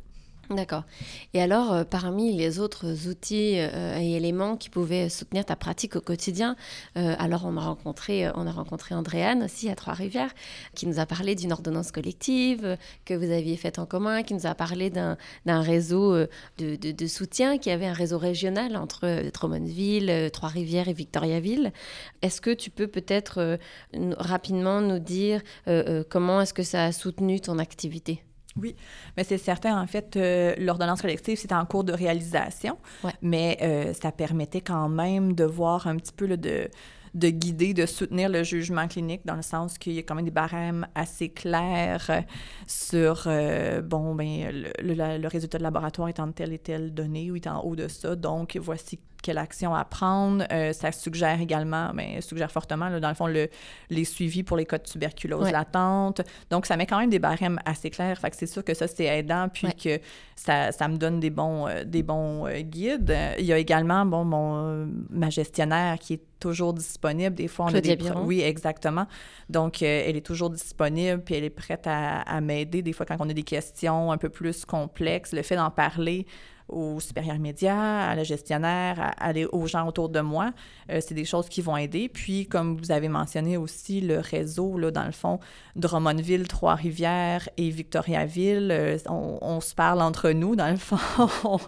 D'accord. 0.50 0.84
Et 1.32 1.40
alors, 1.40 1.72
euh, 1.72 1.84
parmi 1.84 2.36
les 2.36 2.58
autres 2.58 3.08
outils 3.08 3.54
euh, 3.56 3.98
et 3.98 4.16
éléments 4.16 4.56
qui 4.56 4.68
pouvaient 4.68 5.08
soutenir 5.08 5.44
ta 5.44 5.56
pratique 5.56 5.96
au 5.96 6.00
quotidien, 6.00 6.54
euh, 6.96 7.14
alors 7.18 7.46
on 7.46 7.56
a 7.56 7.60
rencontré, 7.60 8.30
on 8.34 8.46
a 8.46 8.50
rencontré 8.50 8.94
Andréane 8.94 9.42
aussi 9.42 9.70
à 9.70 9.74
Trois-Rivières, 9.74 10.34
qui 10.74 10.86
nous 10.86 10.98
a 10.98 11.06
parlé 11.06 11.34
d'une 11.34 11.52
ordonnance 11.52 11.92
collective 11.92 12.76
que 13.04 13.14
vous 13.14 13.30
aviez 13.30 13.56
faite 13.56 13.78
en 13.78 13.86
commun, 13.86 14.22
qui 14.22 14.34
nous 14.34 14.46
a 14.46 14.54
parlé 14.54 14.90
d'un 14.90 15.16
réseau 15.46 16.14
de, 16.58 17.06
soutien, 17.06 17.58
qui 17.58 17.70
avait 17.70 17.86
un 17.86 17.92
réseau 17.92 18.18
régional 18.18 18.76
entre 18.76 19.30
Drummondville, 19.32 20.30
Trois-Rivières 20.32 20.88
et 20.88 20.92
Victoriaville. 20.92 21.72
Est-ce 22.22 22.40
que 22.40 22.50
tu 22.50 22.70
peux 22.70 22.86
peut-être 22.86 23.58
rapidement 24.18 24.80
nous 24.80 24.98
dire 24.98 25.42
comment 26.08 26.40
est-ce 26.40 26.54
que 26.54 26.62
ça 26.62 26.84
a 26.84 26.92
soutenu 26.92 27.40
ton 27.40 27.58
activité? 27.58 28.22
Oui, 28.60 28.76
mais 29.16 29.24
c'est 29.24 29.38
certain, 29.38 29.80
en 29.80 29.86
fait, 29.86 30.16
euh, 30.16 30.54
l'ordonnance 30.58 31.02
collective, 31.02 31.36
c'était 31.38 31.54
en 31.54 31.66
cours 31.66 31.82
de 31.82 31.92
réalisation, 31.92 32.78
mais 33.20 33.58
euh, 33.62 33.92
ça 33.92 34.12
permettait 34.12 34.60
quand 34.60 34.88
même 34.88 35.32
de 35.32 35.44
voir 35.44 35.88
un 35.88 35.96
petit 35.96 36.12
peu 36.12 36.28
de, 36.28 36.68
de 37.14 37.28
guider, 37.30 37.74
de 37.74 37.84
soutenir 37.84 38.28
le 38.28 38.44
jugement 38.44 38.86
clinique 38.86 39.22
dans 39.24 39.34
le 39.34 39.42
sens 39.42 39.76
qu'il 39.76 39.94
y 39.94 39.98
a 39.98 40.02
quand 40.02 40.14
même 40.14 40.24
des 40.24 40.30
barèmes 40.30 40.86
assez 40.94 41.30
clairs 41.30 42.22
sur, 42.68 43.24
euh, 43.26 43.82
bon, 43.82 44.14
ben, 44.14 44.52
le, 44.52 45.18
le, 45.18 45.28
résultat 45.28 45.58
de 45.58 45.64
laboratoire 45.64 46.08
est 46.08 46.20
en 46.20 46.30
telle 46.30 46.52
et 46.52 46.58
telle 46.58 46.94
donnée 46.94 47.32
ou 47.32 47.36
est 47.36 47.48
en 47.48 47.60
haut 47.62 47.74
de 47.74 47.88
ça, 47.88 48.14
donc 48.14 48.56
voici 48.62 49.00
quelle 49.24 49.38
action 49.38 49.74
à 49.74 49.84
prendre. 49.86 50.44
Euh, 50.52 50.74
ça 50.74 50.92
suggère 50.92 51.40
également, 51.40 51.92
mais 51.94 52.16
ben, 52.16 52.20
suggère 52.20 52.52
fortement, 52.52 52.90
dans 53.00 53.08
le 53.08 53.14
fond, 53.14 53.26
le, 53.26 53.48
les 53.88 54.04
suivis 54.04 54.42
pour 54.42 54.58
les 54.58 54.66
cas 54.66 54.76
de 54.76 54.82
tuberculose 54.82 55.50
latente. 55.50 56.20
Donc, 56.50 56.66
ça 56.66 56.76
met 56.76 56.86
quand 56.86 56.98
même 56.98 57.08
des 57.08 57.18
barèmes 57.18 57.58
assez 57.64 57.88
clairs. 57.88 58.18
Fait 58.18 58.30
que 58.30 58.36
c'est 58.36 58.46
sûr 58.46 58.62
que 58.62 58.74
ça, 58.74 58.86
c'est 58.86 59.06
aidant, 59.06 59.48
puis 59.48 59.68
que 59.74 59.98
ça, 60.36 60.72
ça, 60.72 60.88
me 60.88 60.98
donne 60.98 61.20
des 61.20 61.30
bons, 61.30 61.66
euh, 61.66 61.84
des 61.84 62.02
bons 62.02 62.46
euh, 62.46 62.60
guides. 62.60 63.16
Il 63.38 63.46
y 63.46 63.52
a 63.54 63.56
également, 63.56 64.04
bon, 64.04 64.26
mon, 64.26 64.88
ma 65.08 65.30
gestionnaire 65.30 65.98
qui 65.98 66.14
est 66.14 66.22
toujours 66.38 66.74
disponible. 66.74 67.34
Des 67.34 67.48
fois, 67.48 67.66
on 67.70 67.74
a 67.74 67.80
des... 67.80 67.96
Oui, 68.26 68.42
exactement. 68.42 69.06
Donc, 69.48 69.80
elle 69.80 70.16
est 70.16 70.26
toujours 70.26 70.50
disponible, 70.50 71.22
puis 71.24 71.34
elle 71.36 71.44
est 71.44 71.50
prête 71.50 71.86
à, 71.86 72.20
à 72.20 72.42
m'aider. 72.42 72.82
Des 72.82 72.92
fois, 72.92 73.06
quand 73.06 73.16
on 73.20 73.30
a 73.30 73.32
des 73.32 73.42
questions 73.42 74.12
un 74.12 74.18
peu 74.18 74.28
plus 74.28 74.66
complexes, 74.66 75.32
le 75.32 75.42
fait 75.42 75.56
d'en 75.56 75.70
parler 75.70 76.26
aux 76.68 76.98
supérieurs 76.98 77.38
médias, 77.38 78.06
à 78.08 78.14
la 78.14 78.24
gestionnaire, 78.24 79.12
à, 79.18 79.32
aux 79.52 79.66
gens 79.66 79.86
autour 79.86 80.08
de 80.08 80.20
moi. 80.20 80.52
Euh, 80.90 81.00
c'est 81.06 81.14
des 81.14 81.26
choses 81.26 81.48
qui 81.48 81.60
vont 81.60 81.76
aider. 81.76 82.08
Puis, 82.08 82.46
comme 82.46 82.76
vous 82.76 82.90
avez 82.90 83.08
mentionné 83.08 83.56
aussi, 83.56 84.00
le 84.00 84.18
réseau, 84.18 84.78
là, 84.78 84.90
dans 84.90 85.04
le 85.04 85.12
fond, 85.12 85.40
Drummondville, 85.76 86.48
Trois-Rivières 86.48 87.48
et 87.58 87.68
Victoriaville, 87.68 88.70
euh, 88.70 88.96
on, 89.08 89.60
se 89.60 89.74
parle 89.74 90.00
entre 90.00 90.30
nous, 90.30 90.56
dans 90.56 90.70
le 90.70 90.76
fond. 90.76 90.96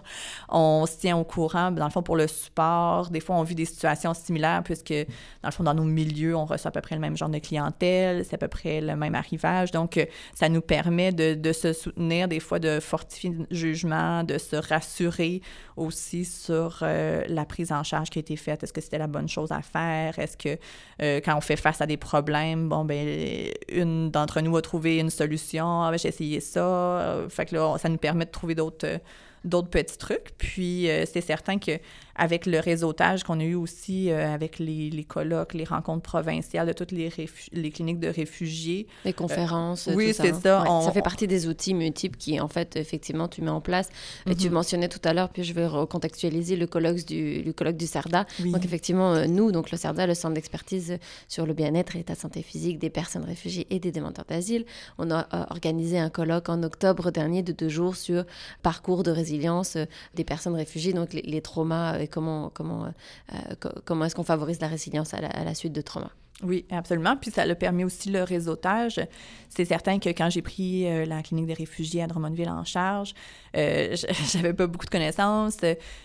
on, 0.49 0.85
se 0.87 0.97
tient 0.97 1.17
au 1.17 1.23
courant, 1.23 1.71
dans 1.71 1.85
le 1.85 1.91
fond, 1.91 2.01
pour 2.01 2.15
le 2.15 2.27
support. 2.27 3.09
Des 3.11 3.19
fois, 3.19 3.35
on 3.35 3.43
vit 3.43 3.55
des 3.55 3.65
situations 3.65 4.15
similaires 4.15 4.63
puisque, 4.63 4.93
dans 4.93 5.49
le 5.49 5.51
fond, 5.51 5.63
dans 5.63 5.75
nos 5.75 5.83
milieux, 5.83 6.35
on 6.35 6.45
reçoit 6.45 6.69
à 6.69 6.71
peu 6.71 6.81
près 6.81 6.95
le 6.95 7.01
même 7.01 7.17
genre 7.17 7.29
de 7.29 7.39
clientèle, 7.39 8.25
c'est 8.25 8.33
à 8.33 8.39
peu 8.39 8.47
près 8.47 8.81
le 8.81 8.95
même 8.95 9.13
arrivage. 9.13 9.71
Donc, 9.71 9.97
euh, 9.97 10.05
ça 10.33 10.49
nous 10.49 10.61
permet 10.61 11.11
de, 11.11 11.35
de 11.35 11.53
se 11.53 11.71
soutenir, 11.71 12.27
des 12.27 12.39
fois, 12.39 12.57
de 12.57 12.79
fortifier 12.79 13.29
le 13.29 13.45
jugement, 13.51 14.23
de 14.23 14.39
se 14.39 14.55
rassurer 14.55 14.86
rassurer 14.87 15.41
aussi 15.75 16.25
sur 16.25 16.79
euh, 16.81 17.23
la 17.27 17.45
prise 17.45 17.71
en 17.71 17.83
charge 17.83 18.09
qui 18.09 18.19
a 18.19 18.21
été 18.21 18.35
faite. 18.35 18.63
Est-ce 18.63 18.73
que 18.73 18.81
c'était 18.81 18.97
la 18.97 19.07
bonne 19.07 19.27
chose 19.27 19.51
à 19.51 19.61
faire? 19.61 20.17
Est-ce 20.17 20.37
que 20.37 20.57
euh, 21.01 21.19
quand 21.23 21.35
on 21.37 21.41
fait 21.41 21.57
face 21.57 21.81
à 21.81 21.85
des 21.85 21.97
problèmes, 21.97 22.69
bon, 22.69 22.85
ben 22.85 23.51
une 23.69 24.09
d'entre 24.09 24.41
nous 24.41 24.55
a 24.57 24.61
trouvé 24.61 24.97
une 24.99 25.09
solution. 25.09 25.83
Ah, 25.83 25.91
ben, 25.91 25.99
j'ai 25.99 26.09
essayé 26.09 26.39
ça. 26.39 26.65
Euh, 26.65 27.29
fait 27.29 27.45
que 27.45 27.55
là, 27.55 27.77
ça 27.77 27.89
nous 27.89 27.97
permet 27.97 28.25
de 28.25 28.31
trouver 28.31 28.55
d'autres 28.55 28.99
d'autres 29.43 29.69
petits 29.69 29.97
trucs. 29.97 30.31
Puis 30.37 30.87
c'est 31.05 31.21
certain 31.21 31.57
que 31.59 31.79
avec 32.17 32.45
le 32.45 32.59
réseautage 32.59 33.23
qu'on 33.23 33.39
a 33.39 33.43
eu 33.43 33.55
aussi 33.55 34.11
euh, 34.11 34.33
avec 34.33 34.59
les, 34.59 34.89
les, 34.89 35.03
colloques, 35.03 35.53
les 35.53 35.63
rencontres 35.63 36.01
provinciales 36.01 36.67
de 36.67 36.73
toutes 36.73 36.91
les, 36.91 37.11
les 37.53 37.71
cliniques 37.71 37.99
de 37.99 38.07
réfugiés. 38.07 38.87
Les 39.05 39.13
conférences, 39.13 39.87
euh, 39.87 39.93
oui, 39.93 40.13
c'est 40.13 40.33
ça. 40.33 40.63
ça 40.83 40.91
fait 40.91 41.01
partie 41.01 41.27
des 41.27 41.47
outils 41.47 41.73
multiples 41.73 42.17
qui, 42.17 42.39
en 42.39 42.47
fait, 42.47 42.75
effectivement, 42.75 43.27
tu 43.27 43.41
mets 43.41 43.51
en 43.51 43.61
place. 43.61 43.89
Et 44.29 44.35
tu 44.35 44.47
mhm. 44.47 44.55
mentionnais 44.55 44.89
tout 44.89 45.01
à 45.03 45.13
l'heure, 45.13 45.29
puis 45.29 45.43
je 45.43 45.53
vais 45.53 45.67
recontextualiser 45.67 46.55
le 46.55 46.67
colloque 46.67 47.05
du, 47.05 47.43
le 47.43 47.53
colloque 47.53 47.77
du 47.77 47.87
CERDA. 47.87 48.25
Donc, 48.39 48.65
effectivement, 48.65 49.13
euh, 49.13 49.25
nous, 49.27 49.51
donc 49.51 49.71
le 49.71 49.77
CERDA, 49.77 50.07
le 50.07 50.15
Centre 50.15 50.33
d'expertise 50.33 50.97
sur 51.27 51.45
le 51.45 51.53
bien-être 51.53 51.95
et 51.95 52.03
de 52.03 52.15
santé 52.15 52.41
physique 52.41 52.79
des 52.79 52.89
personnes 52.89 53.23
réfugiées 53.23 53.67
et 53.69 53.79
des 53.79 53.91
demandeurs 53.91 54.25
d'asile, 54.25 54.65
on 54.97 55.11
a 55.11 55.27
organisé 55.51 55.99
un 55.99 56.09
colloque 56.09 56.49
en 56.49 56.63
octobre 56.63 57.11
dernier 57.11 57.43
de 57.43 57.51
deux 57.51 57.69
jours 57.69 57.95
sur 57.95 58.25
parcours 58.63 59.03
de 59.03 59.11
résilience 59.27 59.77
des 60.15 60.23
personnes 60.23 60.55
réfugiées, 60.55 60.93
donc 60.93 61.13
les, 61.13 61.41
traumas 61.41 62.07
comment, 62.07 62.49
comment, 62.53 62.85
euh, 63.33 63.37
comment 63.85 64.05
est-ce 64.05 64.15
qu'on 64.15 64.23
favorise 64.23 64.59
la 64.61 64.67
résilience 64.67 65.13
à 65.13 65.21
la, 65.21 65.53
suite 65.53 65.73
de 65.73 65.81
trauma. 65.81 66.11
Oui, 66.43 66.65
absolument. 66.69 67.17
Puis 67.17 67.31
ça 67.31 67.41
a 67.41 67.55
permis 67.55 67.83
aussi 67.83 68.11
le 68.11 68.21
réseautage. 68.21 69.01
C'est 69.49 69.65
certain 69.65 69.97
que 69.97 70.09
quand 70.09 70.29
j'ai 70.29 70.43
pris 70.43 70.85
euh, 70.85 71.03
la 71.05 71.23
clinique 71.23 71.47
des 71.47 71.55
réfugiés 71.55 72.03
à 72.03 72.07
Drummondville 72.07 72.49
en 72.49 72.63
charge, 72.63 73.15
euh, 73.55 73.95
j'avais 74.31 74.53
pas 74.53 74.67
beaucoup 74.67 74.85
de 74.85 74.91
connaissances. 74.91 75.57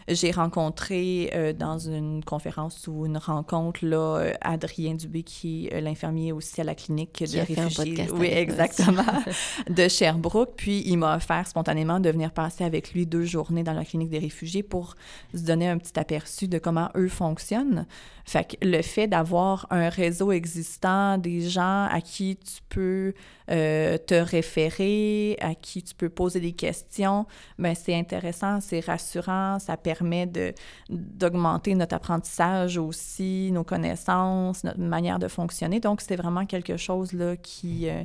J'ai 0.09 0.31
rencontré 0.31 1.31
euh, 1.35 1.53
dans 1.53 1.79
une 1.79 2.25
conférence 2.25 2.87
ou 2.89 3.05
une 3.05 3.19
rencontre 3.19 3.85
là 3.85 4.33
Adrien 4.41 4.95
Dubé 4.95 5.23
qui 5.23 5.69
est 5.71 5.83
l'infirmier 5.83 6.33
aussi 6.33 6.63
à 6.63 6.65
la 6.65 6.75
clinique 6.75 7.23
de 7.23 7.41
réfugiés. 7.41 8.09
oui, 8.15 8.29
exactement, 8.29 9.05
de 9.69 9.87
Sherbrooke. 9.87 10.55
Puis 10.57 10.83
il 10.87 10.97
m'a 10.97 11.17
offert 11.17 11.47
spontanément 11.47 12.01
de 12.01 12.09
venir 12.09 12.33
passer 12.33 12.65
avec 12.65 12.95
lui 12.95 13.05
deux 13.05 13.25
journées 13.25 13.65
dans 13.65 13.75
la 13.75 13.85
clinique 13.85 14.09
des 14.09 14.19
réfugiés 14.19 14.63
pour 14.63 14.95
se 15.35 15.43
donner 15.43 15.69
un 15.69 15.77
petit 15.77 15.99
aperçu 15.99 16.49
de 16.49 16.59
comment 16.59 16.89
eux 16.97 17.09
fonctionnent. 17.09 17.87
Fait 18.25 18.45
que 18.45 18.67
le 18.67 18.83
fait 18.83 19.07
d'avoir 19.07 19.67
un 19.71 19.89
réseau 19.89 20.33
existant, 20.33 21.19
des 21.19 21.49
gens 21.49 21.87
à 21.91 22.01
qui 22.01 22.37
tu 22.37 22.61
peux 22.69 23.15
euh, 23.51 23.99
te 23.99 24.15
référer, 24.15 25.37
à 25.41 25.55
qui 25.55 25.83
tu 25.83 25.95
peux 25.95 26.09
poser 26.09 26.41
des 26.41 26.53
questions, 26.53 27.27
ben 27.59 27.75
c'est 27.75 27.95
intéressant, 27.95 28.61
c'est 28.61 28.81
rassurant, 28.81 29.59
ça 29.59 29.77
permet 29.77 30.27
de, 30.27 30.55
d'augmenter 30.89 31.75
notre 31.75 31.95
apprentissage 31.95 32.79
aussi, 32.79 33.51
nos 33.53 33.65
connaissances, 33.65 34.65
notre 34.65 34.81
manière 34.81 35.19
de 35.19 35.29
fonctionner. 35.29 35.81
Donc, 35.81 36.01
c'est 36.01 36.17
vraiment 36.17 36.47
quelque 36.47 36.77
chose 36.77 37.13
là, 37.13 37.37
qui... 37.37 37.89
Euh, 37.89 38.05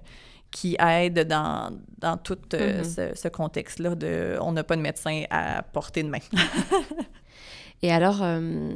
qui 0.50 0.78
aide 0.80 1.28
dans, 1.28 1.78
dans 1.98 2.16
tout 2.16 2.38
euh, 2.54 2.82
mm-hmm. 2.82 3.14
ce, 3.14 3.22
ce 3.22 3.28
contexte-là 3.28 3.96
de 3.96 4.38
on 4.40 4.54
n'a 4.54 4.64
pas 4.64 4.78
de 4.78 4.82
médecin 4.82 5.24
à 5.30 5.62
portée 5.62 6.04
de 6.04 6.08
main. 6.10 6.20
Et 7.82 7.92
alors, 7.92 8.24
euh, 8.24 8.72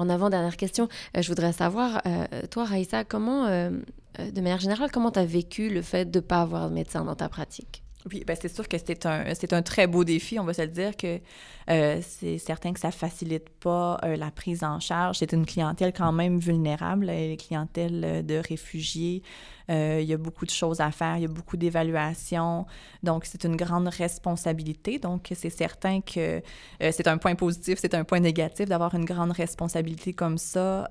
en 0.00 0.08
avant-dernière 0.08 0.56
question, 0.56 0.88
euh, 1.16 1.22
je 1.22 1.28
voudrais 1.28 1.52
savoir, 1.52 2.02
euh, 2.06 2.26
toi, 2.50 2.64
Raïssa, 2.64 3.04
comment, 3.04 3.46
de 3.48 4.40
manière 4.40 4.60
générale, 4.60 4.90
comment 4.92 5.10
tu 5.10 5.20
vécu 5.24 5.68
le 5.68 5.82
fait 5.82 6.10
de 6.10 6.18
ne 6.18 6.24
pas 6.24 6.42
avoir 6.42 6.68
de 6.68 6.74
médecin 6.74 7.04
dans 7.04 7.14
ta 7.14 7.28
pratique? 7.28 7.82
Oui, 8.10 8.24
ben 8.26 8.36
c'est 8.40 8.52
sûr 8.52 8.66
que 8.66 8.76
c'est 8.78 9.06
un, 9.06 9.32
c'est 9.34 9.52
un 9.52 9.62
très 9.62 9.86
beau 9.86 10.02
défi, 10.02 10.38
on 10.40 10.44
va 10.44 10.54
se 10.54 10.62
le 10.62 10.68
dire, 10.68 10.96
que 10.96 11.20
c'est 11.68 12.38
certain 12.38 12.72
que 12.72 12.80
ça 12.80 12.90
facilite 12.90 13.48
pas 13.48 14.00
la 14.02 14.30
prise 14.32 14.64
en 14.64 14.80
charge. 14.80 15.18
C'est 15.18 15.32
une 15.32 15.46
clientèle 15.46 15.92
quand 15.92 16.10
même 16.10 16.38
vulnérable, 16.38 17.06
les 17.06 17.36
clientèles 17.36 18.26
de 18.26 18.34
réfugiés, 18.36 19.22
euh, 19.70 20.00
il 20.02 20.08
y 20.08 20.12
a 20.12 20.16
beaucoup 20.16 20.44
de 20.44 20.50
choses 20.50 20.80
à 20.80 20.90
faire, 20.90 21.16
il 21.16 21.22
y 21.22 21.24
a 21.24 21.28
beaucoup 21.28 21.56
d'évaluations. 21.56 22.66
Donc, 23.02 23.24
c'est 23.24 23.44
une 23.44 23.56
grande 23.56 23.88
responsabilité. 23.88 24.98
Donc, 24.98 25.32
c'est 25.34 25.50
certain 25.50 26.00
que 26.00 26.42
euh, 26.82 26.90
c'est 26.92 27.08
un 27.08 27.18
point 27.18 27.34
positif, 27.34 27.78
c'est 27.80 27.94
un 27.94 28.04
point 28.04 28.20
négatif 28.20 28.68
d'avoir 28.68 28.94
une 28.94 29.04
grande 29.04 29.32
responsabilité 29.32 30.12
comme 30.12 30.38
ça. 30.38 30.88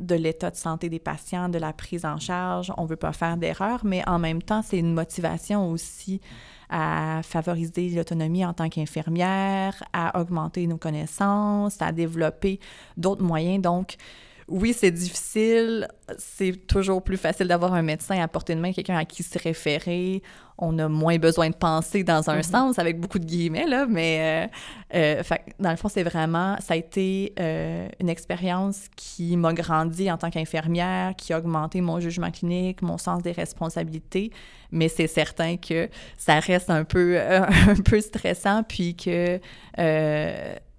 De 0.00 0.14
l'état 0.14 0.50
de 0.50 0.56
santé 0.56 0.88
des 0.88 0.98
patients, 0.98 1.48
de 1.48 1.58
la 1.58 1.72
prise 1.72 2.04
en 2.04 2.18
charge. 2.18 2.72
On 2.76 2.84
ne 2.84 2.88
veut 2.88 2.96
pas 2.96 3.12
faire 3.12 3.36
d'erreur, 3.36 3.80
mais 3.84 4.06
en 4.08 4.18
même 4.18 4.42
temps, 4.42 4.62
c'est 4.62 4.78
une 4.78 4.92
motivation 4.92 5.70
aussi 5.70 6.20
à 6.68 7.20
favoriser 7.22 7.90
l'autonomie 7.90 8.44
en 8.44 8.52
tant 8.52 8.68
qu'infirmière, 8.68 9.82
à 9.92 10.20
augmenter 10.20 10.66
nos 10.66 10.78
connaissances, 10.78 11.80
à 11.80 11.92
développer 11.92 12.58
d'autres 12.96 13.22
moyens. 13.22 13.62
Donc, 13.62 13.96
oui, 14.48 14.72
c'est 14.72 14.90
difficile. 14.90 15.88
C'est 16.18 16.66
toujours 16.66 17.02
plus 17.02 17.16
facile 17.16 17.48
d'avoir 17.48 17.74
un 17.74 17.82
médecin 17.82 18.20
à 18.20 18.28
portée 18.28 18.54
de 18.54 18.60
main, 18.60 18.72
quelqu'un 18.72 18.96
à 18.96 19.04
qui 19.04 19.22
se 19.22 19.38
référer. 19.38 20.22
On 20.58 20.78
a 20.78 20.88
moins 20.88 21.18
besoin 21.18 21.50
de 21.50 21.54
penser 21.54 22.04
dans 22.04 22.30
un 22.30 22.38
mm-hmm. 22.38 22.50
sens, 22.50 22.78
avec 22.78 23.00
beaucoup 23.00 23.18
de 23.18 23.24
guillemets, 23.24 23.66
là, 23.66 23.86
mais 23.86 24.48
euh, 24.94 25.20
euh, 25.20 25.36
dans 25.58 25.70
le 25.70 25.76
fond, 25.76 25.88
c'est 25.88 26.02
vraiment, 26.02 26.56
ça 26.60 26.74
a 26.74 26.76
été 26.76 27.32
euh, 27.38 27.88
une 28.00 28.08
expérience 28.08 28.86
qui 28.96 29.36
m'a 29.36 29.52
grandi 29.52 30.10
en 30.10 30.16
tant 30.16 30.30
qu'infirmière, 30.30 31.14
qui 31.16 31.32
a 31.32 31.38
augmenté 31.38 31.80
mon 31.80 32.00
jugement 32.00 32.30
clinique, 32.30 32.82
mon 32.82 32.98
sens 32.98 33.22
des 33.22 33.32
responsabilités, 33.32 34.30
mais 34.70 34.88
c'est 34.88 35.06
certain 35.06 35.56
que 35.56 35.88
ça 36.16 36.40
reste 36.40 36.70
un 36.70 36.84
peu, 36.84 37.18
un 37.20 37.82
peu 37.84 38.00
stressant, 38.00 38.62
puis 38.62 38.96
que 38.96 39.40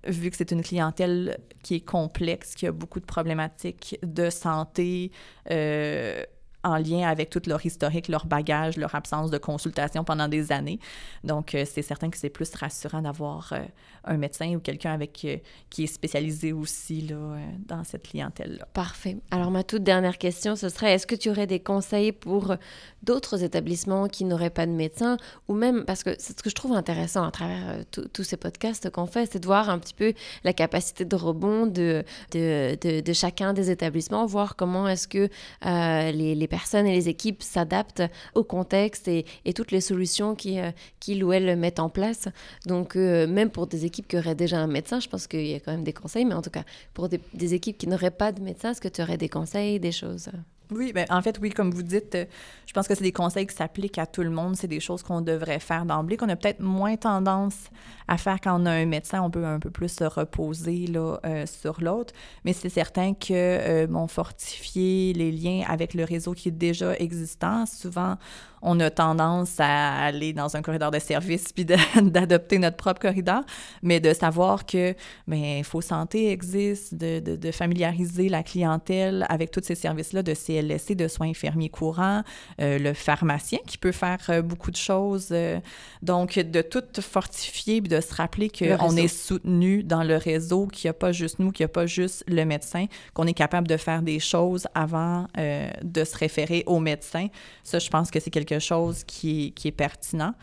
vu 0.08 0.30
que 0.32 0.38
c'est 0.38 0.52
une 0.52 0.64
clientèle 0.64 1.38
qui 1.64 1.76
est 1.76 1.86
complexe, 1.86 2.56
qui 2.56 2.68
a 2.68 2.72
beaucoup 2.72 3.00
de 3.00 3.06
problématiques 3.06 4.00
de 4.04 4.30
santé, 4.30 5.12
euh, 5.52 6.24
en 6.68 6.78
lien 6.78 7.08
avec 7.08 7.30
tout 7.30 7.42
leur 7.48 7.66
historique, 7.66 8.08
leur 8.08 8.26
bagage, 8.26 8.78
leur 8.78 8.94
absence 8.96 9.32
de 9.32 9.38
consultation 9.38 10.04
pendant 10.04 10.28
des 10.28 10.52
années. 10.52 10.80
Donc, 11.24 11.56
euh, 11.56 11.64
c'est 11.66 11.82
certain 11.82 12.10
que 12.10 12.18
c'est 12.18 12.30
plus 12.30 12.54
rassurant 12.54 13.02
d'avoir 13.02 13.54
euh, 13.54 13.60
un 14.04 14.18
médecin 14.18 14.54
ou 14.56 14.60
quelqu'un 14.60 14.94
avec 14.94 15.24
euh, 15.26 15.38
qui 15.70 15.84
est 15.84 15.88
spécialisé 15.88 16.54
aussi 16.54 17.02
là, 17.02 17.38
dans 17.66 17.84
cette 17.84 18.08
clientèle-là. 18.08 18.68
Parfait. 18.74 19.18
Alors, 19.32 19.52
ma 19.52 19.64
toute 19.64 19.84
dernière 19.84 20.18
question, 20.18 20.56
ce 20.56 20.70
serait, 20.70 20.94
est-ce 20.94 21.08
que 21.08 21.16
tu 21.16 21.30
aurais 21.30 21.48
des 21.48 21.60
conseils 21.60 22.12
pour 22.12 22.56
d'autres 23.04 23.44
établissements 23.44 24.08
qui 24.08 24.26
n'auraient 24.26 24.50
pas 24.50 24.66
de 24.66 24.72
médecin 24.72 25.18
ou 25.48 25.54
même, 25.54 25.86
parce 25.86 26.04
que 26.04 26.12
c'est 26.20 26.38
ce 26.38 26.44
que 26.44 26.50
je 26.50 26.56
trouve 26.56 26.74
intéressant 26.74 27.24
à 27.24 27.32
travers 27.32 27.86
tous 27.92 28.24
ces 28.24 28.38
podcasts 28.38 28.90
qu'on 28.90 29.06
fait, 29.06 29.30
c'est 29.32 29.40
de 29.40 29.46
voir 29.46 29.70
un 29.70 29.80
petit 29.80 29.94
peu 29.94 30.14
la 30.44 30.54
capacité 30.54 31.06
de 31.06 31.16
rebond 31.16 31.68
de, 31.68 32.04
de, 32.32 33.02
de, 33.02 33.14
chacun 33.14 33.54
des 33.54 33.72
établissements, 33.72 34.26
voir 34.26 34.56
comment 34.56 34.88
est-ce 34.88 35.08
que 35.08 35.30
les, 35.64 36.36
les, 36.36 36.48
personnes 36.48 36.57
et 36.74 36.94
les 36.94 37.10
équipes 37.10 37.44
s'adaptent 37.44 38.04
au 38.36 38.44
contexte 38.44 39.08
et, 39.08 39.26
toutes 39.56 39.72
les 39.72 39.82
solutions 39.82 40.36
qu'ils 40.36 40.74
qui 41.00 41.24
ou 41.24 41.34
elles 41.34 41.58
mettent 41.58 41.80
en 41.80 41.90
place. 41.90 42.28
Donc, 42.66 42.96
euh, 42.96 43.26
même 43.28 43.50
pour 43.50 43.68
des 43.68 43.86
équipes 43.86 44.08
qui 44.08 44.18
auraient 44.18 44.36
déjà 44.36 44.60
un 44.60 44.68
médecin, 44.68 45.00
je 45.00 45.10
pense 45.10 45.26
qu'il 45.28 45.48
y 45.48 45.56
a 45.56 45.60
quand 45.60 45.72
même 45.72 45.84
des 45.84 45.94
conseils, 45.94 46.26
mais 46.26 46.36
en 46.36 46.42
tout 46.42 46.50
cas, 46.50 46.64
pour 46.94 47.10
des, 47.10 47.20
des 47.34 47.54
équipes 47.54 47.78
qui 47.78 47.88
n'auraient 47.88 48.12
pas 48.12 48.32
de 48.32 48.42
médecin, 48.42 48.72
est-ce 48.72 48.82
que 48.82 48.88
tu 48.88 49.02
aurais 49.02 49.18
des 49.18 49.30
conseils, 49.30 49.80
des 49.80 49.92
choses? 49.92 50.30
Oui, 50.72 50.92
ben, 50.94 51.06
en 51.10 51.22
fait, 51.22 51.40
oui, 51.42 51.50
comme 51.50 51.72
vous 51.72 51.84
dites, 51.84 52.16
euh, 52.16 52.26
je 52.66 52.74
pense 52.74 52.88
que 52.88 52.96
c'est 52.96 53.04
des 53.04 53.14
conseils 53.14 53.48
qui 53.48 53.56
s'appliquent 53.56 53.98
à 53.98 54.06
tout 54.06 54.22
le 54.22 54.30
monde. 54.30 54.56
C'est 54.56 54.68
des 54.68 54.80
choses 54.80 55.02
qu'on 55.02 55.22
devrait 55.22 55.60
faire 55.60 55.86
d'emblée, 55.86 56.18
qu'on 56.18 56.30
a 56.30 56.36
peut-être 56.36 56.60
moins 56.60 56.98
tendance 56.98 57.70
à 58.08 58.18
faire 58.18 58.40
quand 58.42 58.62
on 58.62 58.66
a 58.66 58.72
un 58.72 58.86
médecin. 58.86 59.22
On 59.22 59.30
peut 59.30 59.46
un 59.46 59.60
peu 59.60 59.70
plus 59.70 59.90
se 59.90 60.04
reposer 60.04 60.86
euh, 60.96 61.46
sur 61.46 61.82
l'autre. 61.82 62.14
Mais 62.44 62.54
c'est 62.54 62.70
certain 62.70 63.14
que, 63.14 63.32
euh, 63.32 63.88
bon, 63.88 64.08
fortifier 64.08 65.14
les 65.14 65.32
liens 65.32 65.64
avec 65.68 65.94
le 65.94 66.04
réseau 66.04 66.34
qui 66.34 66.50
est 66.50 66.52
déjà 66.52 66.96
existant, 66.98 67.66
souvent, 67.66 68.18
on 68.62 68.80
a 68.80 68.90
tendance 68.90 69.60
à 69.60 70.06
aller 70.06 70.34
dans 70.34 70.56
un 70.56 70.62
corridor 70.62 70.92
de 70.92 71.00
service 71.00 71.54
puis 71.54 71.66
d'adopter 72.02 72.58
notre 72.60 72.78
propre 72.78 73.00
corridor, 73.00 73.44
mais 73.82 74.00
de 74.00 74.14
savoir 74.14 74.66
que 74.66 74.96
ben, 75.28 75.64
Faux 75.64 75.82
Santé 75.82 76.32
existe, 76.32 76.96
de, 76.96 77.20
de, 77.20 77.36
de, 77.36 77.52
familiariser 77.52 78.30
la 78.30 78.44
clientèle 78.44 79.26
avec 79.30 79.52
tous 79.52 79.62
ces 79.64 79.76
services-là 79.76 80.24
de 80.24 80.34
CLSC, 80.34 80.96
de 80.96 81.08
soins 81.08 81.30
infirmiers 81.30 81.70
courants, 81.70 82.24
euh, 82.62 82.80
le 82.80 82.94
pharmacien 82.94 83.60
qui 83.66 83.78
peut 83.78 83.92
faire 83.92 84.20
euh, 84.30 84.42
beaucoup 84.42 84.72
de 84.72 84.78
choses. 84.78 85.30
Euh, 85.32 85.60
donc, 86.02 86.40
de 86.40 86.62
tout 86.62 86.84
fortifier 87.02 87.82
puis 87.82 87.90
de 87.90 88.02
se 88.02 88.14
rappeler 88.14 88.50
qu'on 88.50 88.96
est 88.96 89.08
soutenu 89.08 89.84
dans 89.84 90.04
le 90.04 90.16
réseau, 90.16 90.68
qu'il 90.68 90.88
n'y 90.88 90.92
a 90.92 90.94
pas 90.94 91.12
juste 91.12 91.40
nous, 91.40 91.52
qu'il 91.52 91.64
n'y 91.64 91.70
a 91.70 91.74
pas 91.74 91.86
juste 91.86 92.24
le 92.28 92.44
médecin, 92.46 92.86
qu'on 93.14 93.28
est 93.28 93.34
capable 93.34 93.68
de 93.68 93.78
faire 93.78 94.02
des 94.02 94.20
choses 94.20 94.68
avant 94.74 95.28
de 95.36 96.04
se 96.04 96.18
référer 96.18 96.64
au 96.66 96.80
médecin. 96.80 97.28
Ça, 97.64 97.80
je 97.80 97.90
pense 97.90 98.12
que 98.12 98.20
c'est 98.20 98.30
quelque 98.30 98.57
chose 98.60 99.04
qui 99.04 99.48
est, 99.48 99.50
qui 99.52 99.68
est 99.68 99.74
pertinent 99.74 100.34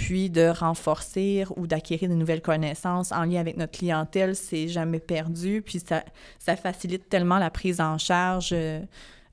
puis 0.00 0.30
de 0.30 0.46
renforcer 0.46 1.44
ou 1.56 1.66
d'acquérir 1.66 2.08
de 2.08 2.14
nouvelles 2.14 2.40
connaissances 2.40 3.12
en 3.12 3.24
lien 3.24 3.38
avec 3.38 3.58
notre 3.58 3.76
clientèle, 3.78 4.34
c'est 4.34 4.66
jamais 4.66 4.98
perdu, 4.98 5.62
puis 5.62 5.78
ça, 5.78 6.04
ça 6.38 6.56
facilite 6.56 7.08
tellement 7.10 7.38
la 7.38 7.50
prise 7.50 7.82
en 7.82 7.98
charge 7.98 8.50
euh, 8.52 8.80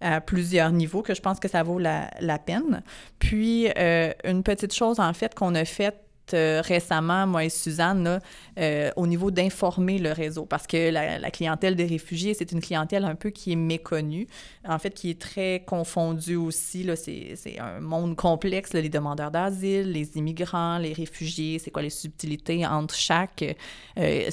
à 0.01 0.19
plusieurs 0.19 0.71
niveaux 0.71 1.01
que 1.01 1.13
je 1.13 1.21
pense 1.21 1.39
que 1.39 1.47
ça 1.47 1.63
vaut 1.63 1.79
la, 1.79 2.11
la 2.19 2.37
peine. 2.37 2.83
Puis, 3.17 3.69
euh, 3.77 4.11
une 4.25 4.43
petite 4.43 4.73
chose, 4.73 4.99
en 4.99 5.13
fait, 5.13 5.33
qu'on 5.33 5.55
a 5.55 5.63
faite 5.63 6.06
euh, 6.33 6.61
récemment, 6.63 7.27
moi 7.27 7.45
et 7.45 7.49
Suzanne, 7.49 8.19
euh, 8.59 8.91
au 8.95 9.07
niveau 9.07 9.31
d'informer 9.31 9.97
le 9.97 10.11
réseau, 10.11 10.45
parce 10.45 10.67
que 10.67 10.89
la, 10.91 11.31
clientèle 11.31 11.75
des 11.75 11.85
réfugiés, 11.85 12.33
c'est 12.33 12.51
une 12.51 12.61
clientèle 12.61 13.05
un 13.05 13.15
peu 13.15 13.29
qui 13.29 13.51
est 13.51 13.57
méconnue, 13.57 14.27
en 14.67 14.79
fait, 14.79 14.91
qui 14.91 15.09
est 15.09 15.21
très 15.21 15.63
confondue 15.65 16.35
aussi. 16.35 16.89
C'est 16.95 17.59
un 17.59 17.79
monde 17.79 18.15
complexe, 18.15 18.73
les 18.73 18.89
demandeurs 18.89 19.31
d'asile, 19.31 19.91
les 19.91 20.17
immigrants, 20.17 20.77
les 20.77 20.93
réfugiés, 20.93 21.59
c'est 21.59 21.71
quoi 21.71 21.81
les 21.81 21.89
subtilités 21.89 22.65
entre 22.65 22.95
chaque, 22.95 23.43
euh, 23.97 24.29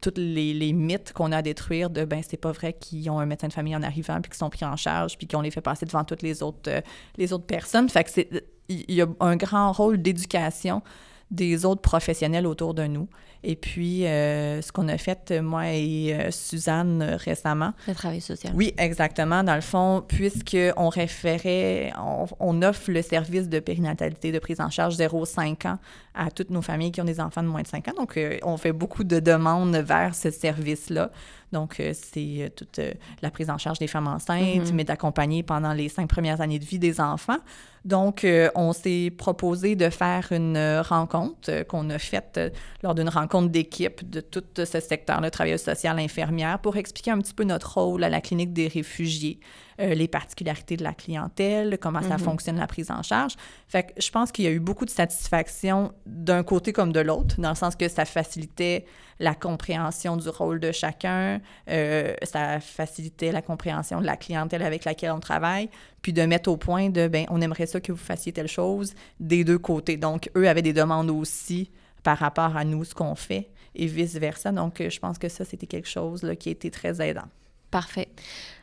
toutes 0.00 0.18
les, 0.18 0.54
les, 0.54 0.72
mythes 0.72 1.12
qu'on 1.12 1.32
a 1.32 1.38
à 1.38 1.42
détruire 1.42 1.90
de, 1.90 2.04
ben 2.04 2.22
c'est 2.28 2.36
pas 2.36 2.52
vrai 2.52 2.72
qu'ils 2.72 3.08
ont 3.10 3.18
un 3.18 3.26
médecin 3.26 3.48
de 3.48 3.52
famille 3.52 3.76
en 3.76 3.82
arrivant, 3.82 4.20
puis 4.20 4.30
qu'ils 4.30 4.38
sont 4.38 4.50
pris 4.50 4.64
en 4.64 4.76
charge, 4.76 5.16
puis 5.16 5.26
qu'on 5.26 5.40
les 5.40 5.50
fait 5.50 5.60
passer 5.60 5.86
devant 5.86 6.04
toutes 6.04 6.22
les 6.22 6.42
autres, 6.42 6.82
les 7.16 7.32
autres 7.32 7.46
personnes. 7.46 7.88
Fait 7.88 8.06
c'est 8.08 8.28
il 8.68 8.94
y 8.94 9.02
a 9.02 9.06
un 9.20 9.36
grand 9.36 9.72
rôle 9.72 10.00
d'éducation 10.00 10.82
des 11.30 11.64
autres 11.64 11.82
professionnels 11.82 12.46
autour 12.46 12.74
de 12.74 12.84
nous. 12.84 13.08
Et 13.44 13.54
puis, 13.54 14.04
euh, 14.04 14.60
ce 14.62 14.72
qu'on 14.72 14.88
a 14.88 14.98
fait, 14.98 15.30
moi 15.40 15.68
et 15.68 16.12
euh, 16.12 16.30
Suzanne, 16.32 17.02
récemment. 17.02 17.72
Le 17.86 17.94
travail 17.94 18.20
social. 18.20 18.52
Oui, 18.56 18.74
exactement. 18.78 19.44
Dans 19.44 19.54
le 19.54 19.60
fond, 19.60 20.02
puisqu'on 20.06 20.88
référait, 20.88 21.92
on, 22.40 22.62
offre 22.62 22.90
le 22.90 23.02
service 23.02 23.48
de 23.48 23.60
périnatalité, 23.60 24.32
de 24.32 24.40
prise 24.40 24.60
en 24.60 24.70
charge 24.70 24.96
0-5 24.96 25.68
ans 25.68 25.78
à 26.14 26.32
toutes 26.32 26.50
nos 26.50 26.62
familles 26.62 26.90
qui 26.90 27.00
ont 27.00 27.04
des 27.04 27.20
enfants 27.20 27.44
de 27.44 27.48
moins 27.48 27.62
de 27.62 27.68
5 27.68 27.88
ans. 27.88 27.94
Donc, 27.96 28.16
euh, 28.16 28.38
on 28.42 28.56
fait 28.56 28.72
beaucoup 28.72 29.04
de 29.04 29.20
demandes 29.20 29.76
vers 29.76 30.16
ce 30.16 30.30
service-là. 30.30 31.12
Donc, 31.52 31.82
c'est 31.92 32.52
toute 32.56 32.80
la 33.22 33.30
prise 33.30 33.50
en 33.50 33.58
charge 33.58 33.78
des 33.78 33.86
femmes 33.86 34.06
enceintes, 34.06 34.66
mm-hmm. 34.66 34.72
mais 34.74 34.84
d'accompagner 34.84 35.42
pendant 35.42 35.72
les 35.72 35.88
cinq 35.88 36.08
premières 36.08 36.40
années 36.40 36.58
de 36.58 36.64
vie 36.64 36.78
des 36.78 37.00
enfants. 37.00 37.38
Donc, 37.84 38.26
on 38.54 38.72
s'est 38.72 39.10
proposé 39.16 39.76
de 39.76 39.88
faire 39.88 40.28
une 40.30 40.82
rencontre 40.84 41.62
qu'on 41.64 41.88
a 41.90 41.98
faite 41.98 42.38
lors 42.82 42.94
d'une 42.94 43.08
rencontre 43.08 43.48
d'équipe 43.48 44.08
de 44.08 44.20
tout 44.20 44.44
ce 44.56 44.80
secteur, 44.80 45.20
le 45.20 45.30
travail 45.30 45.58
social, 45.58 45.98
infirmière, 45.98 46.58
pour 46.58 46.76
expliquer 46.76 47.12
un 47.12 47.18
petit 47.18 47.34
peu 47.34 47.44
notre 47.44 47.78
rôle 47.78 48.04
à 48.04 48.08
la 48.08 48.20
clinique 48.20 48.52
des 48.52 48.68
réfugiés, 48.68 49.40
euh, 49.80 49.94
les 49.94 50.08
particularités 50.08 50.76
de 50.76 50.82
la 50.82 50.92
clientèle, 50.92 51.78
comment 51.80 52.02
ça 52.02 52.18
mhm. 52.18 52.24
fonctionne 52.24 52.56
la 52.56 52.66
prise 52.66 52.90
en 52.90 53.02
charge. 53.02 53.34
Fait 53.68 53.84
que 53.84 54.02
je 54.02 54.10
pense 54.10 54.32
qu'il 54.32 54.44
y 54.44 54.48
a 54.48 54.50
eu 54.50 54.58
beaucoup 54.58 54.84
de 54.84 54.90
satisfaction 54.90 55.92
d'un 56.06 56.42
côté 56.42 56.72
comme 56.72 56.92
de 56.92 57.00
l'autre, 57.00 57.40
dans 57.40 57.50
le 57.50 57.54
sens 57.54 57.76
que 57.76 57.88
ça 57.88 58.04
facilitait 58.04 58.86
la 59.20 59.34
compréhension 59.34 60.16
du 60.16 60.28
rôle 60.28 60.60
de 60.60 60.72
chacun, 60.72 61.40
euh, 61.70 62.12
ça 62.22 62.60
facilitait 62.60 63.32
la 63.32 63.42
compréhension 63.42 64.00
de 64.00 64.06
la 64.06 64.16
clientèle 64.16 64.62
avec 64.62 64.84
laquelle 64.84 65.12
on 65.12 65.20
travaille, 65.20 65.68
puis 66.02 66.12
de 66.12 66.22
mettre 66.22 66.50
au 66.50 66.56
point 66.56 66.90
de, 66.90 67.08
ben 67.08 67.26
on 67.28 67.40
aimerait 67.40 67.66
ça 67.66 67.80
que 67.80 67.92
vous 67.92 67.98
fassiez 67.98 68.32
telle 68.32 68.48
chose 68.48 68.94
des 69.20 69.44
deux 69.44 69.58
côtés. 69.58 69.96
Donc, 69.96 70.30
eux 70.36 70.48
avaient 70.48 70.62
des 70.62 70.72
demandes 70.72 71.10
aussi 71.10 71.70
par 72.02 72.18
rapport 72.18 72.56
à 72.56 72.64
nous, 72.64 72.84
ce 72.84 72.94
qu'on 72.94 73.14
fait, 73.14 73.50
et 73.74 73.86
vice-versa. 73.86 74.52
Donc, 74.52 74.82
je 74.88 74.98
pense 74.98 75.18
que 75.18 75.28
ça, 75.28 75.44
c'était 75.44 75.66
quelque 75.66 75.88
chose 75.88 76.22
là, 76.22 76.34
qui 76.36 76.48
a 76.48 76.52
été 76.52 76.70
très 76.70 77.00
aidant. 77.00 77.28
Parfait. 77.70 78.08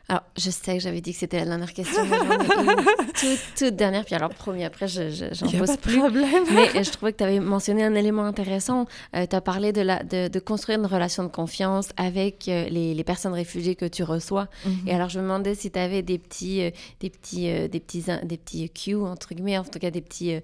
Alors, 0.08 0.22
je 0.36 0.50
sais 0.50 0.74
que 0.74 0.80
j'avais 0.80 1.00
dit 1.00 1.12
que 1.12 1.18
c'était 1.18 1.40
la 1.40 1.46
dernière 1.46 1.72
question, 1.72 2.04
mais 2.04 2.16
toute, 3.14 3.40
toute, 3.56 3.74
dernière. 3.74 4.04
Puis 4.04 4.14
alors, 4.14 4.30
promis, 4.30 4.62
après, 4.62 4.86
j'en 4.86 5.10
je, 5.10 5.58
pose 5.58 5.76
plus. 5.78 5.98
Problème. 5.98 6.44
mais 6.54 6.84
je 6.84 6.90
trouvais 6.92 7.12
que 7.12 7.18
tu 7.18 7.24
avais 7.24 7.40
mentionné 7.40 7.82
un 7.82 7.94
élément 7.94 8.24
intéressant. 8.24 8.86
Euh, 9.16 9.26
tu 9.28 9.34
as 9.34 9.40
parlé 9.40 9.72
de, 9.72 9.80
la, 9.80 10.04
de, 10.04 10.28
de, 10.28 10.38
construire 10.38 10.78
une 10.78 10.86
relation 10.86 11.24
de 11.24 11.28
confiance 11.28 11.88
avec 11.96 12.46
euh, 12.46 12.68
les, 12.68 12.94
les, 12.94 13.04
personnes 13.04 13.32
réfugiées 13.32 13.74
que 13.74 13.84
tu 13.84 14.04
reçois. 14.04 14.46
Mm-hmm. 14.64 14.88
Et 14.88 14.94
alors, 14.94 15.08
je 15.08 15.18
me 15.18 15.24
demandais 15.24 15.56
si 15.56 15.72
tu 15.72 15.78
avais 15.78 16.02
des 16.02 16.18
petits, 16.18 16.72
des 17.00 17.10
petits, 17.10 17.68
des 17.68 17.80
petits, 17.80 18.04
des 18.22 18.36
petits 18.36 18.70
cues, 18.70 18.94
entre 18.94 19.34
guillemets, 19.34 19.58
en 19.58 19.64
tout 19.64 19.80
cas 19.80 19.90
des 19.90 20.02
petits, 20.02 20.36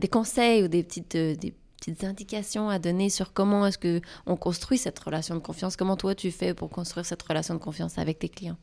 des 0.00 0.08
conseils 0.08 0.62
ou 0.62 0.68
des 0.68 0.82
petites, 0.82 1.16
des 1.16 1.52
petites 1.82 2.04
indications 2.04 2.68
à 2.68 2.78
donner 2.78 3.10
sur 3.10 3.32
comment 3.32 3.66
est-ce 3.66 3.78
que 3.78 4.00
on 4.26 4.36
construit 4.36 4.78
cette 4.78 4.98
relation 4.98 5.34
de 5.34 5.40
confiance? 5.40 5.76
Comment 5.76 5.96
toi 5.96 6.14
tu 6.14 6.30
fais 6.30 6.54
pour 6.54 6.70
construire 6.70 7.04
cette 7.04 7.22
relation 7.22 7.54
de 7.54 7.58
confiance 7.58 7.98
avec 7.98 8.20
tes 8.20 8.28
clients? 8.28 8.56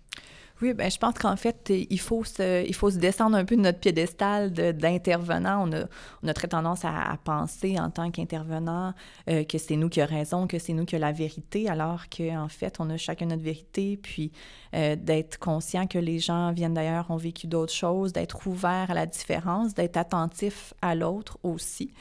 Oui, 0.61 0.73
ben, 0.73 0.91
je 0.91 0.97
pense 0.97 1.13
qu'en 1.13 1.37
fait, 1.37 1.71
il 1.71 1.99
faut, 2.01 2.25
se, 2.25 2.65
il 2.67 2.75
faut 2.75 2.89
se 2.89 2.97
descendre 2.97 3.37
un 3.37 3.45
peu 3.45 3.55
de 3.55 3.61
notre 3.61 3.79
piédestal 3.79 4.51
d'intervenant. 4.51 5.65
On 5.65 5.71
a, 5.71 5.85
on 6.21 6.27
a 6.27 6.33
très 6.33 6.49
tendance 6.49 6.83
à, 6.83 7.17
penser 7.23 7.79
en 7.79 7.89
tant 7.89 8.11
qu'intervenant 8.11 8.93
euh, 9.29 9.45
que 9.45 9.57
c'est 9.57 9.77
nous 9.77 9.87
qui 9.87 10.01
avons 10.01 10.13
raison, 10.13 10.47
que 10.47 10.59
c'est 10.59 10.73
nous 10.73 10.83
qui 10.83 10.95
avons 10.95 11.05
la 11.05 11.13
vérité, 11.13 11.69
alors 11.69 12.09
qu'en 12.09 12.43
en 12.43 12.49
fait, 12.49 12.75
on 12.79 12.89
a 12.89 12.97
chacun 12.97 13.27
notre 13.27 13.41
vérité, 13.41 13.97
puis 14.01 14.33
euh, 14.75 14.95
d'être 14.95 15.39
conscient 15.39 15.87
que 15.87 15.97
les 15.97 16.19
gens 16.19 16.51
viennent 16.51 16.73
d'ailleurs, 16.73 17.09
ont 17.09 17.17
vécu 17.17 17.47
d'autres 17.47 17.73
choses, 17.73 18.13
d'être 18.13 18.45
ouvert 18.47 18.91
à 18.91 18.93
la 18.93 19.05
différence, 19.05 19.73
d'être 19.73 19.97
attentif 19.97 20.73
à 20.81 20.95
l'autre 20.95 21.39
aussi. 21.43 21.91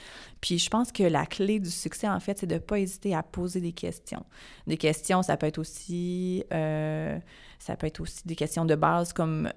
Puis 0.40 0.58
je 0.58 0.68
pense 0.68 0.92
que 0.92 1.02
la 1.02 1.26
clé 1.26 1.60
du 1.60 1.70
succès, 1.70 2.08
en 2.08 2.20
fait, 2.20 2.38
c'est 2.38 2.46
de 2.46 2.54
ne 2.54 2.58
pas 2.58 2.78
hésiter 2.78 3.14
à 3.14 3.22
poser 3.22 3.60
des 3.60 3.72
questions. 3.72 4.24
Des 4.66 4.76
questions, 4.76 5.22
ça 5.22 5.36
peut 5.36 5.46
être 5.46 5.58
aussi... 5.58 6.44
Euh, 6.52 7.18
ça 7.58 7.76
peut 7.76 7.86
être 7.86 8.00
aussi 8.00 8.22
des 8.24 8.36
questions 8.36 8.64
de 8.64 8.74
base 8.76 9.12
comme 9.12 9.50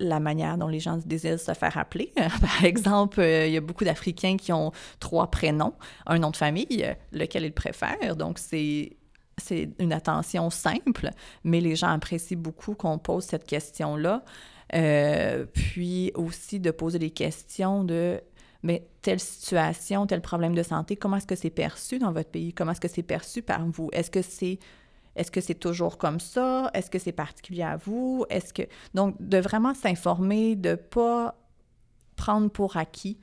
la 0.00 0.20
manière 0.20 0.58
dont 0.58 0.68
les 0.68 0.80
gens 0.80 0.98
désirent 1.04 1.40
se 1.40 1.52
faire 1.54 1.76
appeler. 1.76 2.12
Par 2.40 2.64
exemple, 2.64 3.20
euh, 3.20 3.46
il 3.46 3.52
y 3.52 3.56
a 3.56 3.60
beaucoup 3.60 3.84
d'Africains 3.84 4.36
qui 4.36 4.52
ont 4.52 4.72
trois 5.00 5.30
prénoms, 5.30 5.74
un 6.06 6.18
nom 6.18 6.30
de 6.30 6.36
famille, 6.36 6.86
lequel 7.12 7.44
ils 7.44 7.52
préfèrent. 7.52 8.16
Donc, 8.16 8.38
c'est 8.38 8.96
c'est 9.38 9.70
une 9.78 9.92
attention 9.92 10.50
simple, 10.50 11.10
mais 11.44 11.60
les 11.60 11.76
gens 11.76 11.88
apprécient 11.88 12.38
beaucoup 12.38 12.74
qu'on 12.74 12.98
pose 12.98 13.24
cette 13.24 13.44
question-là. 13.44 14.24
Euh, 14.74 15.46
puis 15.46 16.12
aussi 16.14 16.60
de 16.60 16.70
poser 16.70 16.98
des 16.98 17.10
questions 17.10 17.84
de 17.84 18.20
mais 18.62 18.88
telle 19.02 19.20
situation, 19.20 20.06
tel 20.06 20.20
problème 20.20 20.54
de 20.54 20.62
santé, 20.62 20.96
comment 20.96 21.16
est-ce 21.16 21.26
que 21.26 21.36
c'est 21.36 21.50
perçu 21.50 21.98
dans 21.98 22.12
votre 22.12 22.30
pays? 22.30 22.52
Comment 22.52 22.72
est-ce 22.72 22.80
que 22.80 22.88
c'est 22.88 23.02
perçu 23.02 23.40
par 23.40 23.64
vous? 23.66 23.88
Est-ce 23.92 24.10
que 24.10 25.40
c'est 25.40 25.54
toujours 25.54 25.96
comme 25.96 26.18
ça? 26.18 26.70
Est-ce 26.74 26.90
que 26.90 26.98
c'est 26.98 27.12
particulier 27.12 27.62
à 27.62 27.76
vous? 27.76 28.26
Est-ce 28.30 28.52
que... 28.52 28.62
Donc, 28.94 29.14
de 29.20 29.38
vraiment 29.38 29.74
s'informer, 29.74 30.56
de 30.56 30.74
pas 30.74 31.36
prendre 32.16 32.50
pour 32.50 32.76
acquis 32.76 33.18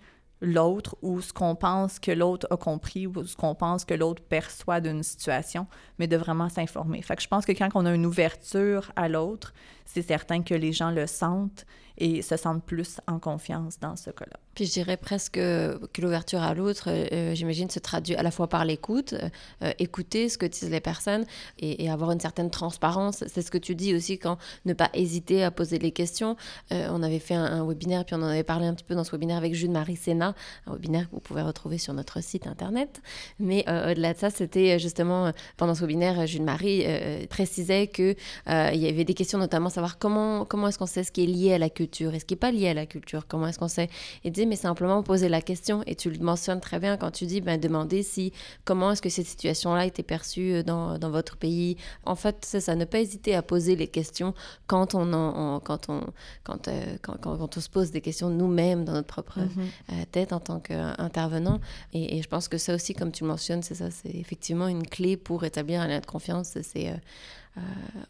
l'autre 0.46 0.96
ou 1.02 1.22
ce 1.22 1.34
qu'on 1.34 1.56
pense 1.56 2.00
que 2.00 2.12
l'autre 2.12 2.48
a 2.50 2.58
compris 2.58 3.08
ou 3.08 3.26
ce 3.26 3.36
qu'on 3.36 3.56
pense 3.56 3.86
que 3.86 3.93
l'autre 3.93 4.22
perçoit 4.24 4.80
d'une 4.80 5.04
situation, 5.04 5.68
mais 6.00 6.08
de 6.08 6.18
vraiment 6.18 6.50
s'informer. 6.50 7.02
Fait 7.02 7.16
que 7.16 7.22
je 7.22 7.28
pense 7.28 7.46
que 7.46 7.52
quand 7.52 7.70
on 7.76 7.86
a 7.86 7.93
une 7.93 8.06
ouverture 8.06 8.91
à 8.96 9.10
l'autre, 9.10 9.54
c'est 9.86 10.02
certain 10.02 10.41
que 10.41 10.54
les 10.54 10.74
gens 10.74 10.91
le 10.91 11.08
sentent 11.08 11.66
et 11.98 12.22
se 12.22 12.38
sentent 12.38 12.64
plus 12.64 13.00
en 13.08 13.20
confiance 13.20 13.80
dans 13.80 13.96
ce 13.96 14.10
cas-là. 14.10 14.39
Puis 14.54 14.66
je 14.66 14.72
dirais 14.72 14.98
presque 14.98 15.34
que 15.34 16.02
l'ouverture 16.02 16.41
à 16.41 16.54
l'autre, 16.54 16.89
euh, 16.89 17.36
j'imagine, 17.36 17.70
se 17.70 17.80
traduit 17.80 18.16
à 18.16 18.24
la 18.24 18.32
fois 18.32 18.48
par 18.48 18.64
l'écoute, 18.64 19.14
euh, 19.62 19.72
écouter 19.80 20.30
ce 20.30 20.38
que 20.38 20.46
disent 20.46 20.70
les 20.70 20.80
personnes 20.80 21.26
et, 21.60 21.89
avoir 21.89 22.12
une 22.12 22.20
certaine 22.20 22.50
transparence. 22.50 23.24
C'est 23.28 23.41
ce 23.41 23.52
que 23.52 23.58
tu 23.58 23.76
dis 23.76 23.93
aussi 23.93 24.18
quand 24.18 24.38
ne 24.66 24.74
pas 24.74 24.89
hésiter 24.93 25.43
à 25.43 25.52
poser 25.52 25.78
les 25.78 25.91
questions. 25.91 26.36
Euh, 26.72 26.88
on 26.91 27.04
avait 27.04 27.20
fait 27.20 27.36
un, 27.36 27.66
webinaire, 27.66 28.06
puis 28.06 28.16
on 28.16 28.22
en 28.22 28.28
avait 28.28 28.43
parlé 28.43 28.66
un 28.66 28.74
petit 28.74 28.84
peu 28.84 28.96
dans 28.96 29.04
ce 29.04 29.12
webinaire 29.12 29.38
avec 29.38 29.54
Jules-Marie 29.54 29.96
Sénat, 29.96 30.36
un 30.68 30.74
webinaire 30.74 31.10
que 31.10 31.16
vous 31.16 31.22
pouvez 31.22 31.41
retrouver 31.41 31.78
sur 31.78 31.93
notre 31.93 32.22
site 32.24 32.48
internet. 32.48 33.02
Mais 33.39 33.66
au-delà 33.68 34.14
de 34.14 34.18
ça, 34.18 34.30
c'était 34.30 34.80
justement 34.80 35.32
pendant 35.58 35.76
ce 35.76 35.82
webinaire, 35.82 36.26
Jules-Marie 36.26 36.86
précisait 37.30 37.88
qu'il 37.88 38.16
il 38.48 38.78
y 38.78 38.88
avait 38.88 39.04
des 39.04 39.14
questions, 39.14 39.38
notamment 39.38 39.70
savoir 39.70 39.98
comment, 39.98 40.46
comment 40.46 40.68
est-ce 40.70 40.80
qu'on 40.80 40.86
sait 40.86 41.04
ce 41.04 41.12
qui 41.12 41.24
est 41.24 41.28
lié 41.28 41.54
à 41.54 41.58
la 41.58 41.70
culture 41.70 41.85
et 42.14 42.20
ce 42.20 42.26
qui 42.26 42.34
n'est 42.34 42.40
pas 42.40 42.52
lié 42.52 42.70
à 42.70 42.74
la 42.74 42.86
culture, 42.86 43.28
comment 43.28 43.48
est-ce 43.48 43.60
qu'on 43.60 43.68
sait? 43.68 43.90
Et 44.24 44.46
mais 44.46 44.56
simplement 44.56 45.02
poser 45.04 45.30
la 45.30 45.42
question. 45.42 45.82
Et 45.88 45.96
tu 45.96 46.10
le 46.10 46.20
mentionnes 46.20 46.60
très 46.60 46.80
bien 46.80 46.98
quand 46.98 47.12
tu 47.12 47.26
dis, 47.26 47.42
ben, 47.42 47.60
demander 47.60 48.04
si, 48.04 48.34
comment 48.64 48.92
est-ce 48.92 49.02
que 49.02 49.10
cette 49.10 49.26
situation-là 49.26 49.82
a 49.82 49.86
été 49.86 50.04
perçue 50.04 50.54
euh, 50.54 50.64
dans, 50.64 50.98
dans, 50.98 51.10
votre 51.10 51.38
pays? 51.38 51.78
En 52.04 52.16
fait, 52.16 52.38
c'est 52.42 52.60
ça, 52.60 52.76
ne 52.76 52.86
pas 52.86 53.00
hésiter 53.00 53.36
à 53.36 53.42
poser 53.42 53.76
les 53.76 53.88
questions 53.88 54.34
quand 54.68 54.96
on, 54.96 55.14
en, 55.14 55.60
quand, 55.60 55.90
on, 55.90 56.02
quand, 56.44 56.68
euh, 56.68 56.98
quand, 57.02 57.18
quand, 57.20 57.58
on 57.58 57.62
se 57.62 57.70
pose 57.70 57.92
des 57.92 58.02
questions 58.02 58.30
nous-mêmes 58.30 58.86
dans 58.86 58.94
notre 58.94 59.08
propre 59.08 59.40
mm-hmm. 59.40 59.94
euh, 59.94 60.04
tête 60.12 60.34
en 60.34 60.40
tant 60.40 60.60
qu'intervenant. 60.60 61.60
Et, 61.94 62.18
et, 62.18 62.22
je 62.22 62.28
pense 62.28 62.48
que 62.48 62.58
ça 62.58 62.76
aussi, 62.76 62.94
comme 62.94 63.12
tu 63.12 63.24
le 63.24 63.30
mentionnes, 63.30 63.64
c'est 63.64 63.76
ça, 63.76 63.92
c'est 63.92 64.14
effectivement 64.14 64.68
une 64.68 64.86
clé 64.86 65.18
pour 65.18 65.44
établir 65.44 65.82
un 65.82 65.88
lien 65.88 66.00
de 66.00 66.06
confiance, 66.06 66.58
c'est 66.62 66.94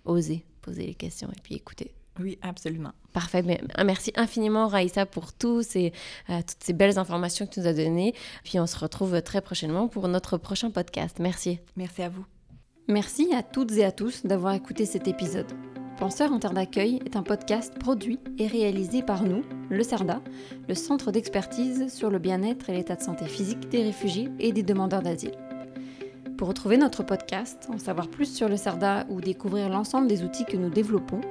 oser 0.06 0.44
poser 0.66 0.88
les 0.88 0.96
questions 0.96 1.30
et 1.30 1.40
puis 1.42 1.56
écouter. 1.56 1.94
Oui, 2.20 2.38
absolument. 2.42 2.92
Parfait. 3.14 3.44
Merci 3.84 4.12
infiniment, 4.16 4.68
Raïssa, 4.68 5.06
pour 5.06 5.34
tous 5.34 5.64
ces, 5.64 5.94
euh, 6.30 6.40
toutes 6.40 6.64
ces 6.64 6.74
belles 6.74 6.98
informations 6.98 7.46
que 7.46 7.54
tu 7.54 7.60
nous 7.60 7.68
as 7.68 7.74
données. 7.74 8.14
Puis 8.44 8.60
on 8.60 8.68
se 8.68 8.78
retrouve 8.78 9.22
très 9.22 9.42
prochainement 9.42 9.88
pour 9.88 10.08
notre 10.08 10.38
prochain 10.38 10.72
podcast. 10.72 11.18
Merci. 11.20 11.60
Merci 11.76 12.04
à 12.04 12.10
vous. 12.10 12.26
Merci 12.88 13.34
à 13.34 13.42
toutes 13.42 13.72
et 13.74 13.84
à 13.84 13.92
tous 13.92 14.26
d'avoir 14.26 14.54
écouté 14.54 14.86
cet 14.86 15.08
épisode. 15.08 15.52
Penseur 15.98 16.34
en 16.34 16.40
terre 16.40 16.54
d'accueil 16.54 17.00
est 17.06 17.16
un 17.16 17.24
podcast 17.24 17.80
produit 17.80 18.20
et 18.38 18.48
réalisé 18.48 19.02
par 19.02 19.24
nous, 19.24 19.44
le 19.70 19.82
CERDA, 19.82 20.22
le 20.68 20.76
Centre 20.76 21.12
d'expertise 21.12 21.92
sur 21.94 22.10
le 22.10 22.20
bien-être 22.20 22.70
et 22.70 22.74
l'état 22.74 22.96
de 22.96 23.02
santé 23.02 23.26
physique 23.26 23.70
des 23.70 23.82
réfugiés 23.82 24.30
et 24.40 24.52
des 24.52 24.62
demandeurs 24.62 25.02
d'asile. 25.02 25.38
Pour 26.38 26.50
retrouver 26.50 26.76
notre 26.76 27.02
podcast, 27.02 27.70
en 27.74 27.78
savoir 27.78 28.10
plus 28.10 28.26
sur 28.26 28.50
le 28.50 28.58
CERDA 28.58 29.06
ou 29.10 29.22
découvrir 29.22 29.70
l'ensemble 29.70 30.08
des 30.08 30.24
outils 30.24 30.44
que 30.44 30.58
nous 30.58 30.70
développons, 30.70 31.22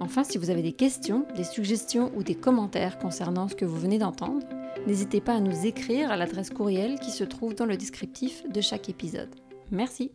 Enfin, 0.00 0.24
si 0.24 0.36
vous 0.36 0.50
avez 0.50 0.62
des 0.62 0.72
questions, 0.72 1.26
des 1.36 1.44
suggestions 1.44 2.10
ou 2.16 2.22
des 2.22 2.34
commentaires 2.34 2.98
concernant 2.98 3.48
ce 3.48 3.54
que 3.54 3.64
vous 3.64 3.78
venez 3.78 3.98
d'entendre, 3.98 4.46
n'hésitez 4.86 5.20
pas 5.20 5.34
à 5.34 5.40
nous 5.40 5.66
écrire 5.66 6.10
à 6.10 6.16
l'adresse 6.16 6.50
courriel 6.50 6.98
qui 6.98 7.12
se 7.12 7.24
trouve 7.24 7.54
dans 7.54 7.66
le 7.66 7.76
descriptif 7.76 8.42
de 8.50 8.60
chaque 8.60 8.88
épisode. 8.88 9.30
Merci. 9.70 10.10